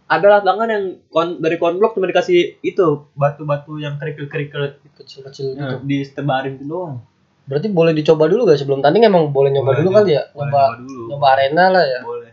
ada 0.08 0.26
lapangan 0.34 0.68
yang 0.68 0.84
kon, 1.06 1.36
dari 1.36 1.56
konblok 1.56 1.92
cuma 1.92 2.06
dikasih 2.06 2.58
itu 2.60 2.86
batu-batu 3.12 3.76
yang 3.76 3.96
kerikil-kerikil 3.96 4.80
Kecil-kecil 4.96 5.52
gitu. 5.52 5.60
ya, 5.60 5.76
disebarin 5.78 6.56
itu 6.56 6.64
doang. 6.64 7.04
Berarti 7.44 7.68
boleh 7.68 7.92
dicoba 7.92 8.24
dulu 8.24 8.44
gak 8.44 8.56
sebelum 8.56 8.80
tanding 8.80 9.04
emang 9.04 9.28
boleh 9.28 9.48
nyoba 9.48 9.72
Boleh 9.72 9.80
dulu 9.80 9.90
kali 9.94 10.10
ya? 10.10 10.22
Nyoba 10.30 10.62
dulu. 10.76 11.02
nyoba 11.08 11.26
arena 11.30 11.64
lah 11.70 11.84
ya. 11.84 12.00
boleh. 12.02 12.32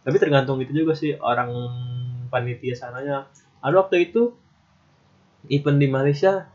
Tapi 0.00 0.16
tergantung 0.16 0.58
itu 0.58 0.72
juga 0.74 0.92
sih 0.92 1.12
orang 1.14 1.52
panitia 2.26 2.72
sananya. 2.74 3.28
Ada 3.60 3.76
waktu 3.78 4.06
itu 4.06 4.32
event 5.46 5.76
di 5.76 5.88
Malaysia 5.88 6.48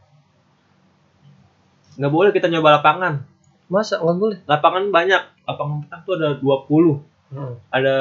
nggak 1.96 2.12
boleh 2.12 2.30
kita 2.30 2.46
nyoba 2.48 2.82
lapangan. 2.82 3.24
Masa? 3.68 3.98
Nggak 3.98 4.18
boleh? 4.18 4.38
lapangan 4.44 4.84
banyak. 4.90 5.22
Lapangan 5.46 5.78
petang 5.82 6.02
tuh 6.04 6.14
ada 6.16 6.30
20 6.36 7.14
Hmm. 7.26 7.58
ada 7.70 7.96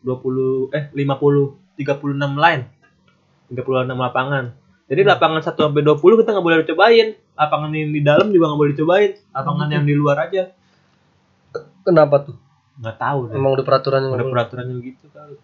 20 0.00 0.72
eh 0.72 0.88
50 0.90 1.60
36 1.82 2.14
line. 2.16 2.62
36 3.52 3.92
lapangan. 3.92 4.44
Jadi 4.88 5.00
lapangan 5.04 5.40
1 5.42 5.52
sampai 5.52 5.82
20 5.82 6.20
kita 6.22 6.28
nggak 6.32 6.46
boleh 6.46 6.68
cobain 6.68 7.08
lapangan 7.32 7.70
yang 7.72 7.90
di 7.90 8.00
dalam 8.04 8.28
juga 8.28 8.52
nggak 8.52 8.60
boleh 8.60 8.74
cobain 8.76 9.12
lapangan 9.32 9.68
yang 9.72 9.84
di 9.84 9.94
luar 9.96 10.16
aja. 10.28 10.52
Kenapa 11.82 12.22
tuh? 12.22 12.36
nggak 12.82 12.96
tahu 12.96 13.18
deh. 13.28 13.36
Emang 13.36 13.52
udah 13.54 13.66
peraturan 13.66 14.00
yang 14.02 14.12
ada 14.12 14.16
nggak 14.16 14.26
boleh. 14.26 14.34
peraturannya 14.34 14.74
begitu 14.80 15.04
kali. 15.12 15.36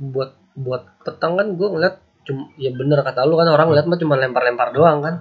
Buat 0.00 0.30
buat 0.54 0.82
petang 1.06 1.32
kan 1.38 1.46
gue 1.54 1.68
ngeliat 1.70 1.94
cuma 2.24 2.48
ya 2.56 2.70
bener 2.72 2.98
kata 3.04 3.20
lu 3.28 3.36
kan 3.36 3.48
orang 3.52 3.68
ngeliat 3.68 3.86
mah 3.86 3.98
cuma 4.00 4.14
lempar-lempar 4.18 4.68
doang 4.74 4.98
kan. 5.00 5.14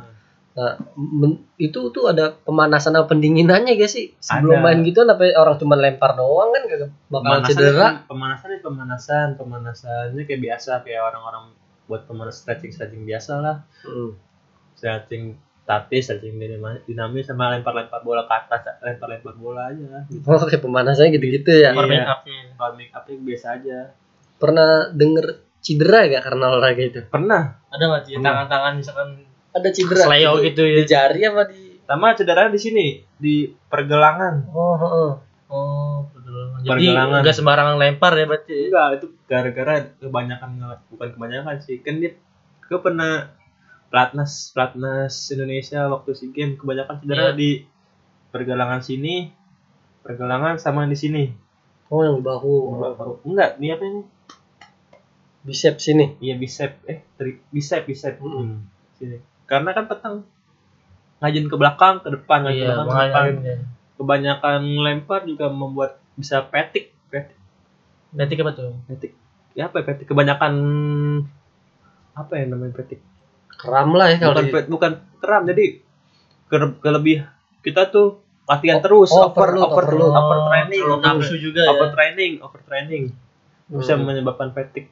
Nah, 0.53 0.77
men- 0.93 1.49
itu 1.57 1.89
tuh 1.89 2.05
ada 2.07 2.29
pemanasan 2.35 2.93
atau 2.93 3.09
pendinginannya 3.09 3.73
gak 3.73 3.89
sih? 3.89 4.13
Sebelum 4.15 4.61
Ada. 4.61 4.63
main 4.63 4.79
gitu 4.81 5.01
apa 5.01 5.33
orang 5.33 5.57
cuma 5.57 5.73
lempar 5.73 6.13
doang 6.13 6.53
kan 6.53 6.61
gak 6.63 6.93
bakal 7.07 7.41
pemanasan 7.41 7.49
cedera. 7.49 7.87
pemanasan 8.05 8.49
pemanasan 8.61 9.27
pemanasannya 9.33 10.23
kayak 10.23 10.41
biasa 10.43 10.71
kayak 10.81 11.01
orang-orang 11.03 11.57
buat 11.83 12.05
pemanas 12.05 12.37
stretching 12.37 12.69
stretching 12.69 13.01
biasa 13.01 13.33
lah 13.37 13.57
Hmm. 13.81 14.13
stretching 14.73 15.33
statis 15.59 16.01
stretching 16.05 16.37
dinamis 16.83 17.25
sama 17.25 17.49
lempar-lempar 17.49 17.99
bola 17.99 18.23
ke 18.23 18.33
atas 18.35 18.61
lempar-lempar 18.79 19.33
bola 19.33 19.67
aja 19.67 20.05
gitu. 20.05 20.21
Oh, 20.23 20.37
kayak 20.37 20.61
pemanasannya 20.61 21.11
gitu-gitu 21.13 21.49
ya. 21.49 21.71
Iya. 21.71 21.79
Warming 21.79 22.05
up-nya. 22.05 22.39
make 22.71 22.91
upnya 22.91 23.15
biasa 23.17 23.47
aja 23.57 23.77
Pernah 24.35 24.91
denger 24.91 25.25
cedera 25.59 26.05
gak 26.05 26.21
karena 26.21 26.45
olahraga 26.47 26.83
itu? 26.83 27.01
pernah 27.07 27.57
Ada 27.67 27.83
nggak 27.83 28.01
sih 28.03 28.13
tangan-tangan 28.19 28.73
misalkan 28.77 29.09
Ada 29.53 29.69
cedera. 29.69 30.03
seleo 30.03 30.33
Di- 30.35 30.43
gitu 30.47 30.61
ya? 30.63 30.75
Di 30.75 30.83
jari 30.83 31.21
apa 31.23 31.41
di 31.45 31.61
sama 31.83 32.11
cederanya 32.11 32.49
di 32.49 32.59
sini 32.59 32.85
di 33.13 33.35
pergelangan 33.63 34.49
Oh, 34.49 34.75
heeh. 34.75 35.11
Oh, 35.47 36.07
pergelangan. 36.09 36.57
Jadi 36.59 36.69
Pergelangan. 36.87 37.19
nggak 37.21 37.35
sembarangan 37.35 37.75
lempar 37.77 38.13
ya 38.13 38.25
berarti. 38.25 38.57
enggak 38.65 38.87
itu 38.95 39.05
gara-gara 39.23 39.73
kebanyakan 39.95 40.49
bukan 40.87 41.09
kebanyakan 41.11 41.55
sih 41.59 41.77
kan 41.79 41.97
dia 41.97 42.17
gue 42.63 42.79
pernah 42.79 43.29
pelatnas 43.87 44.49
pelatnas 44.49 45.13
Indonesia 45.29 45.85
waktu 45.85 46.11
si 46.11 46.25
game 46.29 46.55
kebanyakan 46.55 46.97
cedera 46.97 47.23
Iya. 47.27 47.31
di 47.33 47.49
pergelangan 48.29 48.81
sini 48.81 49.29
pergelangan 50.01 50.57
sama 50.57 50.83
di 50.85 50.95
sini 50.95 51.23
Oh 51.85 52.01
yang 52.01 52.17
di 52.17 52.25
bahu. 52.25 53.21
enggak 53.23 53.57
ini 53.57 53.69
apa 53.69 53.83
ini 53.83 54.01
Bicep 55.43 55.75
sini. 55.77 56.15
iya 56.17 56.33
bicep 56.33 56.79
eh 56.83 57.03
tri, 57.13 57.35
bicep 57.45 57.83
bicep 57.83 58.15
Mm-mm. 58.17 58.63
sini 58.95 59.19
karena 59.53 59.69
kan 59.71 59.85
petang 59.85 60.15
ngajin 61.21 61.45
ke 61.45 61.55
belakang 61.55 61.95
ke 62.01 62.09
depan 62.09 62.39
ngajin 62.41 62.57
ke 62.57 62.65
Iya, 62.65 62.73
belakang 62.73 62.89
ke 62.89 63.05
depan 63.05 63.25
ya. 63.45 63.57
kebanyakan 63.93 64.61
lempar 64.81 65.21
juga 65.23 65.45
membuat 65.47 66.01
bisa 66.17 66.41
petik 66.43 66.89
petik 67.07 67.37
Berarti 68.13 68.33
apa 68.37 68.51
tuh? 68.53 68.71
petik 68.89 69.11
ya 69.53 69.69
apa 69.69 69.75
ya 69.79 69.85
petik 69.85 70.05
kebanyakan 70.09 70.53
apa 72.13 72.33
ya 72.33 72.45
namanya 72.45 72.73
petik 72.75 73.01
Keram 73.53 73.93
lah 73.93 74.09
ya 74.09 74.17
kalau 74.19 74.33
bukan 74.33 74.45
di- 74.49 74.69
bukan 74.69 74.91
keram 75.21 75.41
jadi 75.45 75.65
ke, 76.49 76.55
kelebih 76.81 77.17
kita 77.61 77.87
tuh 77.87 78.19
latihan 78.43 78.83
terus 78.83 79.07
oh, 79.09 79.31
over 79.31 79.55
overload, 79.55 79.63
over 79.71 79.85
overload. 79.87 80.13
over 80.13 80.37
training 80.51 80.81
Terlalu 80.83 80.97
over, 80.99 81.15
nafsu 81.15 81.35
juga 81.39 81.61
over 81.69 81.87
ya. 81.87 81.93
training 81.95 82.31
over 82.43 82.61
training 82.65 83.03
bisa 83.71 83.93
Hmm. 83.95 84.03
menyebabkan 84.03 84.51
petik 84.51 84.91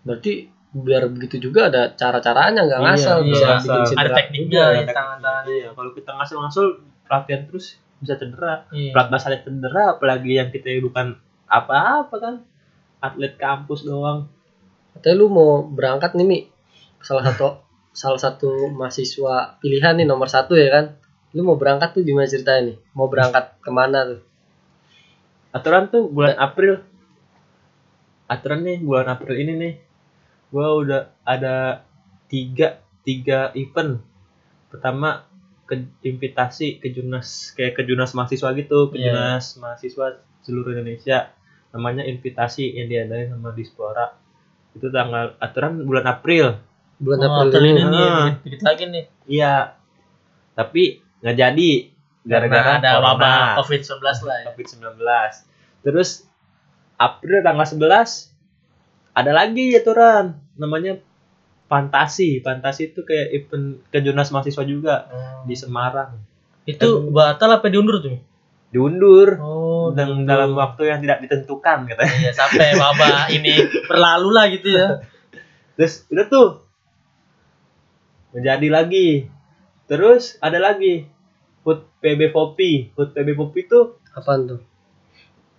Berarti 0.00 0.48
biar 0.72 1.02
begitu 1.08 1.42
juga 1.42 1.66
ada 1.66 1.90
cara-caranya 1.92 2.62
nggak 2.62 2.78
Iya, 2.78 2.86
ngasal 2.88 3.18
iya, 3.18 3.28
bisa 3.28 3.46
ngasal. 3.48 3.58
bikin 3.58 3.74
Ada 3.74 3.86
cedera. 4.00 4.16
tekniknya 4.16 4.54
Iya, 4.54 4.66
ya, 4.70 4.80
ada 4.80 4.92
tangan-tangan. 4.92 5.44
iya 5.46 5.68
kalau 5.72 5.90
kita 5.90 6.10
ngasal-ngasal 6.12 6.66
latihan 7.04 7.42
terus 7.44 7.66
bisa 7.96 8.14
cedera 8.14 8.52
Iya. 8.70 8.90
pelatnas 8.90 9.24
aja 9.24 9.38
cedera 9.40 9.84
apalagi 9.92 10.32
yang 10.32 10.48
kita 10.48 10.70
bukan 10.80 11.18
apa-apa 11.44 12.14
kan 12.16 12.34
atlet 12.98 13.34
kampus 13.34 13.82
doang 13.82 14.30
Katanya 14.90 15.16
lu 15.16 15.26
mau 15.28 15.50
berangkat 15.64 16.12
nih 16.12 16.26
Mi. 16.26 16.38
Salah 16.98 17.22
satu 17.24 17.62
salah 17.90 18.18
satu 18.18 18.50
mahasiswa 18.68 19.34
pilihan 19.56 19.94
nih 19.94 20.04
nomor 20.04 20.26
satu 20.26 20.52
ya 20.52 20.66
kan. 20.68 20.98
Lu 21.30 21.42
mau 21.42 21.54
berangkat 21.54 21.92
tuh 21.92 22.02
gimana 22.02 22.26
ceritanya 22.26 22.68
nih? 22.68 22.76
Mau 22.92 23.06
berangkat 23.06 23.54
ke 23.58 23.70
mana 23.70 24.02
tuh? 24.04 24.20
aturan 25.50 25.86
tuh 25.86 26.06
bulan 26.06 26.34
April 26.36 26.78
aturan 28.26 28.62
nih 28.62 28.78
bulan 28.80 29.10
April 29.10 29.34
ini 29.36 29.52
nih 29.56 29.72
gua 30.50 30.66
udah 30.76 31.00
ada 31.22 31.86
tiga 32.26 32.78
tiga 33.00 33.50
event 33.54 33.98
pertama 34.66 35.26
ke 35.64 35.74
invitasi 36.02 36.78
ke 36.78 36.90
Junas 36.90 37.50
kayak 37.52 37.74
ke 37.74 37.82
Junas 37.82 38.10
mahasiswa 38.10 38.50
gitu 38.52 38.90
ke 38.90 38.96
Iya. 38.96 39.10
Junas 39.10 39.44
mahasiswa 39.56 40.06
seluruh 40.40 40.72
Indonesia 40.72 41.30
namanya 41.70 42.02
invitasi 42.02 42.66
yang 42.72 42.86
diadain 42.86 43.30
sama 43.30 43.50
Dispora 43.50 44.10
itu 44.72 44.86
tanggal 44.88 45.38
aturan 45.38 45.80
bulan 45.80 46.06
April 46.08 46.58
Bulan 46.96 47.18
Oh, 47.18 47.26
April 47.40 47.48
April 47.48 47.64
ini. 47.64 47.72
ini 47.72 47.84
nih, 47.86 48.04
Ah. 48.04 48.28
dikit, 48.36 48.60
lagi 48.60 48.84
nih. 48.86 49.04
iya 49.26 49.54
tapi 50.52 50.82
nggak 51.20 51.36
jadi 51.36 51.70
gara-gara 52.20 52.62
Karena 52.76 52.82
ada 52.82 52.92
wabah 53.00 53.40
COVID-19 53.56 53.96
lah 54.20 54.36
ya. 54.36 54.44
COVID-19. 54.48 55.00
Terus 55.80 56.10
April 56.96 57.40
tanggal 57.40 57.64
11 57.64 58.29
ada 59.14 59.32
lagi 59.34 59.74
aturan 59.74 60.38
namanya 60.56 61.00
Fantasi. 61.70 62.42
Fantasi 62.42 62.90
itu 62.90 63.06
kayak 63.06 63.28
event 63.30 63.78
kejurnas 63.94 64.34
mahasiswa 64.34 64.64
juga 64.66 65.06
di 65.46 65.54
Semarang. 65.54 66.18
Itu 66.66 67.14
batal 67.14 67.62
apa 67.62 67.70
diundur 67.70 68.02
tuh? 68.02 68.18
Diundur 68.74 69.38
Oh, 69.38 69.94
dan 69.94 70.26
dalam 70.26 70.54
waktu 70.58 70.90
yang 70.90 70.98
tidak 70.98 71.22
ditentukan 71.22 71.86
katanya. 71.86 72.10
Iya, 72.10 72.32
sampai 72.34 72.74
wabah 72.74 73.26
ini 73.38 73.54
berlalu 73.86 74.28
lah 74.34 74.50
gitu 74.50 74.66
ya. 74.66 75.06
Terus 75.78 76.10
udah 76.10 76.26
tuh 76.26 76.48
menjadi 78.34 78.66
lagi. 78.66 79.30
Terus 79.86 80.42
ada 80.42 80.58
lagi 80.58 81.06
Food 81.62 81.86
PB 82.02 82.34
Popi. 82.34 82.90
Food 82.98 83.14
PB 83.14 83.38
Popi 83.38 83.62
itu 83.62 84.00
Apaan 84.10 84.50
tuh? 84.50 84.60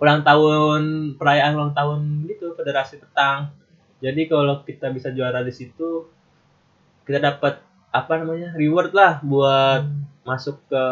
Ulang 0.01 0.21
tahun 0.21 0.81
perayaan 1.15 1.53
ulang 1.53 1.71
tahun 1.71 1.99
gitu 2.25 2.51
federasi 2.53 2.97
petang 2.97 3.53
jadi 4.01 4.25
kalau 4.25 4.61
kita 4.61 4.89
bisa 4.89 5.13
juara 5.13 5.39
di 5.39 5.53
situ 5.53 6.09
kita 7.03 7.21
dapat 7.21 7.61
apa 7.87 8.13
namanya 8.15 8.49
reward 8.53 8.91
lah 8.91 9.21
buat 9.21 9.85
masuk 10.23 10.57
ke 10.65 10.83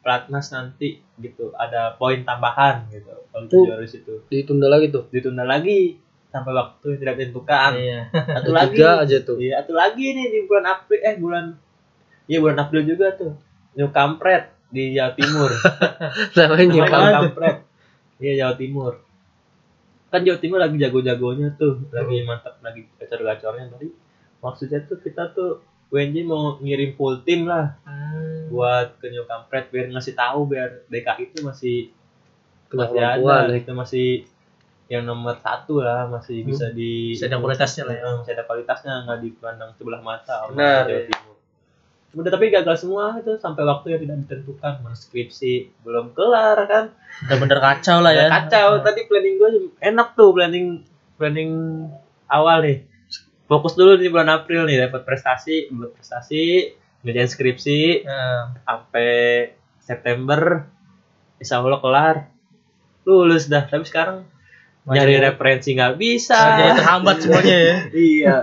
pelatnas 0.00 0.48
nanti 0.50 1.00
gitu 1.16 1.52
ada 1.54 1.92
poin 1.94 2.20
tambahan 2.20 2.88
gitu 2.88 3.12
kalau 3.28 3.44
kita 3.44 3.60
juara 3.64 3.82
di 3.82 3.90
situ 3.90 4.14
Ditunda 4.26 4.66
lagi 4.66 4.88
tuh. 4.88 5.04
ditunda 5.08 5.44
lagi 5.44 6.00
sampai 6.26 6.50
waktu 6.50 6.84
yang 6.88 7.00
tidak 7.00 7.14
ditentukan 7.16 7.70
Iya. 7.74 8.00
satu 8.34 8.50
lagi 8.50 8.80
aja 8.80 9.16
tuh. 9.22 9.36
iya 9.38 9.60
satu 9.60 9.72
lagi 9.72 10.06
nih 10.10 10.26
di 10.26 10.38
bulan 10.42 10.64
April 10.66 11.00
eh 11.00 11.16
bulan 11.16 11.44
iya 12.26 12.38
bulan 12.38 12.58
April 12.58 12.82
juga 12.82 13.12
tuh 13.12 13.36
New 13.74 13.90
Kampret 13.90 14.50
di 14.68 14.90
Jawa 14.90 15.12
Timur 15.12 15.50
Namanya 16.36 16.64
nyokap. 16.66 17.00
kampret. 17.12 17.56
Iya 18.18 18.32
Jawa 18.46 18.54
Timur. 18.54 18.92
Kan 20.10 20.22
Jawa 20.22 20.38
Timur 20.38 20.58
lagi 20.62 20.76
jago-jagonya 20.78 21.58
tuh, 21.58 21.82
lagi 21.90 22.22
mantap 22.22 22.58
lagi 22.62 22.86
gacor-gacornya 22.98 23.74
tadi. 23.74 23.88
Maksudnya 24.38 24.84
tuh 24.86 24.98
kita 25.02 25.34
tuh 25.34 25.64
WNJ 25.90 26.26
mau 26.26 26.58
ngirim 26.58 26.94
full 26.94 27.22
tim 27.22 27.46
lah 27.46 27.78
buat 28.50 28.98
ke 28.98 29.10
New 29.10 29.24
Kampret 29.24 29.70
biar 29.70 29.90
ngasih 29.90 30.14
tahu 30.14 30.46
biar 30.50 30.86
DKI 30.90 31.32
itu 31.32 31.38
masih 31.42 31.76
masih 32.74 32.98
ada, 33.00 33.54
itu 33.54 33.70
masih 33.70 34.08
yang 34.90 35.06
nomor 35.06 35.38
satu 35.40 35.80
lah 35.80 36.10
masih 36.10 36.42
Hmm. 36.42 36.48
bisa 36.50 36.66
di 36.74 37.14
Bisa 37.14 37.30
ada 37.30 37.38
kualitasnya 37.40 37.82
lah 37.88 37.94
ya. 37.94 38.02
Eh, 38.04 38.14
masih 38.20 38.32
ada 38.36 38.44
kualitasnya 38.44 38.92
nggak 39.06 39.18
dipandang 39.22 39.70
sebelah 39.78 40.00
mata 40.02 40.44
Benar, 40.50 40.84
Jawa. 40.86 41.02
Timur. 41.08 41.36
Udah 42.14 42.30
tapi 42.30 42.54
gagal 42.54 42.86
semua 42.86 43.18
itu 43.18 43.34
sampai 43.42 43.66
waktu 43.66 43.86
yang 43.94 44.00
tidak 44.06 44.16
ditentukan. 44.24 44.72
Skripsi 44.94 45.82
belum 45.82 46.14
kelar 46.14 46.58
kan? 46.70 46.84
Udah 47.26 47.36
bener 47.42 47.58
kacau 47.58 47.98
lah 48.00 48.14
ya. 48.14 48.30
Kacau. 48.30 48.80
Tadi 48.86 49.10
planning 49.10 49.34
gue 49.36 49.50
enak 49.82 50.14
tuh 50.14 50.30
planning 50.30 50.86
planning 51.18 51.52
awal 52.30 52.62
nih. 52.62 52.86
Fokus 53.44 53.76
dulu 53.76 53.98
di 53.98 54.08
bulan 54.08 54.30
April 54.30 54.64
nih 54.64 54.88
dapat 54.88 55.02
prestasi 55.04 55.68
buat 55.74 55.92
prestasi 55.92 56.72
ngerjain 57.04 57.28
skripsi. 57.28 58.06
Nah, 58.06 58.56
sampai 58.64 59.10
September 59.82 60.64
Insya 61.42 61.60
Allah 61.60 61.80
kelar. 61.82 62.16
Lulus 63.04 63.52
dah 63.52 63.68
tapi 63.68 63.84
sekarang 63.84 64.24
Masih- 64.88 64.96
nyari 64.96 65.14
referensi 65.20 65.76
nggak 65.76 65.94
bisa. 66.00 66.38
Jadi 66.56 66.70
terhambat 66.80 67.16
semuanya 67.20 67.56
ya. 67.58 67.76
iya. 68.16 68.36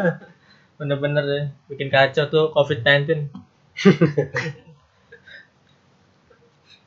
Bener-bener 0.77 1.25
ya. 1.25 1.43
Bikin 1.65 1.89
kacau 1.89 2.29
tuh 2.29 2.45
COVID-19. 2.53 3.31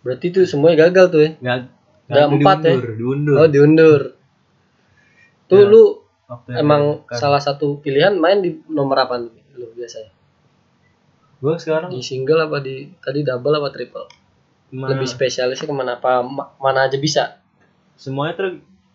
Berarti 0.05 0.26
tuh 0.35 0.45
semuanya 0.47 0.76
gagal 0.87 1.07
tuh 1.12 1.20
ya. 1.26 1.30
Ada 1.35 1.55
nggak 2.12 2.26
empat 2.37 2.59
ya? 2.61 2.74
diundur, 3.01 3.35
Oh 3.41 3.49
diundur. 3.55 4.01
Tuh 5.49 5.61
Ya. 5.64 5.70
lu 5.72 5.82
emang 6.62 6.82
ditentukan. 7.01 7.16
salah 7.20 7.41
satu 7.47 7.66
pilihan 7.85 8.14
main 8.22 8.39
di 8.45 8.51
nomor 8.68 8.97
apa 9.05 9.14
nih 9.22 9.32
lu 9.61 9.66
biasanya? 9.78 10.12
gue 11.45 11.55
sekarang 11.61 11.91
Di 11.93 12.01
single 12.01 12.41
apa 12.49 12.59
di 12.64 12.74
tadi 13.05 13.20
double 13.28 13.55
apa 13.61 13.68
triple? 13.74 14.07
ma- 14.74 14.89
Lebih 14.91 15.07
spesialisnya 15.09 15.66
ke 15.70 15.74
mana 15.76 15.93
apa 16.01 16.12
ma- 16.24 16.51
mana 16.61 16.89
aja 16.89 16.97
bisa? 17.07 17.24
semuanya 17.95 18.35
tuh 18.39 18.51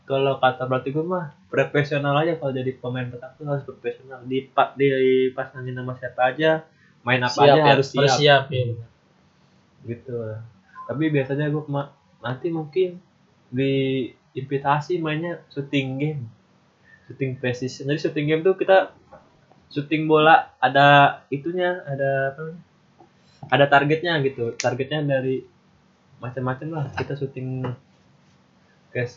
kalau 0.09 0.35
kata 0.43 0.63
berarti 0.67 0.89
gue 0.91 1.05
mah 1.05 1.31
profesional 1.47 2.11
aja 2.19 2.35
kalau 2.39 2.51
jadi 2.51 2.71
pemain 2.81 3.07
petak 3.07 3.31
tuh 3.39 3.47
harus 3.47 3.63
profesional 3.63 4.19
di 4.27 4.43
pa- 4.55 4.75
di 4.75 4.87
pasangin 5.31 5.75
nama 5.79 5.93
siapa 5.95 6.21
aja 6.35 6.67
main 7.03 7.21
apa 7.23 7.31
Siap 7.33 7.45
aja 7.47 7.59
ya, 7.59 7.65
harus 7.73 7.87
siap. 7.89 8.15
siap 8.19 8.43
ya. 8.51 8.63
gitu. 9.87 10.15
Tapi 10.89 11.03
biasanya 11.13 11.47
gue 11.47 11.63
nanti 12.19 12.47
mungkin 12.51 12.99
di 13.49 14.05
invitasi 14.35 15.01
mainnya 15.01 15.41
shooting 15.49 15.87
game 15.97 16.21
shooting 17.09 17.39
precision. 17.41 17.89
Jadi 17.89 17.99
shooting 17.99 18.25
game 18.29 18.41
tuh 18.45 18.53
kita 18.59 18.93
shooting 19.73 20.05
bola 20.05 20.53
ada 20.61 21.21
itunya 21.33 21.81
ada 21.85 22.35
apa 22.35 22.41
ada 23.49 23.65
targetnya 23.65 24.19
gitu. 24.21 24.53
Targetnya 24.53 25.01
dari 25.01 25.41
macam-macam 26.19 26.67
lah. 26.69 26.85
Kita 26.93 27.15
syuting 27.15 27.63
kayak 28.93 29.09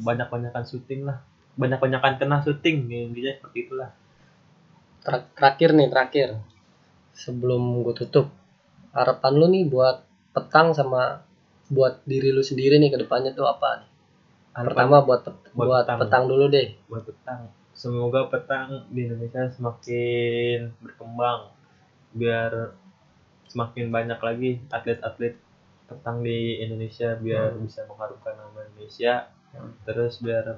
banyak 0.00 0.26
banyakan 0.26 0.64
syuting 0.66 1.06
lah. 1.06 1.22
Banyak 1.54 1.78
banyakan 1.78 2.16
kena 2.18 2.42
syuting 2.42 2.88
intinya 2.90 3.32
seperti 3.36 3.58
itulah. 3.68 3.90
Ter- 5.06 5.28
terakhir 5.38 5.70
nih 5.76 5.88
terakhir 5.92 6.28
sebelum 7.16 7.80
gue 7.80 7.96
tutup 7.96 8.28
harapan 8.92 9.32
lu 9.34 9.46
nih 9.48 9.64
buat 9.64 10.04
petang 10.30 10.70
sama 10.70 11.24
buat 11.66 12.04
diri 12.04 12.30
lu 12.30 12.40
sendiri 12.40 12.76
nih 12.76 12.88
ke 12.88 12.98
depannya 12.98 13.32
tuh 13.32 13.44
apa 13.44 13.80
nih? 13.80 13.90
Pertama 14.58 15.00
buat 15.00 15.20
pet- 15.20 15.50
Buat 15.50 15.66
buat, 15.66 15.82
petang. 15.82 15.98
petang. 15.98 16.24
dulu 16.26 16.44
deh. 16.46 16.68
buat 16.86 17.02
petang 17.02 17.40
semoga 17.72 18.24
petang 18.26 18.68
di 18.88 19.04
Indonesia 19.04 19.44
semakin 19.50 20.72
berkembang 20.78 21.52
biar 22.12 22.72
semakin 23.46 23.88
banyak 23.88 24.16
lagi 24.18 24.50
atlet-atlet 24.70 25.36
petang 25.86 26.20
di 26.20 26.56
Indonesia 26.58 27.14
biar 27.16 27.52
bisa 27.56 27.84
mengharumkan 27.84 28.32
nama 28.34 28.64
Indonesia 28.66 29.28
terus 29.82 30.18
biar 30.18 30.56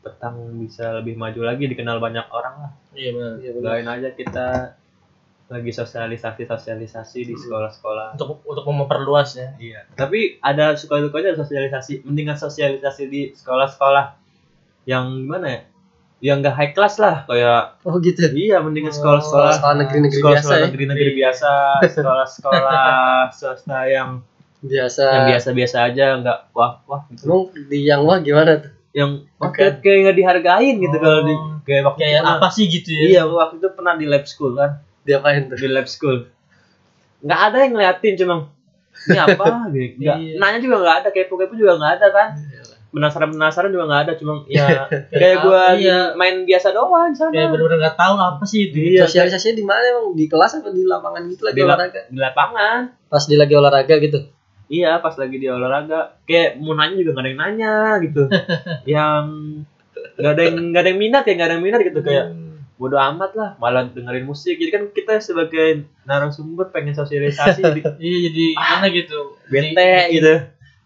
petang 0.00 0.34
bisa 0.58 0.92
lebih 0.94 1.14
maju 1.14 1.40
lagi 1.42 1.64
dikenal 1.66 1.96
banyak 1.96 2.24
orang 2.26 2.54
lah 2.60 2.72
Iya 2.90 3.10
benar. 3.12 3.32
Iya 3.38 3.50
benar. 3.52 3.64
doain 3.66 3.88
aja 3.90 4.08
kita 4.12 4.46
lagi 5.52 5.70
sosialisasi 5.70 6.42
sosialisasi 6.42 7.18
di 7.22 7.34
sekolah-sekolah 7.34 8.16
untuk 8.16 8.40
untuk 8.42 8.64
memperluas 8.64 9.30
ya 9.34 9.48
iya 9.56 9.80
tapi 9.92 10.36
ada 10.38 10.72
suka 10.74 10.98
dukanya 10.98 11.32
sosialisasi 11.32 12.02
mendingan 12.02 12.34
sosialisasi 12.34 13.02
di 13.06 13.20
sekolah-sekolah 13.30 14.16
yang 14.84 15.04
gimana 15.18 15.46
ya 15.48 15.60
yang 16.22 16.38
enggak 16.38 16.54
high 16.54 16.72
class 16.72 16.96
lah 16.96 17.22
kayak 17.24 17.82
Oh 17.82 17.98
gitu. 17.98 18.22
iya 18.30 18.58
mendingan 18.58 18.90
sekolah-sekolah 18.90 19.52
sekolah 19.54 19.74
negeri-negeri 19.76 20.18
sekolah 20.18 20.38
biasa 20.38 20.52
ya. 20.52 20.62
negeri-negeri 20.64 21.10
biasa 21.12 21.50
sekolah-sekolah 21.84 22.82
swasta 23.36 23.80
yang 23.86 24.10
Biasa. 24.58 25.02
yang 25.02 25.24
biasa-biasa 25.28 25.76
aja 25.84 26.04
nggak 26.16 26.38
wah 26.52 26.78
wah 26.86 27.02
gitu 27.08 27.26
Emang 27.26 27.50
di 27.66 27.78
yang 27.82 28.00
wah 28.02 28.18
gimana 28.18 28.62
tuh? 28.62 28.70
yang 28.92 29.10
Oke. 29.36 29.58
kayak 29.58 29.82
kayak 29.82 29.98
nggak 30.04 30.16
dihargain 30.16 30.74
gitu 30.78 30.96
kalau 30.96 31.20
di 31.22 31.34
Oh. 31.34 31.58
kayak 31.62 31.82
waktu 31.84 31.98
kayak 32.00 32.22
apa 32.22 32.48
sih 32.48 32.66
gitu 32.66 32.90
ya 32.90 33.02
iya 33.08 33.22
waktu 33.24 33.58
itu 33.58 33.68
pernah 33.70 33.94
di 33.94 34.04
lab 34.04 34.22
school 34.22 34.54
kan 34.54 34.78
Diapain 35.02 35.46
tuh? 35.46 35.56
di 35.56 35.66
lab 35.66 35.86
school 35.86 36.26
nggak 37.20 37.40
ada 37.44 37.56
yang 37.60 37.72
ngeliatin 37.72 38.14
cuma 38.16 38.50
ini 39.04 39.16
apa 39.16 39.44
gitu 39.72 39.94
nggak 39.98 40.16
Iya. 40.16 40.36
nanya 40.36 40.58
juga 40.58 40.76
nggak 40.78 40.96
ada 40.98 41.08
kepo 41.10 41.34
kepo 41.36 41.54
juga 41.54 41.74
nggak 41.74 41.92
ada 41.96 42.08
kan 42.08 42.28
penasaran 42.88 43.30
penasaran 43.30 43.70
juga 43.70 43.84
nggak 43.86 44.02
ada 44.04 44.12
cuma 44.14 44.32
ya 44.46 44.84
kayak 45.12 45.36
gua 45.40 45.62
iya. 45.74 46.12
main 46.12 46.42
biasa 46.42 46.70
doang 46.70 47.08
sana 47.10 47.30
kayak 47.30 47.48
bener-bener 47.48 47.78
nggak 47.80 47.96
tahu 47.96 48.14
apa 48.14 48.44
sih 48.44 48.68
itu 48.68 48.76
Iya, 48.94 49.06
Sosialisasinya 49.06 49.54
di 49.54 49.64
mana 49.64 49.80
emang? 49.82 50.12
Di 50.12 50.26
kelas 50.26 50.52
apa 50.54 50.68
di 50.68 50.84
lapangan 50.84 51.22
gitu 51.26 51.42
lagi 51.42 51.56
Di 51.56 51.62
lap- 51.62 51.78
olahraga? 51.78 52.00
di 52.06 52.18
lapangan 52.18 52.80
Pas 53.06 53.24
di 53.24 53.34
lagi 53.34 53.54
olahraga 53.54 53.94
gitu. 53.98 54.18
iya 54.68 54.96
pas 54.98 55.12
lagi 55.14 55.36
di 55.36 55.46
olahraga 55.46 56.16
kayak 56.22 56.56
mau 56.56 56.72
nanya 56.72 56.96
juga 56.96 57.10
nggak 57.12 57.22
ada 57.22 57.28
yang 57.28 57.40
nanya 57.40 57.72
gitu 58.00 58.22
yang 58.94 59.24
nggak 60.14 60.30
ada 60.30 60.42
yang 60.42 60.56
nggak 60.66 60.80
ada 60.80 60.88
yang 60.88 61.00
minat 61.00 61.22
ya 61.22 61.32
nggak 61.34 61.46
ada 61.46 61.54
yang 61.54 61.64
minat 61.64 61.80
gitu 61.82 62.00
kayak 62.00 62.26
bodo 62.82 62.98
amat 62.98 63.30
lah 63.32 63.50
malah 63.56 63.86
dengerin 63.86 64.26
musik. 64.26 64.58
Jadi 64.58 64.70
kan 64.70 64.82
kita 64.90 65.22
sebagai 65.22 65.86
narasumber 66.02 66.66
pengen 66.68 66.92
sosialisasi 66.92 67.62
jadi 67.68 67.80
iya 67.96 68.18
jadi 68.26 68.44
gimana 68.52 68.86
gitu? 68.90 69.18
bete 69.46 69.90
gitu. 70.10 70.34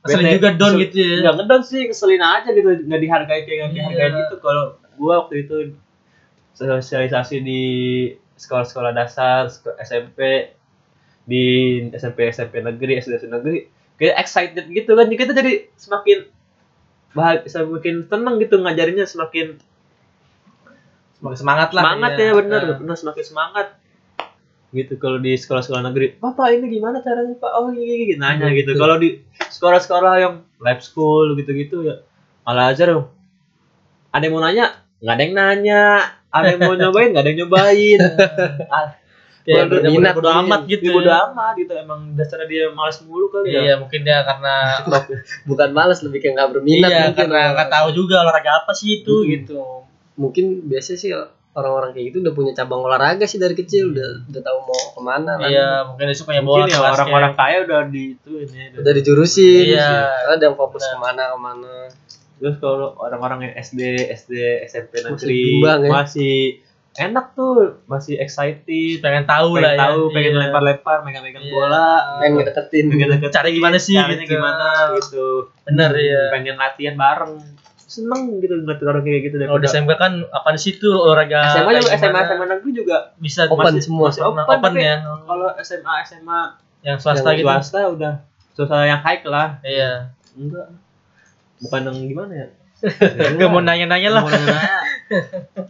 Bete. 0.05 0.29
juga 0.37 0.51
down 0.53 0.77
Kesel- 0.77 0.83
gitu 0.85 0.97
ya. 1.01 1.15
Nggak 1.19 1.35
ngedon 1.35 1.63
sih 1.65 1.81
keselin 1.89 2.23
aja 2.23 2.49
gitu. 2.51 2.69
Nggak 2.85 3.01
dihargai 3.01 3.41
kayak 3.43 3.57
nggak 3.59 3.71
Iya. 3.73 3.85
dihargai 3.89 4.21
gitu. 4.21 4.37
Kalau 4.39 4.65
gua 4.95 5.15
waktu 5.25 5.35
itu 5.43 5.57
sosialisasi 6.53 7.37
di 7.41 7.63
sekolah-sekolah 8.37 8.93
dasar 8.93 9.49
SMP 9.81 10.53
di 11.25 11.45
SMP 11.91 12.31
SMP 12.31 12.61
negeri 12.61 12.97
SD 12.97 13.19
SD 13.19 13.27
negeri 13.27 13.67
kayak 13.97 14.21
excited 14.21 14.69
gitu 14.69 14.93
kan. 14.93 15.09
Jadi 15.09 15.17
kita 15.17 15.33
jadi 15.33 15.53
semakin 15.75 16.19
bahagia 17.11 17.49
semakin 17.49 18.05
tenang 18.07 18.37
gitu 18.39 18.61
ngajarinnya 18.61 19.09
semakin 19.09 19.57
Semangat 21.17 21.39
semangat 21.39 21.69
lah 21.71 21.83
semangat 21.83 22.13
iya. 22.15 22.23
ya 22.23 22.33
bener 22.35 22.61
Nah. 22.63 22.77
bener 22.79 22.95
semakin 22.95 23.25
semangat 23.25 23.67
gitu 24.71 24.95
kalau 24.97 25.17
di 25.17 25.33
sekolah-sekolah 25.33 25.83
negeri 25.85 26.07
papa 26.15 26.51
ini 26.51 26.69
gimana 26.69 27.01
caranya 27.01 27.33
pak 27.35 27.49
oh 27.51 27.71
gini 27.71 27.87
gini 28.05 28.15
nanya 28.17 28.51
gitu 28.51 28.71
Betul. 28.71 28.83
kalau 28.83 28.97
di 28.99 29.09
sekolah-sekolah 29.41 30.13
yang 30.19 30.35
lab 30.59 30.79
school 30.79 31.33
gitu-gitu 31.33 31.81
ya 31.83 32.05
malah 32.43 32.69
aja 32.69 32.85
dong 32.87 33.09
ada 34.09 34.21
yang 34.21 34.33
mau 34.33 34.43
nanya 34.43 34.67
nggak 34.99 35.15
ada 35.15 35.23
yang 35.23 35.35
nanya 35.35 35.83
ada 36.29 36.47
yang 36.47 36.61
mau 36.61 36.77
nyobain 36.83 37.09
nggak 37.11 37.23
ada 37.23 37.31
yang 37.31 37.41
nyobain 37.43 38.01
ah, 38.75 38.87
Kayak 39.43 39.63
bodo- 39.63 39.79
bodo- 39.79 39.93
minat 39.95 40.13
bodo 40.13 40.29
nih. 40.29 40.39
amat 40.43 40.61
gitu 40.67 40.85
ya. 40.85 40.93
bodo 40.93 41.11
amat 41.25 41.55
gitu 41.57 41.73
emang 41.75 42.01
dasarnya 42.13 42.47
dia 42.47 42.65
malas 42.69 42.99
mulu 43.01 43.27
kali 43.31 43.47
ya 43.47 43.61
Iya, 43.63 43.75
mungkin 43.79 44.01
dia 44.03 44.19
karena 44.21 44.55
Bukan 45.49 45.69
males 45.71 46.03
lebih 46.03 46.19
kayak 46.19 46.35
nggak 46.35 46.49
berminat 46.51 46.91
iya, 46.91 47.01
mungkin. 47.07 47.19
karena 47.25 47.41
nggak 47.55 47.71
tahu 47.71 47.89
juga 47.95 48.17
olahraga 48.21 48.61
apa 48.61 48.73
sih 48.73 49.01
itu 49.01 49.15
Hmm. 49.17 49.31
gitu. 49.31 49.63
Mungkin 50.17 50.67
biasanya 50.67 50.99
sih 50.99 51.11
orang-orang 51.53 51.97
kayak 51.97 52.13
gitu 52.13 52.17
udah 52.21 52.35
punya 52.37 52.53
cabang 52.53 52.85
olahraga 52.85 53.25
sih 53.25 53.37
dari 53.37 53.57
kecil 53.57 53.97
udah 53.97 54.29
udah 54.29 54.43
tahu 54.45 54.59
mau 54.61 54.81
ke 54.93 55.01
mana 55.01 55.33
kan. 55.41 55.49
Iya, 55.49 55.69
mungkin 55.89 56.05
dia 56.05 56.17
sukanya 56.17 56.43
bola 56.45 56.65
ya 56.65 56.79
orang-orang 56.83 57.33
kaya 57.33 57.57
udah 57.65 57.81
di 57.89 58.13
itu 58.13 58.31
ini 58.45 58.77
Udah 58.77 58.93
dijurusin. 58.93 59.73
Iya. 59.73 59.89
Karena 60.05 60.35
ada 60.37 60.45
yang 60.45 60.57
fokus 60.57 60.85
Benar. 60.85 60.93
ke 60.93 60.99
mana 61.01 61.23
ke 61.33 61.39
mana. 61.41 61.75
Terus 62.37 62.57
kalau 62.61 62.93
orang-orang 62.97 63.39
yang 63.49 63.55
SD, 63.57 63.81
SD, 64.13 64.33
SMP 64.69 65.01
Masih 65.01 65.09
negeri 65.09 65.41
bimbang 65.57 65.81
ya. 65.81 65.89
masih 65.91 66.37
enak 66.97 67.27
tuh, 67.33 67.57
masih 67.85 68.17
excited, 68.17 69.01
pengen 69.01 69.25
tahu 69.25 69.57
pengen 69.57 69.65
lah 69.65 69.73
ya. 69.73 69.81
tahu, 69.89 70.01
pengen 70.13 70.33
Iya. 70.33 70.41
lempar-lempar, 70.45 70.97
megang-megang 71.01 71.45
Iya. 71.45 71.53
bola, 71.53 71.89
Pengen 72.21 72.45
deketin. 72.45 72.85
pengen 72.89 73.09
deketin, 73.13 73.33
Caranya 73.33 73.55
gimana 73.57 73.77
sih, 73.77 73.95
caranya 73.97 74.17
gitu. 74.21 74.33
gimana 74.33 74.69
gitu. 74.97 75.27
Bener 75.65 75.91
ya. 75.93 76.23
Pengen 76.29 76.57
latihan 76.57 76.95
bareng. 76.95 77.33
Seneng 77.97 78.23
gitu 78.37 78.55
ngeliat 78.59 78.81
orang 78.83 79.03
kayak 79.03 79.21
gitu 79.25 79.37
Kalau 79.39 79.57
di 79.57 79.65
daripada 79.65 79.73
SMK 79.73 79.93
kan 79.97 80.13
apa 80.29 80.49
di 80.51 80.61
situ 80.61 80.89
olahraga 80.89 81.39
SMA 81.51 81.71
juga 81.75 81.91
SMA. 81.95 82.21
SMA 82.27 82.47
negeri 82.51 82.71
juga 82.75 82.97
bisa 83.17 83.41
Open 83.47 83.65
masih- 83.67 83.83
semua. 83.83 84.07
masih 84.07 84.23
open, 84.23 84.45
open, 84.45 84.73
ya. 84.77 84.95
kalau 85.23 85.49
SMA 85.59 85.95
SMA 86.05 86.41
Yang 86.83 86.97
swasta 87.01 87.29
Yang 87.29 87.39
gitu. 87.39 87.49
swasta 87.49 87.79
udah 87.89 88.15
swasta 88.53 88.77
yang 88.85 89.01
high 89.01 89.21
lah 89.25 89.49
Iya. 89.61 90.13
enggak 90.35 90.67
bukan 91.59 91.81
yang 91.83 91.97
gimana 92.07 92.33
ya 92.37 92.49
Gak 93.35 93.49
mau 93.49 93.61
nanya-nanya 93.61 94.11
lah. 94.13 94.23
Nanya. 94.23 94.61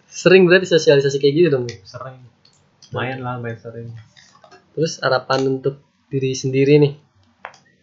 Sering 0.08 0.42
berarti 0.42 0.66
sosialisasi 0.66 1.16
kayak 1.16 1.34
gitu 1.36 1.48
dong. 1.48 1.70
sering 1.82 2.18
main 2.90 3.18
lah 3.18 3.38
main 3.38 3.54
sering 3.54 3.94
Terus 4.72 4.98
harapan 4.98 5.56
untuk 5.56 5.78
diri 6.06 6.32
sendiri 6.32 6.76
nih. 6.78 6.92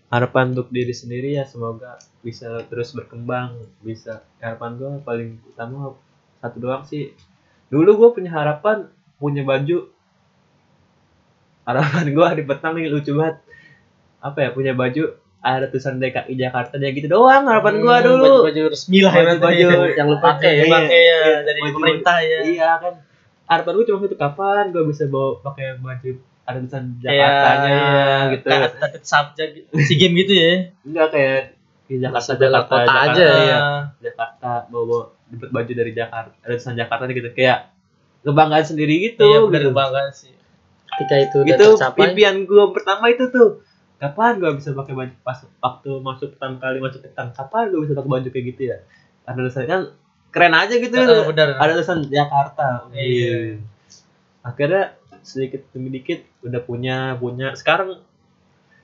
harapan 0.09 0.51
untuk 0.51 0.69
diri 0.69 0.91
sendiri 0.91 1.33
ya 1.33 1.43
semoga 1.43 1.97
bisa 2.23 2.47
terus 2.65 2.91
berkembang 2.91 3.53
bisa 3.79 4.23
harapan 4.39 4.71
gue 4.73 4.89
paling 5.01 5.29
utama 5.45 5.99
satu 6.39 6.57
doang 6.57 6.83
sih 6.83 7.11
dulu 7.67 7.91
gue 7.93 8.09
punya 8.13 8.31
harapan 8.31 8.87
punya 9.17 9.43
baju 9.43 9.91
harapan 11.63 12.05
gue 12.09 12.27
di 12.33 12.43
petang 12.43 12.73
nih 12.73 12.87
lucu 12.87 13.11
banget 13.13 13.39
apa 14.19 14.37
ya 14.39 14.49
punya 14.51 14.73
baju 14.73 15.03
ada 15.39 15.67
tulisan 15.67 15.99
DKI 15.99 16.33
Jakarta 16.33 16.75
ya 16.77 16.89
gitu 16.89 17.07
doang 17.09 17.43
harapan 17.43 17.73
gue 17.77 17.91
Hmm, 17.93 18.05
dulu 18.05 18.31
Baju-baju 18.41 18.61
resmi 18.69 18.99
lah 18.99 19.11
ya. 19.11 19.23
Baju-baju 19.25 19.63
berarti. 19.65 19.91
yang 19.93 20.07
lu 20.07 20.17
pakai 20.17 20.49
Iya, 20.49 20.63
Iya, 20.63 20.71
pakai 20.73 21.01
ya 21.01 21.19
iya. 21.19 21.33
dari 21.41 21.59
Baju- 21.61 21.73
pemerintah 21.73 22.17
ya. 22.21 22.39
iya 22.45 22.69
kan 22.77 22.93
harapan 23.45 23.71
gue 23.73 23.85
cuma 23.85 23.97
itu 24.01 24.17
kapan 24.17 24.63
gue 24.69 24.83
bisa 24.85 25.03
bawa 25.05 25.29
pakai 25.41 25.65
baju 25.77 26.11
ada 26.41 26.57
tulisan 26.57 26.83
Kayak 26.97 27.11
Jakartanya 27.21 27.67
iya, 27.69 28.15
gitu 28.29 28.47
kayak 28.49 28.71
atlet 28.77 29.03
subjek 29.05 29.49
si 29.81 29.93
game 29.93 30.15
gitu 30.17 30.33
ya. 30.33 30.51
enggak 30.81 31.07
kayak 31.09 31.41
di 31.93 32.01
Jakarta 32.01 32.33
Jakarta, 32.33 32.65
kota 32.65 32.81
Jakarta, 32.81 33.11
aja 33.13 33.23
iya. 33.23 33.37
ya. 33.45 33.59
Jakarta 34.01 34.49
bawa 34.67 34.83
bawa 34.83 35.03
dapat 35.29 35.49
baju 35.49 35.71
dari 35.73 35.91
Jakarta 35.91 36.33
ada 36.35 36.51
tulisan 36.51 36.75
Jakarta 36.75 37.03
gitu 37.07 37.29
kayak 37.31 37.59
kebanggaan 38.21 38.65
sendiri 38.65 38.95
gitu 39.03 39.23
Iya, 39.23 39.39
bener 39.43 39.61
gitu. 39.61 39.69
kebanggaan 39.69 40.11
sih. 40.11 40.33
Ketika 40.87 41.15
itu 41.19 41.37
udah 41.41 41.49
itu 41.51 41.67
tercapai. 41.73 42.01
impian 42.07 42.35
gue 42.43 42.65
pertama 42.71 43.05
itu 43.07 43.25
tuh 43.27 43.49
kapan 43.97 44.35
gue 44.35 44.51
bisa 44.57 44.69
pakai 44.71 44.93
baju 44.93 45.13
pas 45.21 45.39
waktu 45.41 45.89
masuk 45.97 46.27
pertama 46.33 46.55
kali 46.57 46.77
masuk 46.77 46.99
petang 47.01 47.29
kapan 47.31 47.71
gue 47.71 47.81
bisa 47.81 47.93
pakai 47.93 48.11
baju 48.11 48.27
kayak 48.29 48.45
gitu 48.51 48.61
ya 48.67 48.77
ada 49.23 49.37
tulisan 49.39 49.63
kan 49.63 49.81
keren 50.29 50.51
aja 50.51 50.75
gitu 50.75 50.91
Heeh, 50.91 51.23
bener. 51.23 51.55
ada 51.55 51.71
tulisan 51.73 52.03
Jakarta 52.05 52.89
Iya. 52.91 53.63
akhirnya 54.41 54.83
sedikit 55.23 55.63
demi 55.71 55.87
dikit 55.89 56.19
udah 56.43 56.61
punya 56.61 57.15
punya 57.15 57.55
sekarang 57.55 58.03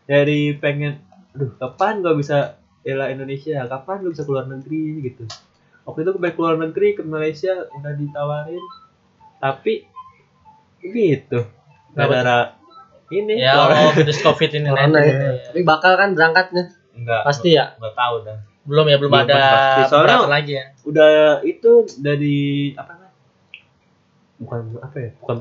dari 0.08 0.56
pengen 0.56 1.04
aduh 1.30 1.52
kapan 1.58 2.00
gue 2.00 2.14
bisa 2.16 2.56
bela 2.82 3.06
Indonesia 3.08 3.66
kapan 3.66 4.02
gue 4.02 4.12
bisa 4.12 4.24
keluar 4.24 4.46
negeri 4.46 4.82
gitu 5.04 5.24
waktu 5.84 6.00
itu 6.00 6.10
gue 6.10 6.22
pengen 6.22 6.36
keluar 6.36 6.56
negeri 6.58 6.90
ke 6.92 7.04
Malaysia 7.04 7.54
udah 7.72 7.94
ditawarin 7.94 8.64
tapi 9.38 9.88
gitu 10.82 11.44
gara-gara 11.92 12.56
ini 13.10 13.36
Ya, 13.38 13.58
keluar- 13.58 13.74
oh, 13.82 13.92
virus 13.96 14.20
Covid 14.20 14.50
ini 14.54 14.68
Corona 14.70 14.86
nanti. 14.88 15.10
ya. 15.10 15.32
Tapi 15.50 15.62
bakal 15.64 15.92
kan 15.96 16.10
berangkatnya. 16.14 16.64
enggak 16.94 17.22
Pasti 17.24 17.50
ya. 17.52 17.74
nggak 17.76 17.96
tahu 17.96 18.16
dah 18.22 18.38
Belum 18.62 18.86
ya, 18.86 18.96
belum 18.96 19.10
Belum 19.10 19.26
ada 19.26 19.34
pasti. 19.34 19.82
Soalnya- 19.90 20.30
lagi 20.30 20.54
ya. 20.54 20.66
udah 20.84 21.10
itu 21.42 21.72
dari 21.98 22.40
apa 22.74 22.92
namanya 22.92 23.14
bukan 24.38 24.60
apa 24.80 24.98
ya 24.98 25.10
bukan 25.18 25.38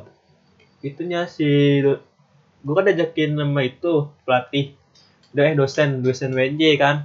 itunya 0.80 1.20
si 1.24 1.47
gue 2.59 2.74
kan 2.74 2.84
ajakin 2.84 3.30
nama 3.34 3.61
itu 3.62 3.93
pelatih 4.22 4.74
udah 5.30 5.45
eh 5.45 5.55
dosen 5.55 6.01
dosen 6.01 6.32
WNJ 6.32 6.62
kan 6.74 7.05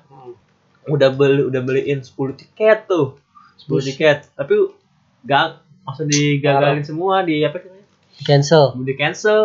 udah 0.85 1.09
beli 1.09 1.43
udah 1.43 1.61
beliin 1.61 1.99
10 1.99 2.11
tiket 2.35 2.85
tuh 2.85 3.15
10 3.61 3.69
Bus. 3.69 3.83
tiket 3.85 4.27
tapi 4.33 4.55
gak 5.21 5.59
maksud 5.83 6.05
digagalin 6.05 6.81
semua 6.81 7.21
di 7.21 7.39
apa 7.39 7.57
sih 7.57 7.67
namanya 7.67 7.87
Cancel. 8.19 8.65
di 8.77 8.93
cancel 8.93 9.41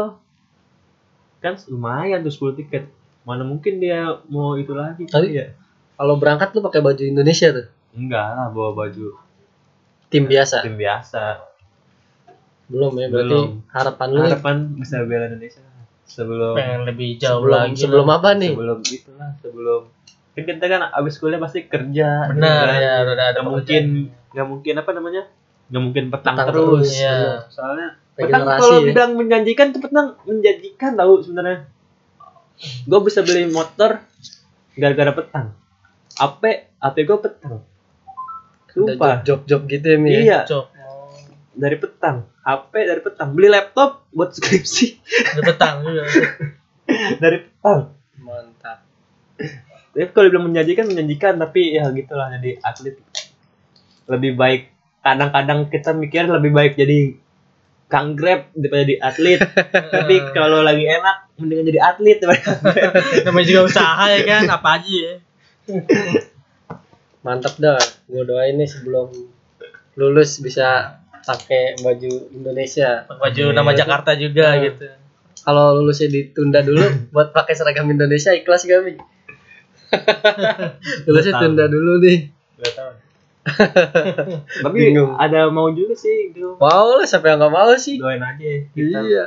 kan 1.38 1.54
lumayan 1.66 2.20
tuh 2.20 2.52
10 2.52 2.58
tiket 2.58 2.90
mana 3.22 3.42
mungkin 3.42 3.76
dia 3.76 4.02
mau 4.26 4.54
itu 4.54 4.72
lagi 4.72 5.04
Tapi- 5.04 5.32
ya 5.32 5.54
Kalau 5.94 6.14
berangkat 6.14 6.50
lu 6.52 6.60
pakai 6.60 6.78
baju 6.78 7.02
Indonesia 7.02 7.50
tuh. 7.50 7.66
enggak 7.92 8.26
lah 8.28 8.48
bawa 8.48 8.70
baju 8.72 9.18
Tim 10.08 10.24
biasa. 10.24 10.62
tim 10.62 10.74
biasa 10.74 11.42
Belum 12.66 12.92
ya 12.94 13.06
berarti 13.06 13.32
Belum. 13.32 13.50
harapan 13.68 14.08
lu 14.08 14.20
harapan 14.20 14.56
bisa 14.74 15.00
bela 15.02 15.26
Indonesia 15.26 15.62
sebelum 16.04 16.54
Pengen 16.54 16.82
lebih 16.84 17.16
jauh 17.16 17.40
sebelum 17.40 17.52
lagi. 17.52 17.76
sebelum 17.76 18.06
lah. 18.06 18.16
apa 18.16 18.30
nih? 18.34 18.52
sebelum 18.52 18.78
itulah 18.80 19.30
sebelum 19.38 19.80
kan 20.44 20.56
kita 20.56 20.66
kan 20.68 20.80
abis 20.92 21.14
kuliah 21.16 21.40
pasti 21.40 21.66
kerja 21.66 22.08
Benar 22.30 22.38
gitu 22.38 22.68
kan. 22.68 22.78
ya, 22.78 22.92
udah 23.02 23.12
ada 23.14 23.24
nggak 23.32 23.44
mungkin 23.48 23.84
nggak 24.28 24.46
mungkin 24.46 24.74
apa 24.76 24.90
namanya 24.92 25.22
nggak 25.68 25.82
mungkin 25.84 26.04
petang, 26.08 26.34
Petang 26.36 26.48
terus, 26.48 26.64
terus, 26.64 26.88
iya. 26.96 27.12
Bener. 27.12 27.38
soalnya 27.50 27.88
petang 28.14 28.42
Regenerasi 28.44 28.60
kalau 28.60 28.78
ya. 28.78 28.86
bilang 28.92 29.10
menjanjikan 29.14 29.66
tuh 29.70 29.80
petang 29.80 30.06
menjanjikan 30.24 30.90
tahu 30.94 31.12
sebenarnya 31.20 31.58
gue 32.58 33.00
bisa 33.04 33.20
beli 33.22 33.46
motor 33.48 33.90
gara-gara 34.74 35.12
petang 35.14 35.46
AP 36.16 36.42
AP 36.78 36.96
gue 36.98 37.18
petang 37.20 37.54
Sumpah. 38.68 39.22
job-job 39.22 39.66
gitu 39.66 39.86
ya 39.86 39.98
Mi 39.98 40.10
ya? 40.10 40.20
iya 40.20 40.38
Cok. 40.44 40.66
dari 41.54 41.76
petang 41.76 42.16
HP 42.42 42.72
dari 42.86 43.00
petang 43.02 43.28
beli 43.32 43.48
laptop 43.50 44.06
buat 44.10 44.30
skripsi 44.32 44.86
Udah 45.34 45.44
petang 45.44 45.74
juga. 45.82 46.02
dari 47.22 47.38
petang 47.42 47.80
mantap 48.18 48.78
tapi 49.98 50.10
kalau 50.14 50.28
bilang 50.30 50.46
menjanjikan 50.46 50.86
menjanjikan 50.86 51.34
tapi 51.36 51.74
ya 51.74 51.90
gitulah 51.90 52.30
jadi 52.38 52.50
atlet 52.62 52.94
lebih 54.06 54.32
baik 54.38 54.62
kadang-kadang 55.02 55.66
kita 55.66 55.90
mikir 55.92 56.24
lebih 56.30 56.54
baik 56.54 56.78
jadi 56.78 57.18
kang 57.88 58.14
grab 58.14 58.46
daripada 58.54 58.82
jadi 58.86 58.96
atlet 59.02 59.40
tapi 59.98 60.14
kalau 60.30 60.62
lagi 60.62 60.86
enak 60.86 61.16
mendingan 61.40 61.66
jadi 61.66 61.80
atlet 61.82 62.18
daripada. 62.20 62.84
Namanya 63.26 63.46
juga 63.46 63.60
usaha 63.64 64.04
ya 64.10 64.20
kan, 64.26 64.42
apa 64.50 64.68
aja 64.76 64.90
ya. 64.92 65.14
mantap 67.20 67.54
dah 67.58 67.78
gue 68.08 68.22
doain 68.24 68.56
nih 68.56 68.68
sebelum 68.68 69.10
lulus 69.98 70.38
bisa 70.38 70.98
pakai 71.26 71.76
baju 71.82 72.32
Indonesia 72.32 73.04
Baju 73.04 73.44
nama 73.52 73.74
Jakarta 73.74 74.16
juga 74.16 74.54
Hmm. 74.56 74.62
gitu. 74.64 74.86
kalau 75.44 75.76
lulusnya 75.76 76.08
ditunda 76.08 76.60
dulu 76.62 76.84
buat 77.12 77.32
pakai 77.32 77.52
seragam 77.52 77.88
Indonesia 77.88 78.32
ikhlas 78.32 78.64
gak 78.64 78.80
Mi? 78.84 78.94
lulusnya 81.08 81.32
Tahu. 81.36 81.42
tunda 81.44 81.64
dulu 81.68 81.92
nih. 82.04 82.18
Tapi 84.64 84.76
Bingung. 84.76 85.16
ada 85.16 85.48
mau 85.48 85.72
juga 85.72 85.96
sih 85.96 86.36
gue 86.36 86.60
mau 86.60 87.00
lah 87.00 87.06
siapa 87.08 87.32
yang 87.32 87.40
gak 87.40 87.54
mau 87.54 87.70
sih? 87.80 87.96
Doain 87.96 88.20
aja 88.20 88.44
kita 88.76 88.98
iya. 89.08 89.26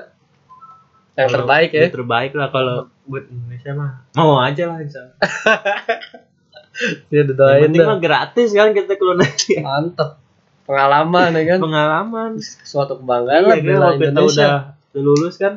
Yang 1.17 1.29
terbaik 1.41 1.69
ya. 1.73 1.81
yang 1.89 1.95
terbaik 1.95 2.31
lah 2.37 2.47
kalau 2.53 2.77
buat 3.09 3.25
Indonesia 3.27 3.71
mah 3.73 3.91
mau 4.13 4.37
aja 4.37 4.69
lah 4.69 4.77
insya 4.83 5.09
Allah. 5.09 5.17
dia 7.09 7.17
yang 7.25 7.33
doain 7.33 7.65
penting 7.69 7.87
mah 7.87 7.99
gratis 7.99 8.49
kan 8.53 8.71
kita 8.77 8.93
keluar 8.95 9.17
negeri 9.17 9.65
mantep. 9.65 10.21
Pengalaman 10.69 11.35
ya 11.35 11.43
kan? 11.51 11.59
Pengalaman. 11.59 12.31
Suatu 12.63 13.01
kebanggaan 13.01 13.41
iya 13.43 13.49
lah 13.49 13.57
kan 13.57 13.65
bela 13.65 13.85
waktu 13.91 14.03
kita 14.07 14.21
udah, 14.23 14.53
udah 14.93 15.01
lulus 15.03 15.35
kan 15.41 15.53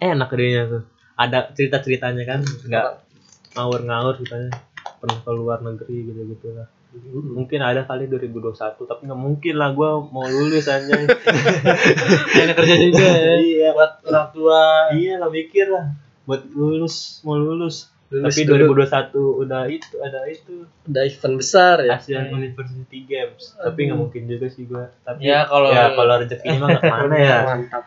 enak 0.00 0.28
dirinya 0.32 0.62
tuh. 0.78 0.82
Ada 1.20 1.52
cerita 1.52 1.84
ceritanya 1.84 2.24
kan 2.24 2.40
nggak 2.40 3.09
ngawur-ngawur 3.52 4.14
ceritanya 4.16 4.50
pernah 4.96 5.18
ke 5.18 5.30
luar 5.30 5.58
negeri 5.60 5.96
gitu 6.06 6.20
gitu 6.26 6.48
lah 6.52 6.68
mungkin 7.12 7.60
ada 7.60 7.82
kali 7.82 8.06
2021 8.06 8.50
tapi 8.82 9.00
nggak 9.04 9.20
mungkin 9.20 9.54
lah 9.54 9.70
gue 9.70 9.90
mau 10.06 10.26
lulus 10.26 10.66
aja 10.66 10.90
Enak 10.90 12.54
kerja 12.58 12.74
juga 12.80 13.06
ya. 13.06 13.34
iya. 13.38 13.68
Buat 13.70 13.92
orang 14.02 14.28
tua. 14.30 14.62
iya 14.92 15.14
lah 15.16 15.28
mikir 15.28 15.70
lah. 15.70 15.94
Buat 16.24 16.50
lulus 16.50 17.22
mau 17.22 17.34
lulus, 17.34 17.86
Lulus 18.08 18.34
tapi 18.34 18.42
dulu. 18.42 18.74
2021 18.74 19.14
udah 19.40 19.62
itu 19.66 19.94
ada 20.00 20.26
itu. 20.26 20.66
Udah 20.84 21.02
event 21.04 21.34
besar 21.38 21.78
ya? 21.80 21.94
ASEAN 21.94 22.26
University 22.28 22.98
Games. 23.04 23.54
Tapi 23.54 23.80
nggak 23.86 23.98
mungkin 24.00 24.22
juga 24.26 24.46
sih 24.48 24.66
gue 24.66 24.84
tapi 25.00 25.22
Ya, 25.22 25.46
kalau- 25.46 25.70
ya 25.70 25.94
kalau 25.94 26.14
rezekinya 26.18 26.58
mah 26.58 26.68
nggak 26.68 26.82
ke 26.82 26.90
mana 26.90 27.14
ya. 27.16 27.36
Mantap. 27.48 27.82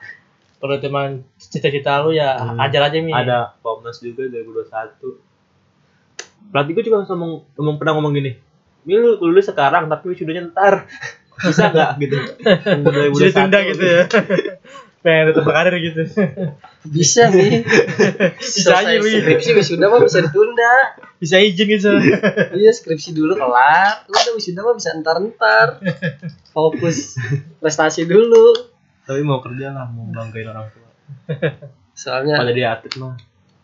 Kalau 0.56 0.76
teman 0.80 1.10
cita-cita 1.36 2.00
lu 2.00 2.16
ya 2.16 2.40
Hmm. 2.40 2.56
ajar 2.58 2.88
aja 2.88 2.98
Mi. 2.98 3.12
ada 3.12 3.52
Pomnas 3.60 4.00
juga 4.00 4.24
2021 4.26 5.33
pelatih 6.50 6.74
gue 6.74 6.84
juga 6.84 7.06
ngomong, 7.06 7.32
ngomong 7.56 7.76
pernah 7.78 7.94
ngomong 7.96 8.14
gini 8.14 8.32
Mi 8.84 9.00
lu 9.00 9.16
lulus 9.16 9.48
sekarang 9.48 9.88
tapi 9.88 10.12
wisudanya 10.12 10.52
ntar 10.52 10.84
bisa 11.48 11.72
nggak 11.72 11.90
gitu 11.98 12.18
Tunggu 12.62 12.90
2021. 13.10 13.16
Jadi 13.16 13.32
tunda 13.32 13.60
gitu 13.64 13.84
ya. 13.84 14.02
Pengen 15.00 15.24
tetap 15.32 15.44
karir 15.46 15.76
gitu. 15.80 16.02
bisa 16.84 17.28
nih 17.28 17.64
Bisa 18.38 18.72
aja 18.78 18.96
Mi. 19.00 19.08
skripsi 19.10 19.50
wisuda 19.54 19.88
mah 19.88 20.00
bisa 20.00 20.20
ditunda 20.20 20.74
Bisa 21.18 21.40
izin 21.40 21.68
gitu. 21.72 21.92
iya 22.54 22.72
skripsi 22.72 23.12
dulu 23.12 23.36
kelar 23.36 24.04
udah 24.04 24.32
wisuda 24.36 24.62
mah 24.62 24.76
bisa 24.76 24.92
ntar 24.96 25.20
ntar 25.24 25.80
fokus 26.52 27.16
prestasi 27.60 28.04
dulu 28.04 28.52
tapi 29.04 29.20
mau 29.20 29.40
kerja 29.40 29.72
lah 29.72 29.88
mau 29.88 30.08
banggain 30.08 30.48
orang 30.48 30.68
tua 30.72 30.88
soalnya 31.92 32.40
pada 32.40 32.52
dia 32.52 32.72
atlet 32.72 32.94
mah 32.96 33.16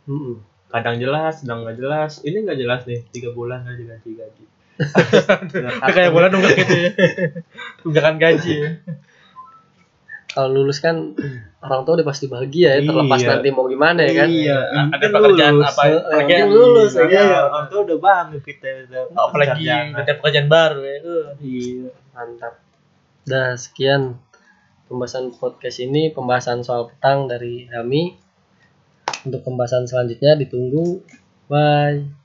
Mm-mm. 0.07 0.35
Kadang 0.69 0.95
jelas 0.97 1.41
kadang 1.41 1.65
nggak 1.65 1.77
jelas 1.77 2.11
ini 2.21 2.37
nggak 2.41 2.59
jelas 2.59 2.81
nih 2.85 2.99
tiga 3.09 3.29
bulan 3.31 3.65
nggak 3.65 3.77
diganti 3.77 4.09
gaji 4.13 4.45
kayak 5.91 6.15
bola 6.15 6.31
nunggak 6.31 6.55
gitu 6.55 6.71
ya. 6.73 6.89
Tunggakan 7.83 8.15
gaji 8.15 8.53
ya. 8.55 8.69
kalau 10.29 10.55
lulus 10.55 10.79
kan 10.79 11.17
orang 11.59 11.81
tua 11.83 11.99
udah 11.99 12.07
pasti 12.07 12.29
bahagia 12.29 12.77
ya 12.77 12.85
terlepas 12.85 13.19
Iya. 13.19 13.29
nanti 13.33 13.49
mau 13.49 13.65
gimana 13.65 13.99
ya 13.99 14.13
kan 14.15 14.29
iya 14.29 14.59
Ada 14.87 14.95
kan 14.95 15.09
pekerjaan 15.11 15.53
lulus. 15.57 15.67
apa? 15.67 15.83
Pekerjaan 16.05 16.39
yang 16.39 16.51
lulus 16.53 16.91
iya, 16.93 17.03
aja 17.03 17.21
orang 17.49 17.65
tua 17.67 17.79
udah 17.83 17.97
bangga 17.99 18.39
kita 18.39 18.67
udah 18.87 19.01
apalagi 19.19 19.63
sarjana. 19.65 19.97
ada 19.99 20.11
pekerjaan 20.15 20.47
baru 20.47 20.79
ya. 20.79 20.97
Uh. 21.01 21.27
iya 21.41 21.89
mantap 22.13 22.53
dah 23.25 23.49
sekian 23.53 24.15
pembahasan 24.85 25.33
podcast 25.33 25.77
ini 25.81 26.09
pembahasan 26.09 26.63
soal 26.63 26.87
petang 26.87 27.27
dari 27.27 27.67
Helmi 27.67 28.15
untuk 29.25 29.41
pembahasan 29.43 29.89
selanjutnya. 29.89 30.37
Ditunggu. 30.37 31.03
Bye 31.49 32.18